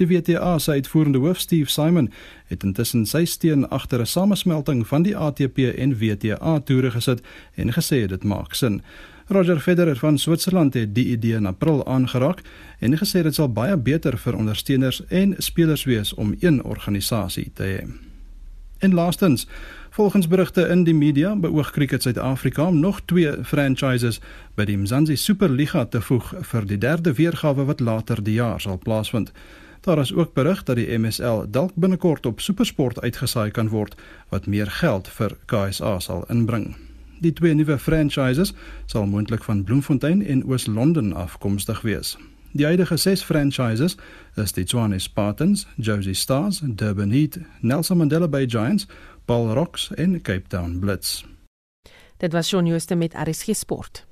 Die 0.00 0.06
WTA 0.08 0.58
se 0.58 0.70
uitvoerende 0.70 1.18
hoof 1.18 1.38
Steve 1.38 1.70
Simon 1.70 2.12
het 2.48 2.62
intussen 2.64 3.02
sy 3.06 3.24
steun 3.28 3.66
agter 3.68 4.00
'n 4.00 4.06
samesmelting 4.06 4.86
van 4.86 5.02
die 5.02 5.16
ATP 5.16 5.58
en 5.76 5.98
WTA 5.98 6.60
toere 6.60 6.90
gesit 6.90 7.20
en 7.54 7.72
gesê 7.72 8.06
dit 8.06 8.24
maak 8.24 8.54
sin. 8.54 8.82
Roger 9.26 9.60
Federer 9.60 9.96
van 9.96 10.18
Switserland 10.18 10.74
het 10.74 10.94
die 10.94 11.04
idee 11.04 11.34
in 11.34 11.46
April 11.46 11.86
aangeraak 11.86 12.40
en 12.78 12.98
gesê 12.98 13.22
dit 13.22 13.34
sal 13.34 13.52
baie 13.52 13.76
beter 13.76 14.18
vir 14.18 14.36
ondersteuners 14.36 15.06
en 15.08 15.34
spelers 15.38 15.84
wees 15.84 16.14
om 16.14 16.34
een 16.40 16.62
organisasie 16.62 17.50
te 17.54 17.62
hê. 17.62 17.88
En 18.78 18.94
laastens, 18.94 19.46
volgens 19.90 20.28
berigte 20.28 20.68
in 20.68 20.84
die 20.84 20.94
media, 20.94 21.36
beoog 21.36 21.70
Cricket 21.70 22.02
Suid-Afrika 22.02 22.66
om 22.66 22.80
nog 22.80 23.00
twee 23.04 23.44
franchises 23.44 24.20
by 24.54 24.64
die 24.64 24.78
Mzansi 24.78 25.16
Superliga 25.16 25.84
te 25.84 26.00
voeg 26.00 26.34
vir 26.40 26.66
die 26.66 26.78
derde 26.78 27.12
weergawe 27.12 27.64
wat 27.64 27.80
later 27.80 28.22
die 28.22 28.34
jaar 28.34 28.60
sal 28.60 28.78
plaasvind. 28.78 29.32
Daar 29.80 29.98
is 29.98 30.14
ook 30.14 30.32
berig 30.32 30.62
dat 30.62 30.76
die 30.76 30.98
MSL 30.98 31.42
dalk 31.48 31.70
binnekort 31.74 32.26
op 32.26 32.40
SuperSport 32.40 33.00
uitgesaai 33.00 33.50
kan 33.50 33.68
word 33.68 33.94
wat 34.28 34.46
meer 34.46 34.70
geld 34.70 35.08
vir 35.08 35.36
KSA 35.46 35.98
sal 36.00 36.24
inbring. 36.28 36.76
Die 37.20 37.32
twee 37.32 37.54
nuwe 37.54 37.78
franchises 37.78 38.52
sal 38.86 39.06
moontlik 39.06 39.44
van 39.44 39.64
Bloemfontein 39.64 40.26
en 40.26 40.44
Oos-London 40.44 41.12
afkomstig 41.12 41.80
wees. 41.80 42.18
Die 42.52 42.66
huidige 42.66 42.96
6 42.96 43.22
franchises 43.22 43.96
is 44.34 44.52
die 44.52 44.64
Tshwane 44.64 44.98
Spartans, 44.98 45.66
Josie 45.76 46.14
Stars, 46.14 46.60
Durban 46.64 47.10
Heat, 47.10 47.38
Nelson 47.60 47.96
Mandela 47.96 48.28
Bay 48.28 48.48
Giants, 48.48 48.86
Paul 49.24 49.52
Rocks 49.52 49.90
en 49.94 50.20
Cape 50.22 50.48
Town 50.48 50.78
Blitz. 50.78 51.24
Dit 52.16 52.32
was 52.32 52.48
Shaun 52.48 52.66
Jooste 52.66 52.94
met 52.94 53.14
RSG 53.14 53.54
Sport. 53.54 54.08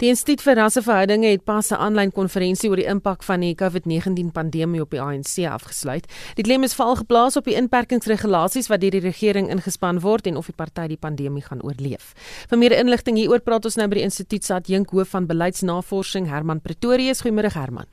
Die 0.00 0.08
Instituut 0.08 0.40
vir 0.40 0.56
Rasseverhoudinge 0.56 1.28
het 1.28 1.42
pas 1.44 1.68
'n 1.70 1.76
aanlyn 1.76 2.10
konferensie 2.10 2.70
oor 2.70 2.76
die 2.76 2.88
impak 2.88 3.22
van 3.22 3.40
die 3.40 3.54
COVID-19 3.54 4.32
pandemie 4.32 4.80
op 4.80 4.90
die 4.90 5.00
ANC 5.00 5.44
afgesluit. 5.44 6.06
Die 6.36 6.42
klem 6.42 6.62
is 6.62 6.74
veral 6.74 6.96
geplaas 6.96 7.36
op 7.36 7.44
die 7.44 7.54
inperkingsregulasies 7.54 8.68
wat 8.68 8.80
deur 8.80 8.90
die 8.90 9.00
regering 9.00 9.50
ingespan 9.50 10.00
word 10.00 10.26
en 10.26 10.36
of 10.36 10.46
die 10.46 10.54
party 10.56 10.86
die 10.88 10.96
pandemie 10.96 11.42
gaan 11.42 11.60
oorleef. 11.60 12.14
Vir 12.48 12.58
meer 12.58 12.78
inligting 12.78 13.16
hieroor 13.16 13.40
praat 13.40 13.64
ons 13.64 13.76
nou 13.76 13.88
by 13.88 13.94
die 13.94 14.02
instituut 14.02 14.44
se 14.44 14.54
adjunkhoof 14.54 15.08
van 15.08 15.26
beleidsnavorsing 15.26 16.28
Herman 16.28 16.60
Pretorius. 16.60 17.20
Goeiemôre 17.20 17.52
Herman. 17.52 17.86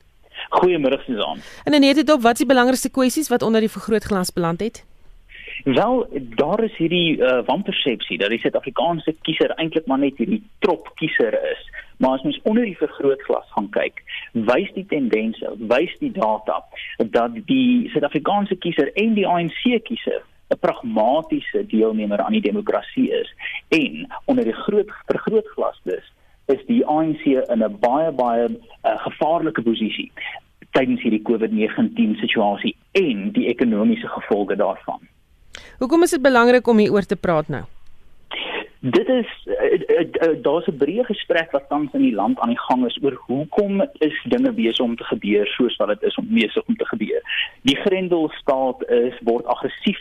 Goeiemôre 0.50 1.04
Susan. 1.04 1.42
En 1.64 1.80
net 1.80 1.94
dit 1.96 2.10
op, 2.10 2.22
wat 2.22 2.32
is 2.32 2.38
die 2.38 2.46
belangrikste 2.46 2.88
kwessies 2.88 3.28
wat 3.28 3.42
onder 3.42 3.60
die 3.60 3.68
vergrootglas 3.68 4.32
beland 4.32 4.60
het? 4.60 4.84
Wel, 5.64 6.08
daar 6.36 6.64
is 6.64 6.76
hierdie 6.76 7.18
uh, 7.18 7.44
wanpersepsie 7.44 8.18
dat 8.18 8.30
die 8.30 8.38
Suid-Afrikaanse 8.38 9.14
kiezer 9.22 9.50
eintlik 9.50 9.86
maar 9.86 9.98
net 9.98 10.16
hierdie 10.16 10.42
trop 10.58 10.88
kiezer 10.94 11.34
is. 11.52 11.68
Maar 11.98 12.10
as 12.10 12.22
mens 12.22 12.40
onder 12.42 12.64
die 12.64 12.76
vergrootglas 12.76 13.46
gaan 13.54 13.68
kyk, 13.74 14.02
wys 14.32 14.72
die 14.74 14.86
tendense, 14.86 15.54
wys 15.58 15.94
die 15.98 16.12
data 16.14 16.62
dat 17.14 17.38
die 17.50 17.90
Suid-Afrikaanse 17.92 18.56
kiezer 18.56 18.92
en 18.94 19.14
die 19.18 19.26
ANC 19.26 19.62
kiezer 19.84 20.22
'n 20.48 20.58
pragmatiese 20.60 21.66
deelnemer 21.66 22.20
aan 22.20 22.32
die 22.32 22.40
demokrasie 22.40 23.10
is 23.10 23.34
en 23.68 24.06
onder 24.24 24.44
die 24.44 24.56
groot 24.64 24.90
vergrootglas 25.06 25.80
dus 25.84 26.12
is 26.46 26.64
die 26.66 26.86
ANC 26.86 27.24
in 27.24 27.62
'n 27.64 27.76
baie 27.80 28.10
baie 28.12 28.48
uh, 28.48 28.98
gevaarlike 29.04 29.62
posisie 29.62 30.12
tydens 30.70 31.02
hierdie 31.02 31.22
COVID-19 31.22 32.16
situasie 32.20 32.76
en 32.92 33.32
die 33.32 33.46
ekonomiese 33.46 34.08
gevolge 34.08 34.56
daarvan. 34.56 35.00
Hoekom 35.78 36.02
is 36.02 36.10
dit 36.10 36.22
belangrik 36.22 36.66
om 36.66 36.78
hieroor 36.78 37.06
te 37.06 37.16
praat 37.16 37.48
nou? 37.48 37.64
Dit 38.80 39.08
is 39.08 39.26
uh, 39.46 39.54
uh, 39.72 40.00
uh, 40.00 40.42
daar's 40.42 40.66
'n 40.66 40.76
breë 40.78 41.04
gesprek 41.04 41.50
wat 41.50 41.68
tans 41.68 41.92
in 41.92 42.02
die 42.02 42.14
land 42.14 42.38
aan 42.38 42.54
die 42.54 42.58
gang 42.58 42.86
is 42.86 42.98
oor 43.02 43.16
hoekom 43.26 43.82
is 43.98 44.22
dinge 44.24 44.52
besig 44.52 44.84
om 44.84 44.96
te 44.96 45.04
gebeur 45.04 45.46
soos 45.46 45.76
wat 45.76 45.88
dit 45.88 46.02
is 46.02 46.14
om 46.14 46.26
besig 46.30 46.62
om 46.66 46.76
te 46.76 46.86
gebeur. 46.86 47.22
Die 47.62 47.76
Grendelstaat 47.76 48.88
is 48.90 49.18
word 49.20 49.46
aggressief 49.46 49.98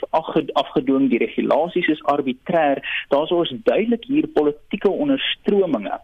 afgedwing, 0.54 1.10
die 1.10 1.18
regulasies 1.18 1.88
is 1.88 2.04
arbitrêr. 2.04 2.78
Daar's 3.10 3.32
ons 3.32 3.54
duidelik 3.64 4.04
hier 4.04 4.28
politieke 4.28 4.90
onderstrominge 4.90 6.00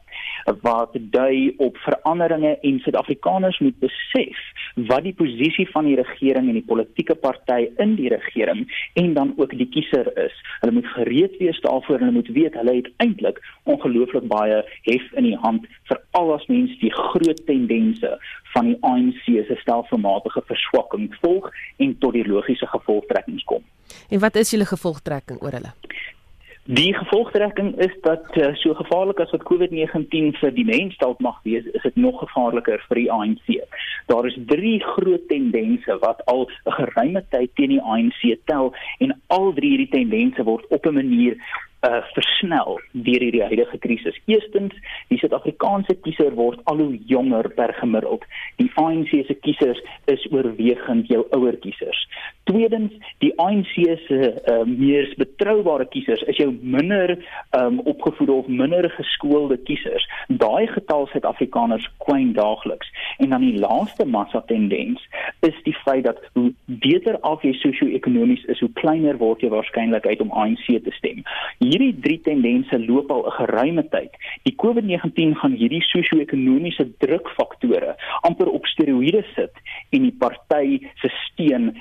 wat 0.62 0.90
dui 0.94 1.54
op 1.58 1.78
veranderinge 1.78 2.58
en 2.62 2.80
Suid-Afrikaners 2.80 3.60
moet 3.60 3.80
besef 3.80 4.38
wat 4.76 5.04
die 5.04 5.14
posisie 5.14 5.70
van 5.70 5.86
die 5.86 5.96
regering 5.96 6.48
en 6.48 6.58
die 6.58 6.66
politieke 6.66 7.16
party 7.16 7.70
in 7.78 7.96
die 7.96 8.10
regering 8.10 8.66
en 8.94 9.14
dan 9.14 9.34
ook 9.38 9.58
die 9.58 9.70
kiezer 9.70 10.10
is. 10.18 10.34
Hulle 10.60 10.74
moet 10.74 10.88
gereed 10.88 11.38
wees 11.38 11.62
daarvoor 11.62 12.00
en 12.00 12.06
hulle 12.06 12.18
moet 12.18 12.34
weet 12.34 12.56
hulle 12.64 12.80
het 12.80 12.90
eintlik 13.04 13.42
ongelooflik 13.70 14.28
baie 14.32 14.64
hef 14.88 15.12
in 15.20 15.28
die 15.28 15.38
hand 15.44 15.68
vir 15.92 16.00
al 16.20 16.34
ons 16.38 16.48
mense 16.48 16.80
die 16.82 16.94
groot 16.94 17.46
tendense 17.50 18.16
van 18.56 18.72
die 18.72 18.80
ANC 18.82 19.24
se 19.28 19.60
stelselmatige 19.62 20.44
verswakking 20.48 21.12
volg 21.22 21.52
en 21.78 21.98
tot 22.00 22.16
die 22.18 22.28
logiese 22.28 22.70
gevolgtrekkings 22.72 23.44
kom. 23.50 23.64
En 24.10 24.24
wat 24.24 24.40
is 24.40 24.54
julle 24.54 24.70
gevolgtrekking 24.70 25.42
oor 25.44 25.60
hulle? 25.60 25.74
Die 26.66 26.94
gevolgtrekking 26.96 27.74
is 27.84 27.92
dat 28.02 28.24
uh, 28.38 28.54
so 28.56 28.74
gevaarlik 28.74 29.20
as 29.20 29.34
wat 29.36 29.44
COVID-19 29.44 30.30
vir 30.40 30.54
die 30.56 30.64
mens 30.64 30.96
dalk 31.02 31.20
mag 31.20 31.42
wees, 31.44 31.66
is 31.76 31.84
dit 31.84 31.98
nog 32.00 32.22
gevaarliker 32.22 32.80
vir 32.88 33.02
die 33.02 33.10
ANC. 33.12 33.50
Daar 34.08 34.30
is 34.30 34.38
drie 34.48 34.78
groot 34.80 35.28
tendense 35.28 35.98
wat 36.00 36.24
al 36.32 36.48
'n 36.48 36.72
geruime 36.78 37.24
tyd 37.36 37.52
teen 37.60 37.76
die 37.76 37.82
ANC 37.82 38.40
tel 38.46 38.72
en 39.04 39.12
al 39.28 39.52
drie 39.54 39.76
hierdie 39.76 39.92
tendense 39.92 40.44
word 40.44 40.64
op 40.70 40.86
'n 40.88 40.94
manier 40.94 41.36
uh, 41.88 42.02
versnel 42.16 42.80
deur 42.92 43.26
hierdie 43.26 43.44
huidige 43.44 43.78
krisis. 43.84 44.20
Eerstens, 44.32 44.76
die 45.12 45.20
Suid-Afrikaanse 45.22 45.96
kiezer 46.06 46.36
word 46.38 46.62
al 46.72 46.82
hoe 46.84 46.98
jonger 47.10 47.50
per 47.58 47.74
gemiddeld. 47.80 48.26
Die 48.62 48.70
ANC 48.80 49.12
se 49.28 49.38
kiesers 49.46 49.82
is 50.12 50.26
oorwegend 50.32 51.12
jou 51.12 51.26
ouer 51.38 51.58
kiesers. 51.64 52.08
Tweedens, 52.50 52.94
die 53.24 53.34
ANC 53.40 53.74
se 54.08 54.20
uh, 54.32 54.64
meer 54.66 55.14
betroubare 55.18 55.86
kiesers 55.86 56.24
is 56.32 56.38
jou 56.38 56.50
minder 56.62 57.18
um, 57.58 57.80
opgevoede 57.80 58.32
of 58.32 58.48
minder 58.48 58.90
geskoolde 58.98 59.58
kiesers. 59.68 60.08
Daai 60.28 60.68
getal 60.68 61.08
Suid-Afrikaners 61.12 61.88
kwyn 62.06 62.34
daagliks. 62.34 62.90
En 63.18 63.30
dan 63.36 63.46
die 63.46 63.60
laaste 63.60 64.06
massa 64.06 64.44
tendens 64.48 65.04
is 65.46 65.56
die 65.68 65.76
feit 65.84 66.04
dat 66.08 66.20
hoe 66.34 66.52
beter 66.66 67.20
af 67.22 67.44
jy 67.44 67.54
sosio-ekonomies 67.60 68.46
is, 68.52 68.60
hoe 68.64 68.72
kleiner 68.80 69.18
word 69.22 69.44
jou 69.44 69.52
waarskynlikheid 69.54 70.22
om 70.24 70.32
ANC 70.32 70.66
te 70.68 70.96
stem. 70.98 71.24
Hier 71.60 71.74
hierdie 71.74 72.02
drie 72.06 72.20
tendense 72.22 72.78
loop 72.80 73.12
al 73.12 73.26
'n 73.26 73.32
geruime 73.32 73.84
tyd. 73.90 74.12
Die 74.44 74.56
COVID-19 74.56 75.36
gaan 75.36 75.56
hierdie 75.62 75.82
sosio-ekonomiese 75.82 76.86
drukfaktore 76.98 77.96
amper 78.22 78.50
op 78.50 78.66
steroïde 78.66 79.24
sit 79.36 79.54
en 79.90 80.02
die 80.02 80.16
party 80.20 80.80
se 81.02 81.10
steun 81.10 81.74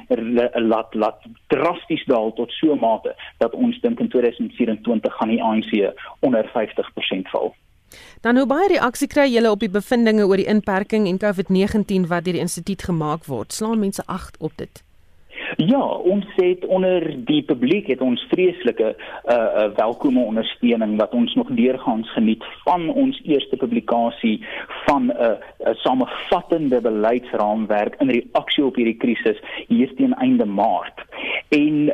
laat 0.54 0.94
laat 0.94 1.18
drasties 1.46 2.04
daal 2.04 2.32
tot 2.32 2.50
so 2.50 2.72
'n 2.72 2.78
mate 2.78 3.14
dat 3.38 3.54
ons 3.54 3.80
dink 3.80 4.00
in 4.00 4.08
2024 4.08 5.16
gaan 5.16 5.28
die 5.28 5.42
ANC 5.42 5.92
onder 6.20 6.50
50% 6.54 7.28
val. 7.28 7.54
Dan 8.20 8.36
hoe 8.36 8.46
baie 8.46 8.68
reaksie 8.68 9.08
kry 9.08 9.26
julle 9.32 9.50
op 9.50 9.60
die 9.60 9.70
bevindinge 9.70 10.26
oor 10.26 10.36
die 10.36 10.46
inperking 10.46 11.08
en 11.08 11.18
COVID-19 11.18 12.08
wat 12.08 12.24
deur 12.24 12.32
die 12.32 12.44
instituut 12.44 12.82
gemaak 12.82 13.24
word? 13.24 13.52
Slaan 13.52 13.78
mense 13.78 14.02
ag 14.06 14.30
op 14.38 14.52
dit? 14.56 14.84
Ja, 15.56 15.80
ons 15.84 16.26
het 16.36 16.66
onder 16.66 17.24
die 17.24 17.42
publiek 17.42 17.86
het 17.86 18.00
ons 18.00 18.22
vreeslike 18.30 18.94
uh, 18.94 19.34
uh 19.34 19.68
welkome 19.76 20.20
ondersteuning 20.20 20.96
wat 20.98 21.12
ons 21.12 21.34
nog 21.34 21.48
deurgangs 21.48 22.12
geniet 22.12 22.44
van 22.64 22.88
ons 22.88 23.20
eerste 23.24 23.56
publikasie 23.56 24.46
van 24.86 25.06
'n 25.06 25.10
uh, 25.10 25.28
uh, 25.28 25.74
samevattende 25.74 26.80
beleidsraamwerk 26.80 27.94
in 27.98 28.10
reaksie 28.10 28.64
op 28.64 28.74
hierdie 28.74 28.96
krisis 28.96 29.42
hier 29.68 29.94
teen 29.94 30.14
einde 30.14 30.44
Maart. 30.44 31.04
En 31.48 31.92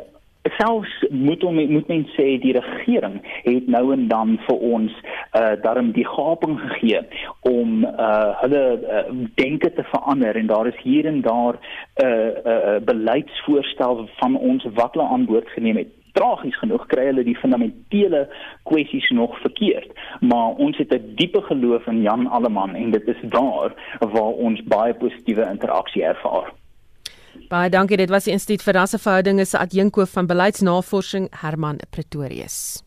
selfs 0.57 1.07
moet 1.11 1.45
om 1.45 1.55
moet 1.55 1.89
men 1.89 2.07
sê 2.17 2.39
die 2.43 2.53
regering 2.53 3.19
het 3.45 3.67
nou 3.67 3.93
en 3.93 4.09
dan 4.09 4.37
vir 4.47 4.59
ons 4.73 4.93
uh 5.41 5.55
daarom 5.63 5.93
die 5.93 6.07
gaping 6.07 6.59
gegee 6.61 7.01
om 7.51 7.85
uh 7.85 8.31
hulle 8.43 8.63
uh, 8.79 9.05
denke 9.35 9.73
te 9.73 9.85
verander. 9.93 10.37
En 10.37 10.47
daar 10.47 10.67
is 10.67 10.81
hier 10.83 11.07
en 11.07 11.21
daar 11.21 11.55
'n 11.55 12.07
uh, 12.07 12.29
uh, 12.53 12.79
beleidsvoorstel 12.85 14.09
van 14.17 14.37
ons 14.37 14.67
wat 14.75 14.95
hulle 14.95 15.09
aan 15.09 15.25
boord 15.25 15.49
geneem 15.49 15.77
het. 15.77 15.89
Tragies 16.13 16.59
genoeg 16.59 16.87
kry 16.87 17.05
hulle 17.05 17.25
die 17.25 17.39
fundamentele 17.39 18.29
kwessies 18.63 19.11
nog 19.11 19.41
verkeerd. 19.41 19.91
Maar 20.21 20.49
ons 20.65 20.77
het 20.77 20.93
'n 20.93 21.13
diepe 21.15 21.43
geloof 21.43 21.87
in 21.87 22.03
Jan 22.03 22.27
Alleman 22.27 22.75
en 22.75 22.91
dit 22.91 23.09
is 23.09 23.23
daar 23.23 23.73
waar 23.99 24.35
ons 24.47 24.63
baie 24.63 24.95
positiewe 24.95 25.49
interaksie 25.51 26.05
ervaar 26.05 26.53
Baie 27.49 27.71
dankie. 27.73 27.97
Dit 27.97 28.11
was 28.13 28.27
die 28.29 28.35
Instituut 28.37 28.61
vir 28.61 28.77
Rasseverhoudinge 28.77 29.47
se 29.49 29.57
adjunkhoof 29.57 30.11
van 30.13 30.27
beleidsnavorsing 30.29 31.31
Herman 31.41 31.79
Pretorius. 31.91 32.83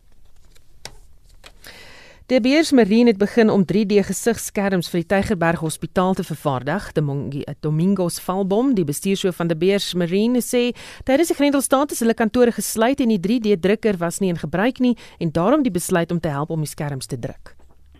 Die 2.30 2.38
Beers 2.40 2.70
Marine 2.72 3.10
het 3.10 3.18
begin 3.18 3.50
om 3.50 3.64
3D 3.66 3.98
gesigskerms 4.06 4.86
vir 4.92 5.02
die 5.02 5.08
Tygerberg 5.10 5.60
Hospitaal 5.60 6.14
te 6.14 6.22
vervaardig. 6.24 6.86
Mongi, 7.02 7.42
Domingos 7.60 8.20
Valbom, 8.22 8.70
die 8.78 8.86
bestuurshoof 8.86 9.36
van 9.36 9.50
die 9.50 9.58
Beers 9.58 9.90
Marine, 9.98 10.38
sê 10.38 10.70
tydens 11.04 11.34
die 11.34 11.38
Grendelstaat 11.40 11.90
is 11.90 12.00
hulle 12.00 12.14
kantore 12.14 12.54
gesluit 12.54 13.02
en 13.02 13.10
die 13.10 13.20
3D 13.20 13.58
drukker 13.58 13.98
was 13.98 14.22
nie 14.22 14.30
in 14.30 14.38
gebruik 14.38 14.78
nie 14.78 14.94
en 15.18 15.34
daarom 15.34 15.66
die 15.66 15.74
besluit 15.74 16.14
om 16.14 16.22
te 16.22 16.30
help 16.30 16.54
om 16.54 16.62
die 16.62 16.70
skerms 16.70 17.10
te 17.10 17.18
druk. 17.18 17.56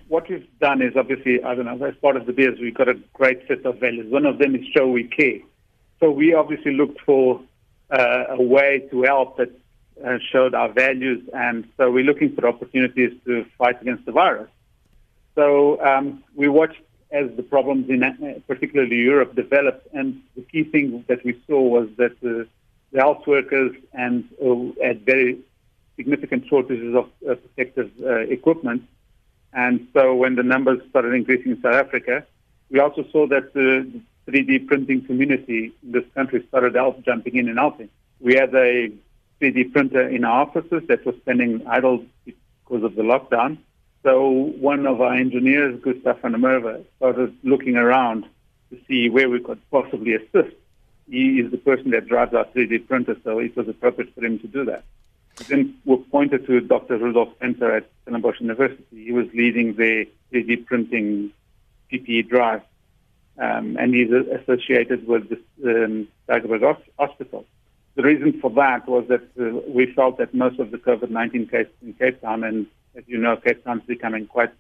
What 0.07 0.31
we've 0.31 0.47
done 0.61 0.87
is 0.87 0.95
obviously, 0.95 1.41
I 1.43 1.57
don't 1.57 1.67
know, 1.67 1.83
as 1.83 1.99
part 2.01 2.17
of 2.17 2.27
the 2.27 2.33
Beers, 2.33 2.61
we've 2.61 2.79
got 2.79 2.89
a 2.89 2.95
great 3.19 3.43
set 3.49 3.67
of 3.67 3.81
values. 3.81 4.07
One 4.13 4.29
of 4.29 4.39
them 4.39 4.55
is 4.55 4.63
show 4.71 4.87
we 4.87 5.09
care. 5.11 5.43
So 6.03 6.11
we 6.11 6.35
obviously 6.35 6.73
looked 6.73 7.01
for 7.03 7.41
uh, 7.89 8.25
a 8.31 8.43
way 8.43 8.89
to 8.91 9.03
help 9.03 9.37
that 9.37 9.53
uh, 10.05 10.19
showed 10.33 10.53
our 10.53 10.73
values, 10.73 11.23
and 11.33 11.65
so 11.77 11.93
we're 11.93 12.03
looking 12.03 12.35
for 12.35 12.49
opportunities 12.49 13.13
to 13.25 13.47
fight 13.57 13.81
against 13.81 14.05
the 14.05 14.11
virus. 14.11 14.51
So 15.37 15.81
um, 15.81 16.25
we 16.35 16.49
watched 16.49 16.81
as 17.13 17.31
the 17.37 17.45
problems 17.45 17.89
in 17.89 18.03
uh, 18.03 18.41
particularly 18.49 18.97
Europe 18.97 19.37
developed, 19.37 19.87
and 19.93 20.21
the 20.35 20.43
key 20.43 20.65
thing 20.65 21.05
that 21.07 21.25
we 21.25 21.41
saw 21.47 21.61
was 21.61 21.89
that 21.99 22.21
the, 22.21 22.49
health 22.97 23.27
workers 23.27 23.75
and 23.95 24.29
uh, 24.45 24.85
had 24.85 25.07
very 25.07 25.39
significant 25.97 26.47
shortages 26.47 26.95
of 26.95 27.07
uh, 27.27 27.37
protective 27.37 27.91
equipment. 28.29 28.83
And 29.55 29.89
so 29.95 30.15
when 30.15 30.35
the 30.35 30.43
numbers 30.43 30.81
started 30.91 31.15
increasing 31.15 31.53
in 31.53 31.63
South 31.63 31.75
Africa, 31.75 32.27
we 32.71 32.81
also 32.81 33.05
saw 33.11 33.27
that 33.29 33.55
the 33.55 34.03
3D 34.29 34.67
printing 34.67 35.05
community 35.05 35.73
in 35.83 35.93
this 35.93 36.05
country 36.15 36.45
started 36.49 36.77
out 36.77 37.03
jumping 37.03 37.37
in 37.37 37.49
and 37.49 37.59
helping. 37.59 37.89
We 38.21 38.35
had 38.35 38.55
a 38.55 38.93
3D 39.41 39.73
printer 39.73 40.09
in 40.09 40.25
our 40.25 40.43
offices 40.43 40.83
that 40.89 41.05
was 41.05 41.17
spending 41.17 41.67
idle 41.67 42.05
because 42.25 42.85
of 42.85 42.95
the 42.95 43.03
lockdown. 43.03 43.59
So 44.05 44.31
one 44.31 44.87
of 44.87 45.01
our 45.01 45.15
engineers, 45.15 45.81
Gustav 45.81 46.21
van 46.21 46.33
Merwe, 46.33 46.85
started 46.97 47.37
looking 47.43 47.77
around 47.77 48.25
to 48.71 48.79
see 48.89 49.11
where 49.11 49.29
we 49.29 49.41
could 49.41 49.61
possibly 49.71 50.15
assist. 50.15 50.57
He 51.09 51.41
is 51.41 51.51
the 51.51 51.59
person 51.59 51.91
that 51.91 52.07
drives 52.07 52.33
our 52.35 52.45
3D 52.47 52.87
printer, 52.89 53.17
so 53.25 53.39
it 53.39 53.57
was 53.57 53.69
appropriate 53.69 54.15
for 54.15 54.25
him 54.25 54.39
to 54.39 54.47
do 54.47 54.65
that. 54.65 54.85
Then 55.49 55.77
we 55.85 55.97
pointed 56.11 56.47
to 56.47 56.61
Dr. 56.61 56.99
Rudolf 56.99 57.31
Spencer 57.37 57.71
at 57.77 57.91
Stellenbosch 58.03 58.41
University. 58.41 58.85
He 59.05 59.13
was 59.13 59.27
leading 59.35 59.75
the 59.75 60.07
3D 60.33 60.67
printing 60.67 61.33
PPE 61.93 62.29
drive 62.29 62.63
um, 63.43 63.77
and 63.81 63.93
he's 63.95 64.11
associated 64.11 65.07
with 65.07 65.29
the 65.29 65.85
um, 65.85 66.09
Dagobert 66.29 66.81
Hospital. 66.99 67.45
The 67.97 68.03
reason 68.03 68.41
for 68.41 68.51
that 68.53 68.89
was 68.89 69.05
that 69.09 69.25
uh, 69.39 69.61
we 69.69 69.93
felt 69.93 70.19
that 70.19 70.33
most 70.33 70.59
of 70.61 70.71
the 70.71 70.79
COVID-19 70.79 71.51
cases 71.51 71.73
in 71.83 71.93
Cape 71.95 72.21
Town, 72.21 72.45
and 72.45 72.67
as 72.97 73.05
you 73.07 73.19
know, 73.19 73.37
Cape 73.37 73.65
Town 73.65 73.81
is 73.81 73.87
becoming 73.87 74.27
quite 74.27 74.53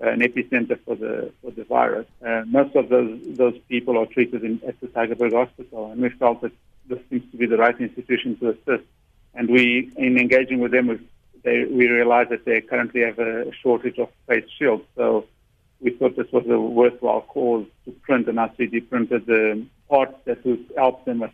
an 0.00 0.20
epicenter 0.20 0.78
for 0.84 0.96
the 0.96 1.32
for 1.40 1.50
the 1.50 1.64
virus. 1.64 2.06
Uh, 2.24 2.42
most 2.46 2.74
of 2.76 2.88
those 2.90 3.18
those 3.42 3.58
people 3.68 3.98
are 3.98 4.06
treated 4.06 4.44
in, 4.44 4.60
at 4.66 4.78
the 4.80 4.88
Tigerberg 4.88 5.32
Hospital, 5.32 5.90
and 5.90 6.00
we 6.00 6.10
felt 6.10 6.42
that 6.42 6.52
this 6.88 6.98
seems 7.08 7.30
to 7.30 7.36
be 7.38 7.46
the 7.46 7.56
right 7.56 7.78
institution 7.80 8.36
to 8.38 8.50
assist. 8.50 8.86
And 9.34 9.48
we, 9.48 9.90
in 9.96 10.18
engaging 10.18 10.58
with 10.58 10.72
them, 10.72 11.08
they, 11.44 11.64
we 11.64 11.88
realized 11.88 12.30
that 12.30 12.44
they 12.44 12.60
currently 12.60 13.02
have 13.02 13.18
a 13.18 13.50
shortage 13.62 13.98
of 13.98 14.08
face 14.26 14.44
shields. 14.58 14.84
So 14.96 15.26
we 15.80 15.90
thought 15.96 16.16
this 16.16 16.30
was 16.32 16.46
a 16.46 16.58
worthwhile 16.58 17.22
cause 17.22 17.66
to 17.84 17.90
print, 18.06 18.28
and 18.28 18.38
our 18.38 18.50
3D 18.50 18.88
printed 18.88 19.26
the 19.26 19.64
parts 19.88 20.16
that 20.24 20.44
would 20.44 20.64
help 20.76 21.04
them 21.04 21.24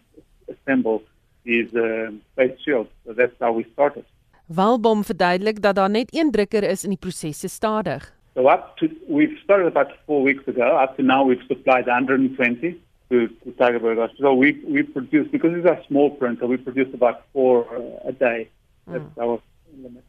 assemble 0.49 1.03
these 1.45 1.75
uh, 1.75 2.11
face 2.37 2.59
shields. 2.65 2.91
So 3.05 3.13
that's 3.13 3.35
how 3.41 3.53
we 3.53 3.65
started. 3.73 4.05
Walbom 4.47 5.05
verduidelik 5.05 5.63
dat 5.63 5.75
daar 5.75 5.91
net 5.91 6.15
een 6.15 6.31
drukker 6.31 6.63
is 6.63 6.85
in 6.85 6.91
die 6.95 6.99
proses 6.99 7.39
se 7.39 7.49
stadig. 7.49 8.15
So 8.35 8.49
up 8.49 8.77
to 8.77 8.89
we've 9.09 9.39
started 9.43 9.67
about 9.67 9.93
4 10.07 10.23
weeks 10.23 10.47
ago. 10.47 10.79
Up 10.83 10.97
to 10.97 11.03
now 11.03 11.25
we've 11.25 11.43
supplied 11.49 11.87
120 11.87 12.81
to, 13.11 13.29
to 13.29 13.51
Tigerberg. 13.59 14.11
So 14.19 14.35
we 14.35 14.63
we 14.69 14.83
produce 14.83 15.29
because 15.31 15.57
it's 15.57 15.67
a 15.67 15.83
small 15.89 16.11
printer. 16.11 16.47
We 16.47 16.57
produce 16.57 16.95
about 16.95 17.23
four 17.33 17.67
uh, 17.75 18.09
a 18.09 18.13
day. 18.13 18.49
That's 18.87 19.03
mm. 19.03 19.23
our 19.23 19.41
limit. 19.83 20.05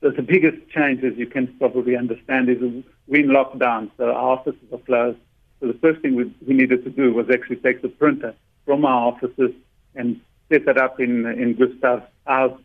So 0.00 0.10
the 0.10 0.22
biggest 0.22 0.68
change, 0.70 1.02
as 1.02 1.16
you 1.16 1.26
can 1.26 1.48
probably 1.58 1.96
understand, 1.96 2.48
is 2.48 2.58
we're 3.06 3.24
in 3.24 3.30
lockdown. 3.30 3.90
So 3.96 4.04
our 4.04 4.38
offices 4.38 4.60
are 4.72 4.78
closed. 4.78 5.18
So 5.60 5.66
the 5.66 5.78
first 5.78 6.00
thing 6.02 6.14
we, 6.14 6.32
we 6.46 6.54
needed 6.54 6.84
to 6.84 6.90
do 6.90 7.12
was 7.12 7.26
actually 7.30 7.56
take 7.56 7.82
the 7.82 7.88
printer 7.88 8.34
from 8.64 8.84
our 8.84 9.08
offices 9.12 9.52
and 9.94 10.20
set 10.48 10.68
it 10.68 10.78
up 10.78 11.00
in 11.00 11.26
in 11.26 11.54
Gustav's 11.54 12.06
house 12.26 12.60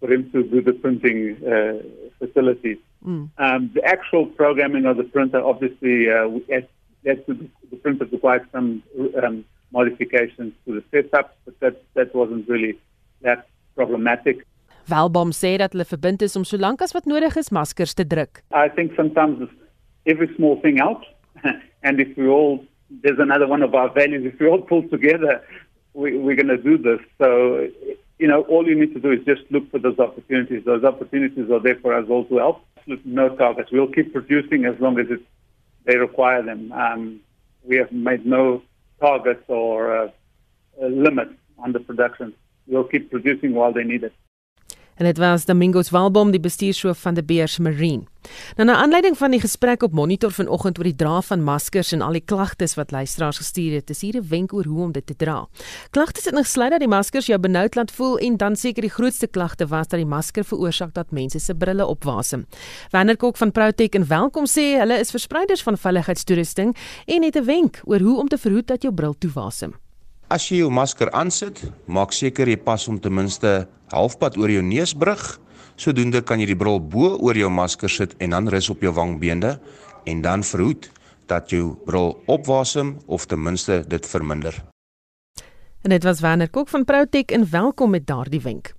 for 0.00 0.12
him 0.12 0.30
to 0.32 0.42
do 0.42 0.60
the 0.60 0.72
printing 0.72 1.36
uh, 1.46 1.78
facilities. 2.18 2.78
Mm. 3.06 3.30
Um, 3.38 3.70
the 3.74 3.84
actual 3.84 4.26
programming 4.26 4.86
of 4.86 4.96
the 4.96 5.04
printer, 5.04 5.40
obviously, 5.42 6.10
uh, 6.10 6.28
as, 6.50 6.64
as 7.06 7.18
the, 7.26 7.48
the 7.70 7.76
printer 7.76 8.06
required 8.06 8.46
some 8.52 8.82
um, 9.22 9.44
modifications 9.72 10.52
to 10.66 10.74
the 10.74 10.84
setup, 10.90 11.36
but 11.44 11.58
that, 11.60 11.82
that 11.94 12.14
wasn't 12.14 12.48
really 12.48 12.78
that 13.22 13.48
problematic. 13.74 14.46
Welbom 14.88 15.32
sê 15.32 15.56
dat 15.58 15.72
hulle 15.72 15.84
verbind 15.88 16.22
is 16.22 16.36
om 16.36 16.44
solank 16.44 16.82
as 16.84 16.92
wat 16.92 17.08
nodig 17.08 17.36
is 17.40 17.50
maskers 17.50 17.94
te 17.94 18.06
druk. 18.06 18.42
I 18.52 18.68
think 18.68 18.92
sometimes 18.96 19.48
every 20.06 20.28
small 20.36 20.60
thing 20.60 20.78
helps 20.78 21.06
and 21.86 22.00
if 22.00 22.16
we 22.16 22.28
all 22.28 22.64
there's 23.02 23.18
another 23.18 23.46
one 23.48 23.62
of 23.62 23.74
our 23.74 23.90
values 23.92 24.24
if 24.24 24.38
we 24.40 24.46
all 24.46 24.62
pull 24.62 24.82
together 24.88 25.42
we, 25.94 26.18
we're 26.18 26.36
going 26.36 26.48
to 26.48 26.58
do 26.58 26.76
this. 26.76 27.00
So 27.18 27.68
you 28.18 28.28
know, 28.28 28.42
all 28.42 28.66
you 28.66 28.78
need 28.78 28.94
to 28.94 29.00
do 29.00 29.10
is 29.12 29.24
just 29.24 29.42
look 29.50 29.70
for 29.70 29.78
those 29.78 29.98
opportunities. 29.98 30.64
Those 30.64 30.84
opportunities 30.84 31.50
are 31.50 31.60
there 31.60 31.76
for 31.76 31.94
us 31.94 32.06
all 32.08 32.24
to 32.26 32.36
help. 32.38 32.64
No 33.04 33.34
targets. 33.34 33.70
We'll 33.72 33.88
keep 33.88 34.12
producing 34.12 34.66
as 34.66 34.78
long 34.78 34.98
as 35.00 35.06
it, 35.10 35.20
they 35.84 35.96
require 35.96 36.42
them. 36.42 36.70
Um, 36.72 37.20
we 37.64 37.76
have 37.76 37.90
made 37.92 38.24
no 38.26 38.62
targets 39.00 39.44
or 39.48 39.96
uh, 39.96 40.08
limits 40.80 41.34
on 41.58 41.72
the 41.72 41.80
production. 41.80 42.34
We'll 42.66 42.84
keep 42.84 43.10
producing 43.10 43.54
while 43.54 43.72
they 43.72 43.84
need 43.84 44.04
it. 44.04 44.12
En 44.96 45.04
dit 45.04 45.18
was 45.18 45.44
Domingos 45.44 45.90
Walbom, 45.90 46.30
die 46.30 46.40
bestuurshoof 46.40 46.98
van 46.98 47.14
die 47.14 47.24
Beers 47.24 47.58
Marine. 47.58 48.04
Nou 48.56 48.66
na 48.68 48.74
aanleiding 48.80 49.16
van 49.18 49.34
die 49.34 49.40
gesprek 49.40 49.82
op 49.82 49.92
Monitor 49.92 50.32
vanoggend 50.32 50.78
oor 50.78 50.88
die 50.88 50.96
dra 50.96 51.20
van 51.22 51.42
maskers 51.44 51.92
en 51.92 52.00
al 52.00 52.16
die 52.16 52.24
klagtes 52.24 52.76
wat 52.78 52.94
luisteraars 52.94 53.40
gestuur 53.42 53.74
het, 53.74 53.90
is 53.90 54.00
hier 54.00 54.16
'n 54.16 54.28
wenk 54.28 54.52
oor 54.52 54.64
hoe 54.64 54.82
om 54.82 54.92
dit 54.92 55.06
te 55.06 55.16
dra. 55.16 55.46
Klagtes 55.90 56.24
het 56.24 56.34
ingesluit 56.34 56.70
dat 56.70 56.80
die 56.80 56.88
maskers 56.88 57.26
jou 57.26 57.38
benoud 57.38 57.74
laat 57.74 57.90
voel 57.90 58.18
en 58.18 58.36
dan 58.36 58.56
seker 58.56 58.82
die 58.82 58.90
grootste 58.90 59.26
klagte 59.26 59.66
was 59.66 59.88
dat 59.88 59.98
die 59.98 60.08
masker 60.08 60.44
veroorsaak 60.44 60.94
dat 60.94 61.10
mense 61.10 61.38
se 61.38 61.54
brille 61.54 61.86
opwasem. 61.86 62.46
Werner 62.90 63.16
Kok 63.16 63.36
van 63.36 63.52
Protek 63.52 63.94
en 63.94 64.06
Welkom 64.08 64.46
sê 64.46 64.78
hulle 64.78 64.98
is 64.98 65.10
verspreiders 65.10 65.62
van 65.62 65.78
veiligheidstoerusting 65.78 66.76
en 67.06 67.22
het 67.22 67.36
'n 67.36 67.44
wenk 67.44 67.80
oor 67.84 68.00
hoe 68.00 68.18
om 68.18 68.28
te 68.28 68.38
verhoed 68.38 68.66
dat 68.66 68.82
jou 68.82 68.94
bril 68.94 69.14
toewasem. 69.18 69.83
As 70.34 70.48
jy 70.50 70.64
jou 70.64 70.70
masker 70.74 71.12
aansit, 71.14 71.60
maak 71.86 72.10
seker 72.10 72.48
jy 72.50 72.56
pas 72.58 72.82
hom 72.88 72.96
ten 72.98 73.14
minste 73.14 73.50
halfpad 73.92 74.34
oor 74.40 74.50
jou 74.50 74.64
neusbrug. 74.66 75.22
Sodoende 75.78 76.24
kan 76.26 76.42
jy 76.42 76.48
die 76.50 76.58
bril 76.58 76.80
bo 76.82 77.12
oor 77.22 77.38
jou 77.38 77.50
masker 77.54 77.92
sit 77.92 78.16
en 78.18 78.34
dan 78.34 78.50
rus 78.50 78.66
op 78.72 78.82
jou 78.82 78.90
wangbeende 78.96 79.52
en 80.10 80.24
dan 80.26 80.42
verhoed 80.42 80.90
dat 81.30 81.54
jou 81.54 81.76
bril 81.86 82.16
opwasem 82.26 82.96
of 83.06 83.28
ten 83.30 83.44
minste 83.46 83.84
dit 83.86 84.10
verminder. 84.10 84.58
En 85.86 85.94
dit 85.94 86.02
was 86.02 86.24
Werner 86.24 86.50
Kok 86.50 86.72
van 86.72 86.84
Protek 86.84 87.30
en 87.30 87.46
welkom 87.50 87.94
met 87.94 88.06
daardie 88.06 88.42
wenk. 88.42 88.74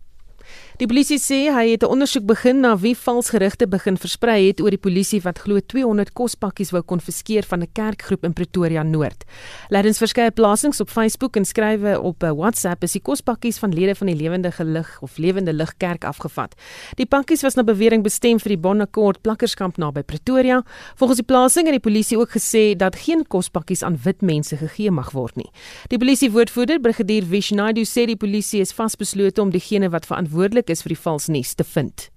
Die 0.76 0.90
polisie 0.92 1.16
sê 1.24 1.38
hy 1.56 1.70
het 1.72 1.84
'n 1.84 1.88
ondersoek 1.88 2.26
begin 2.28 2.60
na 2.60 2.76
wie 2.76 2.96
vals 2.96 3.30
gerugte 3.30 3.66
begin 3.66 3.96
versprei 3.96 4.48
het 4.48 4.60
oor 4.60 4.72
die 4.72 4.78
polisie 4.78 5.22
wat 5.22 5.40
glo 5.40 5.60
200 5.60 6.12
kospakkies 6.14 6.72
wou 6.72 6.82
konfiskeer 6.82 7.44
van 7.48 7.62
'n 7.62 7.72
kerkgroep 7.72 8.26
in 8.26 8.34
Pretoria 8.34 8.84
Noord. 8.84 9.24
Lydens 9.70 9.98
verskeie 9.98 10.32
plasings 10.32 10.82
op 10.82 10.90
Facebook 10.90 11.38
en 11.38 11.46
skrywe 11.46 12.02
op 12.02 12.24
'n 12.24 12.36
WhatsApp 12.36 12.84
is 12.84 12.92
die 12.92 13.02
kospakkies 13.02 13.58
van 13.58 13.74
lede 13.74 13.96
van 13.96 14.08
die 14.08 14.16
Lewendige 14.16 14.66
Lig 14.66 14.98
of 15.02 15.18
Lewende 15.18 15.54
Lig 15.54 15.78
Kerk 15.78 16.04
afgevat. 16.04 16.56
Die 16.96 17.06
pakkies 17.06 17.42
was 17.42 17.56
na 17.56 17.64
bewering 17.64 18.04
bestem 18.04 18.40
vir 18.40 18.50
die 18.50 18.58
Bonnekort 18.58 19.22
plakkerskamp 19.22 19.78
naby 19.78 20.04
Pretoria. 20.04 20.64
Volgens 20.96 21.20
die 21.20 21.26
plasing 21.26 21.68
het 21.68 21.82
die 21.82 21.92
polisie 21.92 22.18
ook 22.18 22.32
gesê 22.32 22.76
dat 22.76 22.96
geen 22.96 23.28
kospakkies 23.28 23.84
aan 23.84 23.98
wit 24.04 24.22
mense 24.22 24.58
gegee 24.58 24.92
mag 24.92 25.12
word 25.12 25.36
nie. 25.36 25.52
Die 25.88 25.98
polisie 25.98 26.32
woordvoerder, 26.32 26.80
Brigadier 26.80 27.24
Vishnaidu 27.24 27.84
sê 27.86 28.06
die 28.06 28.18
polisie 28.18 28.60
is 28.60 28.74
vasbeslote 28.74 29.42
om 29.42 29.50
diegene 29.50 29.90
wat 29.90 30.06
verantwoordelik 30.06 30.65
is 30.70 30.84
vir 30.84 30.96
die 30.96 31.04
vals 31.04 31.28
nuus 31.30 31.54
te 31.56 31.64
vind. 31.64 32.10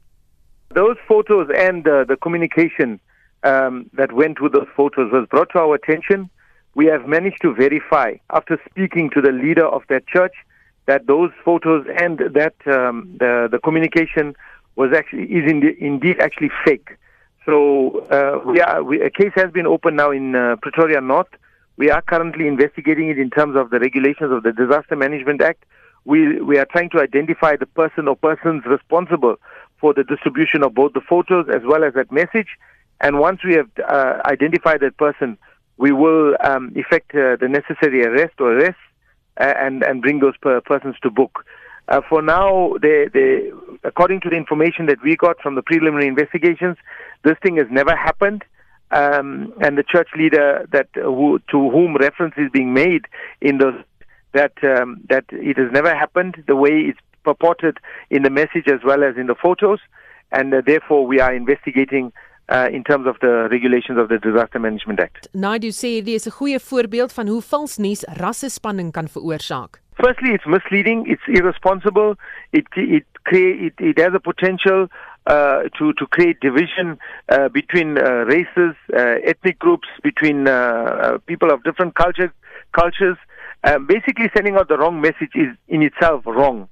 Those 0.75 0.97
photos 1.07 1.49
and 1.55 1.87
uh, 1.89 2.05
the 2.05 2.17
communication 2.17 3.01
um, 3.43 3.89
that 3.95 4.13
went 4.13 4.41
with 4.41 4.53
those 4.53 4.69
photos 4.77 5.13
was 5.13 5.27
brought 5.31 5.51
to 5.51 5.59
our 5.59 5.75
attention. 5.75 6.29
We 6.75 6.87
have 6.87 7.07
managed 7.07 7.41
to 7.43 7.55
verify 7.55 8.17
after 8.31 8.61
speaking 8.69 9.11
to 9.11 9.21
the 9.21 9.33
leader 9.33 9.67
of 9.67 9.83
that 9.89 10.07
church 10.07 10.35
that 10.87 11.07
those 11.07 11.31
photos 11.45 11.87
and 12.01 12.19
that 12.19 12.55
um, 12.67 13.17
the 13.19 13.49
the 13.51 13.59
communication 13.59 14.35
was 14.77 14.93
actually 14.93 15.25
is 15.25 15.51
in 15.51 15.63
indeed 15.79 16.19
actually 16.21 16.51
fake. 16.65 16.97
So 17.45 18.01
uh, 18.11 18.41
we 18.45 18.61
are 18.61 18.83
we, 18.83 19.01
a 19.01 19.11
case 19.11 19.33
has 19.35 19.51
been 19.51 19.67
opened 19.67 19.97
now 19.97 20.11
in 20.11 20.35
uh, 20.35 20.57
Pretoria 20.63 21.01
North. 21.01 21.33
We 21.77 21.91
are 21.91 22.03
currently 22.03 22.47
investigating 22.49 23.09
it 23.09 23.19
in 23.19 23.31
terms 23.31 23.57
of 23.57 23.71
the 23.71 23.79
regulations 23.79 24.33
of 24.33 24.43
the 24.43 24.53
Disaster 24.53 24.97
Management 24.97 25.41
Act. 25.43 25.65
We, 26.09 26.41
we 26.41 26.57
are 26.57 26.65
trying 26.65 26.89
to 26.89 27.01
identify 27.01 27.55
the 27.55 27.67
person 27.67 28.09
or 28.09 28.17
persons 28.17 28.65
responsible 28.65 29.37
for 29.79 29.93
the 29.93 30.03
distribution 30.03 30.65
of 30.65 30.73
both 30.75 30.95
the 30.95 31.03
photos 31.03 31.47
as 31.55 31.61
well 31.67 31.85
as 31.85 31.93
that 31.93 32.11
message. 32.11 32.49
And 33.03 33.19
once 33.19 33.41
we 33.45 33.53
have 33.57 33.69
uh, 33.87 34.23
identified 34.25 34.81
that 34.81 34.97
person, 34.97 35.37
we 35.77 35.93
will 35.93 36.35
um, 36.43 36.73
effect 36.75 37.15
uh, 37.15 37.37
the 37.37 37.47
necessary 37.47 38.07
arrest 38.07 38.41
or 38.41 38.57
arrest 38.57 38.79
uh, 39.39 39.53
and, 39.59 39.83
and 39.83 40.01
bring 40.01 40.21
those 40.21 40.37
per- 40.39 40.63
persons 40.63 40.97
to 41.03 41.11
book. 41.11 41.45
Uh, 41.89 42.01
for 42.09 42.23
now, 42.23 42.73
they, 42.81 43.09
they, 43.13 43.53
according 43.85 44.23
to 44.23 44.31
the 44.31 44.37
information 44.37 44.87
that 44.87 45.03
we 45.05 45.15
got 45.15 45.39
from 45.43 45.57
the 45.57 45.63
preliminary 45.63 46.07
investigations, 46.09 46.79
this 47.23 47.37
thing 47.43 47.59
has 47.59 47.67
never 47.71 47.95
happened. 47.95 48.45
Um, 48.91 49.53
and 49.61 49.77
the 49.77 49.83
church 49.83 50.09
leader 50.17 50.67
that 50.73 50.89
who, 50.95 51.39
to 51.51 51.71
whom 51.71 51.97
reference 51.97 52.33
is 52.39 52.49
being 52.51 52.73
made 52.73 53.05
in 53.43 53.59
those 53.59 53.75
that 54.33 54.53
um, 54.63 55.01
that 55.09 55.25
it 55.31 55.57
has 55.57 55.71
never 55.73 55.95
happened 55.95 56.43
the 56.47 56.57
way 56.57 56.71
it's 56.89 57.01
purported 57.25 57.79
in 58.11 58.23
the 58.23 58.31
message 58.31 58.69
as 58.69 58.81
well 58.85 59.03
as 59.05 59.17
in 59.17 59.27
the 59.27 59.35
photos, 59.35 59.81
and 60.33 60.53
uh, 60.55 60.63
therefore 60.65 61.07
we 61.07 61.21
are 61.21 61.35
investigating. 61.35 62.13
Uh, 62.51 62.67
in 62.73 62.83
terms 62.83 63.07
of 63.07 63.15
the 63.21 63.47
regulations 63.51 63.99
of 63.99 64.09
the 64.09 64.19
Disaster 64.19 64.59
Management 64.59 64.99
Act. 65.01 65.29
Naidu 65.35 65.69
sê 65.71 66.01
dit 66.01 66.15
is 66.15 66.27
'n 66.27 66.33
goeie 66.33 66.59
voorbeeld 66.59 67.13
van 67.13 67.27
hoe 67.29 67.43
vals 67.43 67.77
nuus 67.77 68.03
rassespanning 68.17 68.91
kan 68.91 69.09
veroorsaak. 69.09 69.83
Firstly, 70.01 70.31
it's 70.33 70.47
misleading, 70.47 71.07
it's 71.07 71.27
irresponsible, 71.27 72.17
it 72.53 72.67
it 72.77 73.05
create 73.25 73.59
it, 73.67 73.75
it 73.91 73.99
has 73.99 74.15
a 74.15 74.21
potential 74.21 74.89
uh, 75.27 75.69
to 75.77 75.93
to 75.93 76.07
create 76.07 76.41
division 76.41 76.99
uh, 77.29 77.49
between 77.49 77.99
uh, 77.99 78.25
races, 78.35 78.75
uh, 78.95 79.17
ethnic 79.31 79.59
groups, 79.59 79.89
between 80.03 80.49
uh, 80.49 80.53
uh, 80.53 81.19
people 81.27 81.51
of 81.51 81.63
different 81.65 81.95
cultures, 81.95 82.31
cultures, 82.73 83.19
um, 83.69 83.87
basically 83.87 84.31
sending 84.35 84.57
out 84.57 84.69
the 84.69 84.79
wrong 84.79 85.01
message 85.01 85.35
is 85.35 85.57
in 85.69 85.83
itself 85.83 86.23
wrong. 86.27 86.69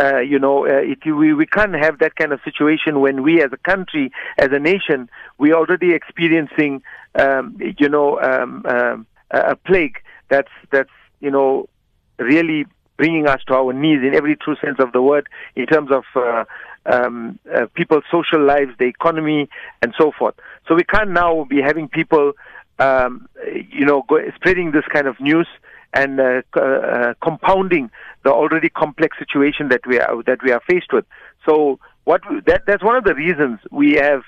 Uh, 0.00 0.18
you 0.18 0.38
know, 0.38 0.66
uh, 0.66 0.80
it, 0.92 0.98
we, 1.04 1.34
we 1.34 1.46
can't 1.46 1.74
have 1.74 1.98
that 1.98 2.14
kind 2.14 2.32
of 2.32 2.40
situation 2.44 3.00
when 3.00 3.22
we 3.22 3.42
as 3.42 3.50
a 3.52 3.56
country, 3.56 4.12
as 4.38 4.48
a 4.52 4.58
nation, 4.58 5.08
we're 5.38 5.54
already 5.54 5.92
experiencing, 5.92 6.82
um, 7.16 7.56
you 7.78 7.88
know, 7.88 8.20
um, 8.20 8.64
um, 8.66 9.06
a 9.32 9.56
plague 9.56 9.96
that's, 10.28 10.52
that's, 10.70 10.90
you 11.20 11.30
know, 11.30 11.68
really 12.18 12.66
bringing 12.96 13.26
us 13.26 13.40
to 13.48 13.54
our 13.54 13.72
knees 13.72 14.00
in 14.06 14.14
every 14.14 14.36
true 14.36 14.56
sense 14.64 14.76
of 14.78 14.92
the 14.92 15.02
word 15.02 15.28
in 15.56 15.66
terms 15.66 15.90
of 15.90 16.04
uh, 16.14 16.44
um, 16.86 17.38
uh, 17.52 17.66
people's 17.74 18.04
social 18.10 18.44
lives, 18.44 18.70
the 18.78 18.84
economy, 18.84 19.48
and 19.82 19.92
so 19.98 20.12
forth. 20.16 20.34
So 20.68 20.74
we 20.74 20.84
can't 20.84 21.10
now 21.10 21.44
be 21.44 21.60
having 21.60 21.88
people, 21.88 22.32
um, 22.78 23.28
you 23.72 23.84
know, 23.84 24.04
go, 24.08 24.20
spreading 24.36 24.70
this 24.70 24.84
kind 24.92 25.08
of 25.08 25.18
news 25.20 25.48
and 25.94 26.20
uh, 26.20 26.42
uh, 26.54 27.14
compounding 27.22 27.90
the 28.24 28.30
already 28.30 28.68
complex 28.68 29.18
situation 29.18 29.68
that 29.68 29.80
we 29.86 29.98
are 29.98 30.22
that 30.24 30.42
we 30.44 30.52
are 30.52 30.60
faced 30.68 30.92
with. 30.92 31.04
So 31.48 31.78
what 32.04 32.22
that 32.46 32.62
that's 32.66 32.82
one 32.82 32.96
of 32.96 33.04
the 33.04 33.14
reasons 33.14 33.58
we 33.70 33.94
have 33.94 34.22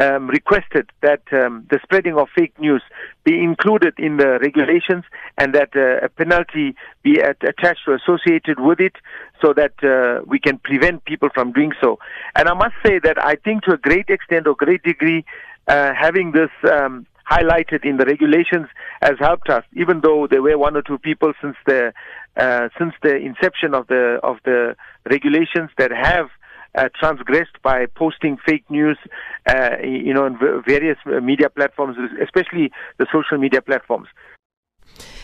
um, 0.00 0.28
requested 0.28 0.90
that 1.02 1.22
um, 1.32 1.66
the 1.70 1.80
spreading 1.82 2.16
of 2.16 2.28
fake 2.36 2.58
news 2.58 2.82
be 3.24 3.42
included 3.42 3.94
in 3.98 4.16
the 4.16 4.38
regulations 4.40 5.04
and 5.36 5.54
that 5.54 5.70
uh, 5.74 6.04
a 6.04 6.08
penalty 6.08 6.76
be 7.02 7.20
at, 7.20 7.36
attached 7.42 7.80
or 7.86 7.94
associated 7.94 8.60
with 8.60 8.80
it 8.80 8.94
so 9.42 9.52
that 9.52 9.72
uh, 9.82 10.22
we 10.26 10.38
can 10.38 10.58
prevent 10.58 11.04
people 11.04 11.28
from 11.34 11.52
doing 11.52 11.72
so. 11.82 11.98
And 12.36 12.48
I 12.48 12.54
must 12.54 12.74
say 12.84 13.00
that 13.02 13.16
I 13.22 13.34
think 13.36 13.64
to 13.64 13.72
a 13.72 13.78
great 13.78 14.08
extent 14.08 14.46
or 14.46 14.54
great 14.54 14.82
degree, 14.82 15.24
uh, 15.66 15.92
having 15.98 16.32
this 16.32 16.50
um, 16.70 17.06
highlighted 17.30 17.84
in 17.84 17.96
the 17.96 18.04
regulations 18.04 18.66
has 19.02 19.16
helped 19.18 19.48
us, 19.50 19.64
even 19.74 20.00
though 20.00 20.26
there 20.26 20.42
were 20.42 20.58
one 20.58 20.76
or 20.76 20.82
two 20.82 20.98
people 20.98 21.32
since 21.42 21.56
the 21.66 21.92
uh, 22.36 22.68
since 22.78 22.94
the 23.02 23.16
inception 23.16 23.74
of 23.74 23.86
the 23.88 24.18
of 24.22 24.36
the 24.44 24.76
regulations 25.10 25.70
that 25.76 25.90
have 25.90 26.28
uh, 26.74 26.88
transgressed 27.00 27.56
by 27.62 27.86
posting 27.94 28.38
fake 28.46 28.64
news, 28.68 28.98
uh, 29.46 29.76
you 29.82 30.14
know, 30.14 30.24
on 30.24 30.38
various 30.66 30.98
media 31.22 31.48
platforms, 31.48 31.96
especially 32.22 32.70
the 32.98 33.06
social 33.12 33.38
media 33.38 33.60
platforms. 33.60 34.08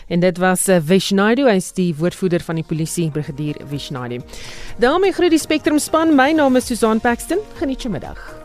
En 0.07 0.19
dit 0.19 0.37
was 0.37 0.67
uh, 0.69 0.77
Vishnaidu, 0.81 1.47
hy 1.49 1.57
is 1.57 1.71
die 1.73 1.89
woordvoerder 1.97 2.43
van 2.45 2.61
die 2.61 2.67
polisie, 2.67 3.09
brigadier 3.11 3.57
Vishnaidu. 3.65 4.21
daarmee 4.77 5.11
groet 5.11 5.33
die 5.33 5.41
Spectrum 5.41 5.79
span. 5.79 6.15
My 6.15 6.31
naam 6.31 6.55
is 6.55 6.69
Susan 6.69 7.01
Paxton. 7.01 7.41
Geniet 7.57 7.81
jou 7.81 7.93
middag. 7.93 8.44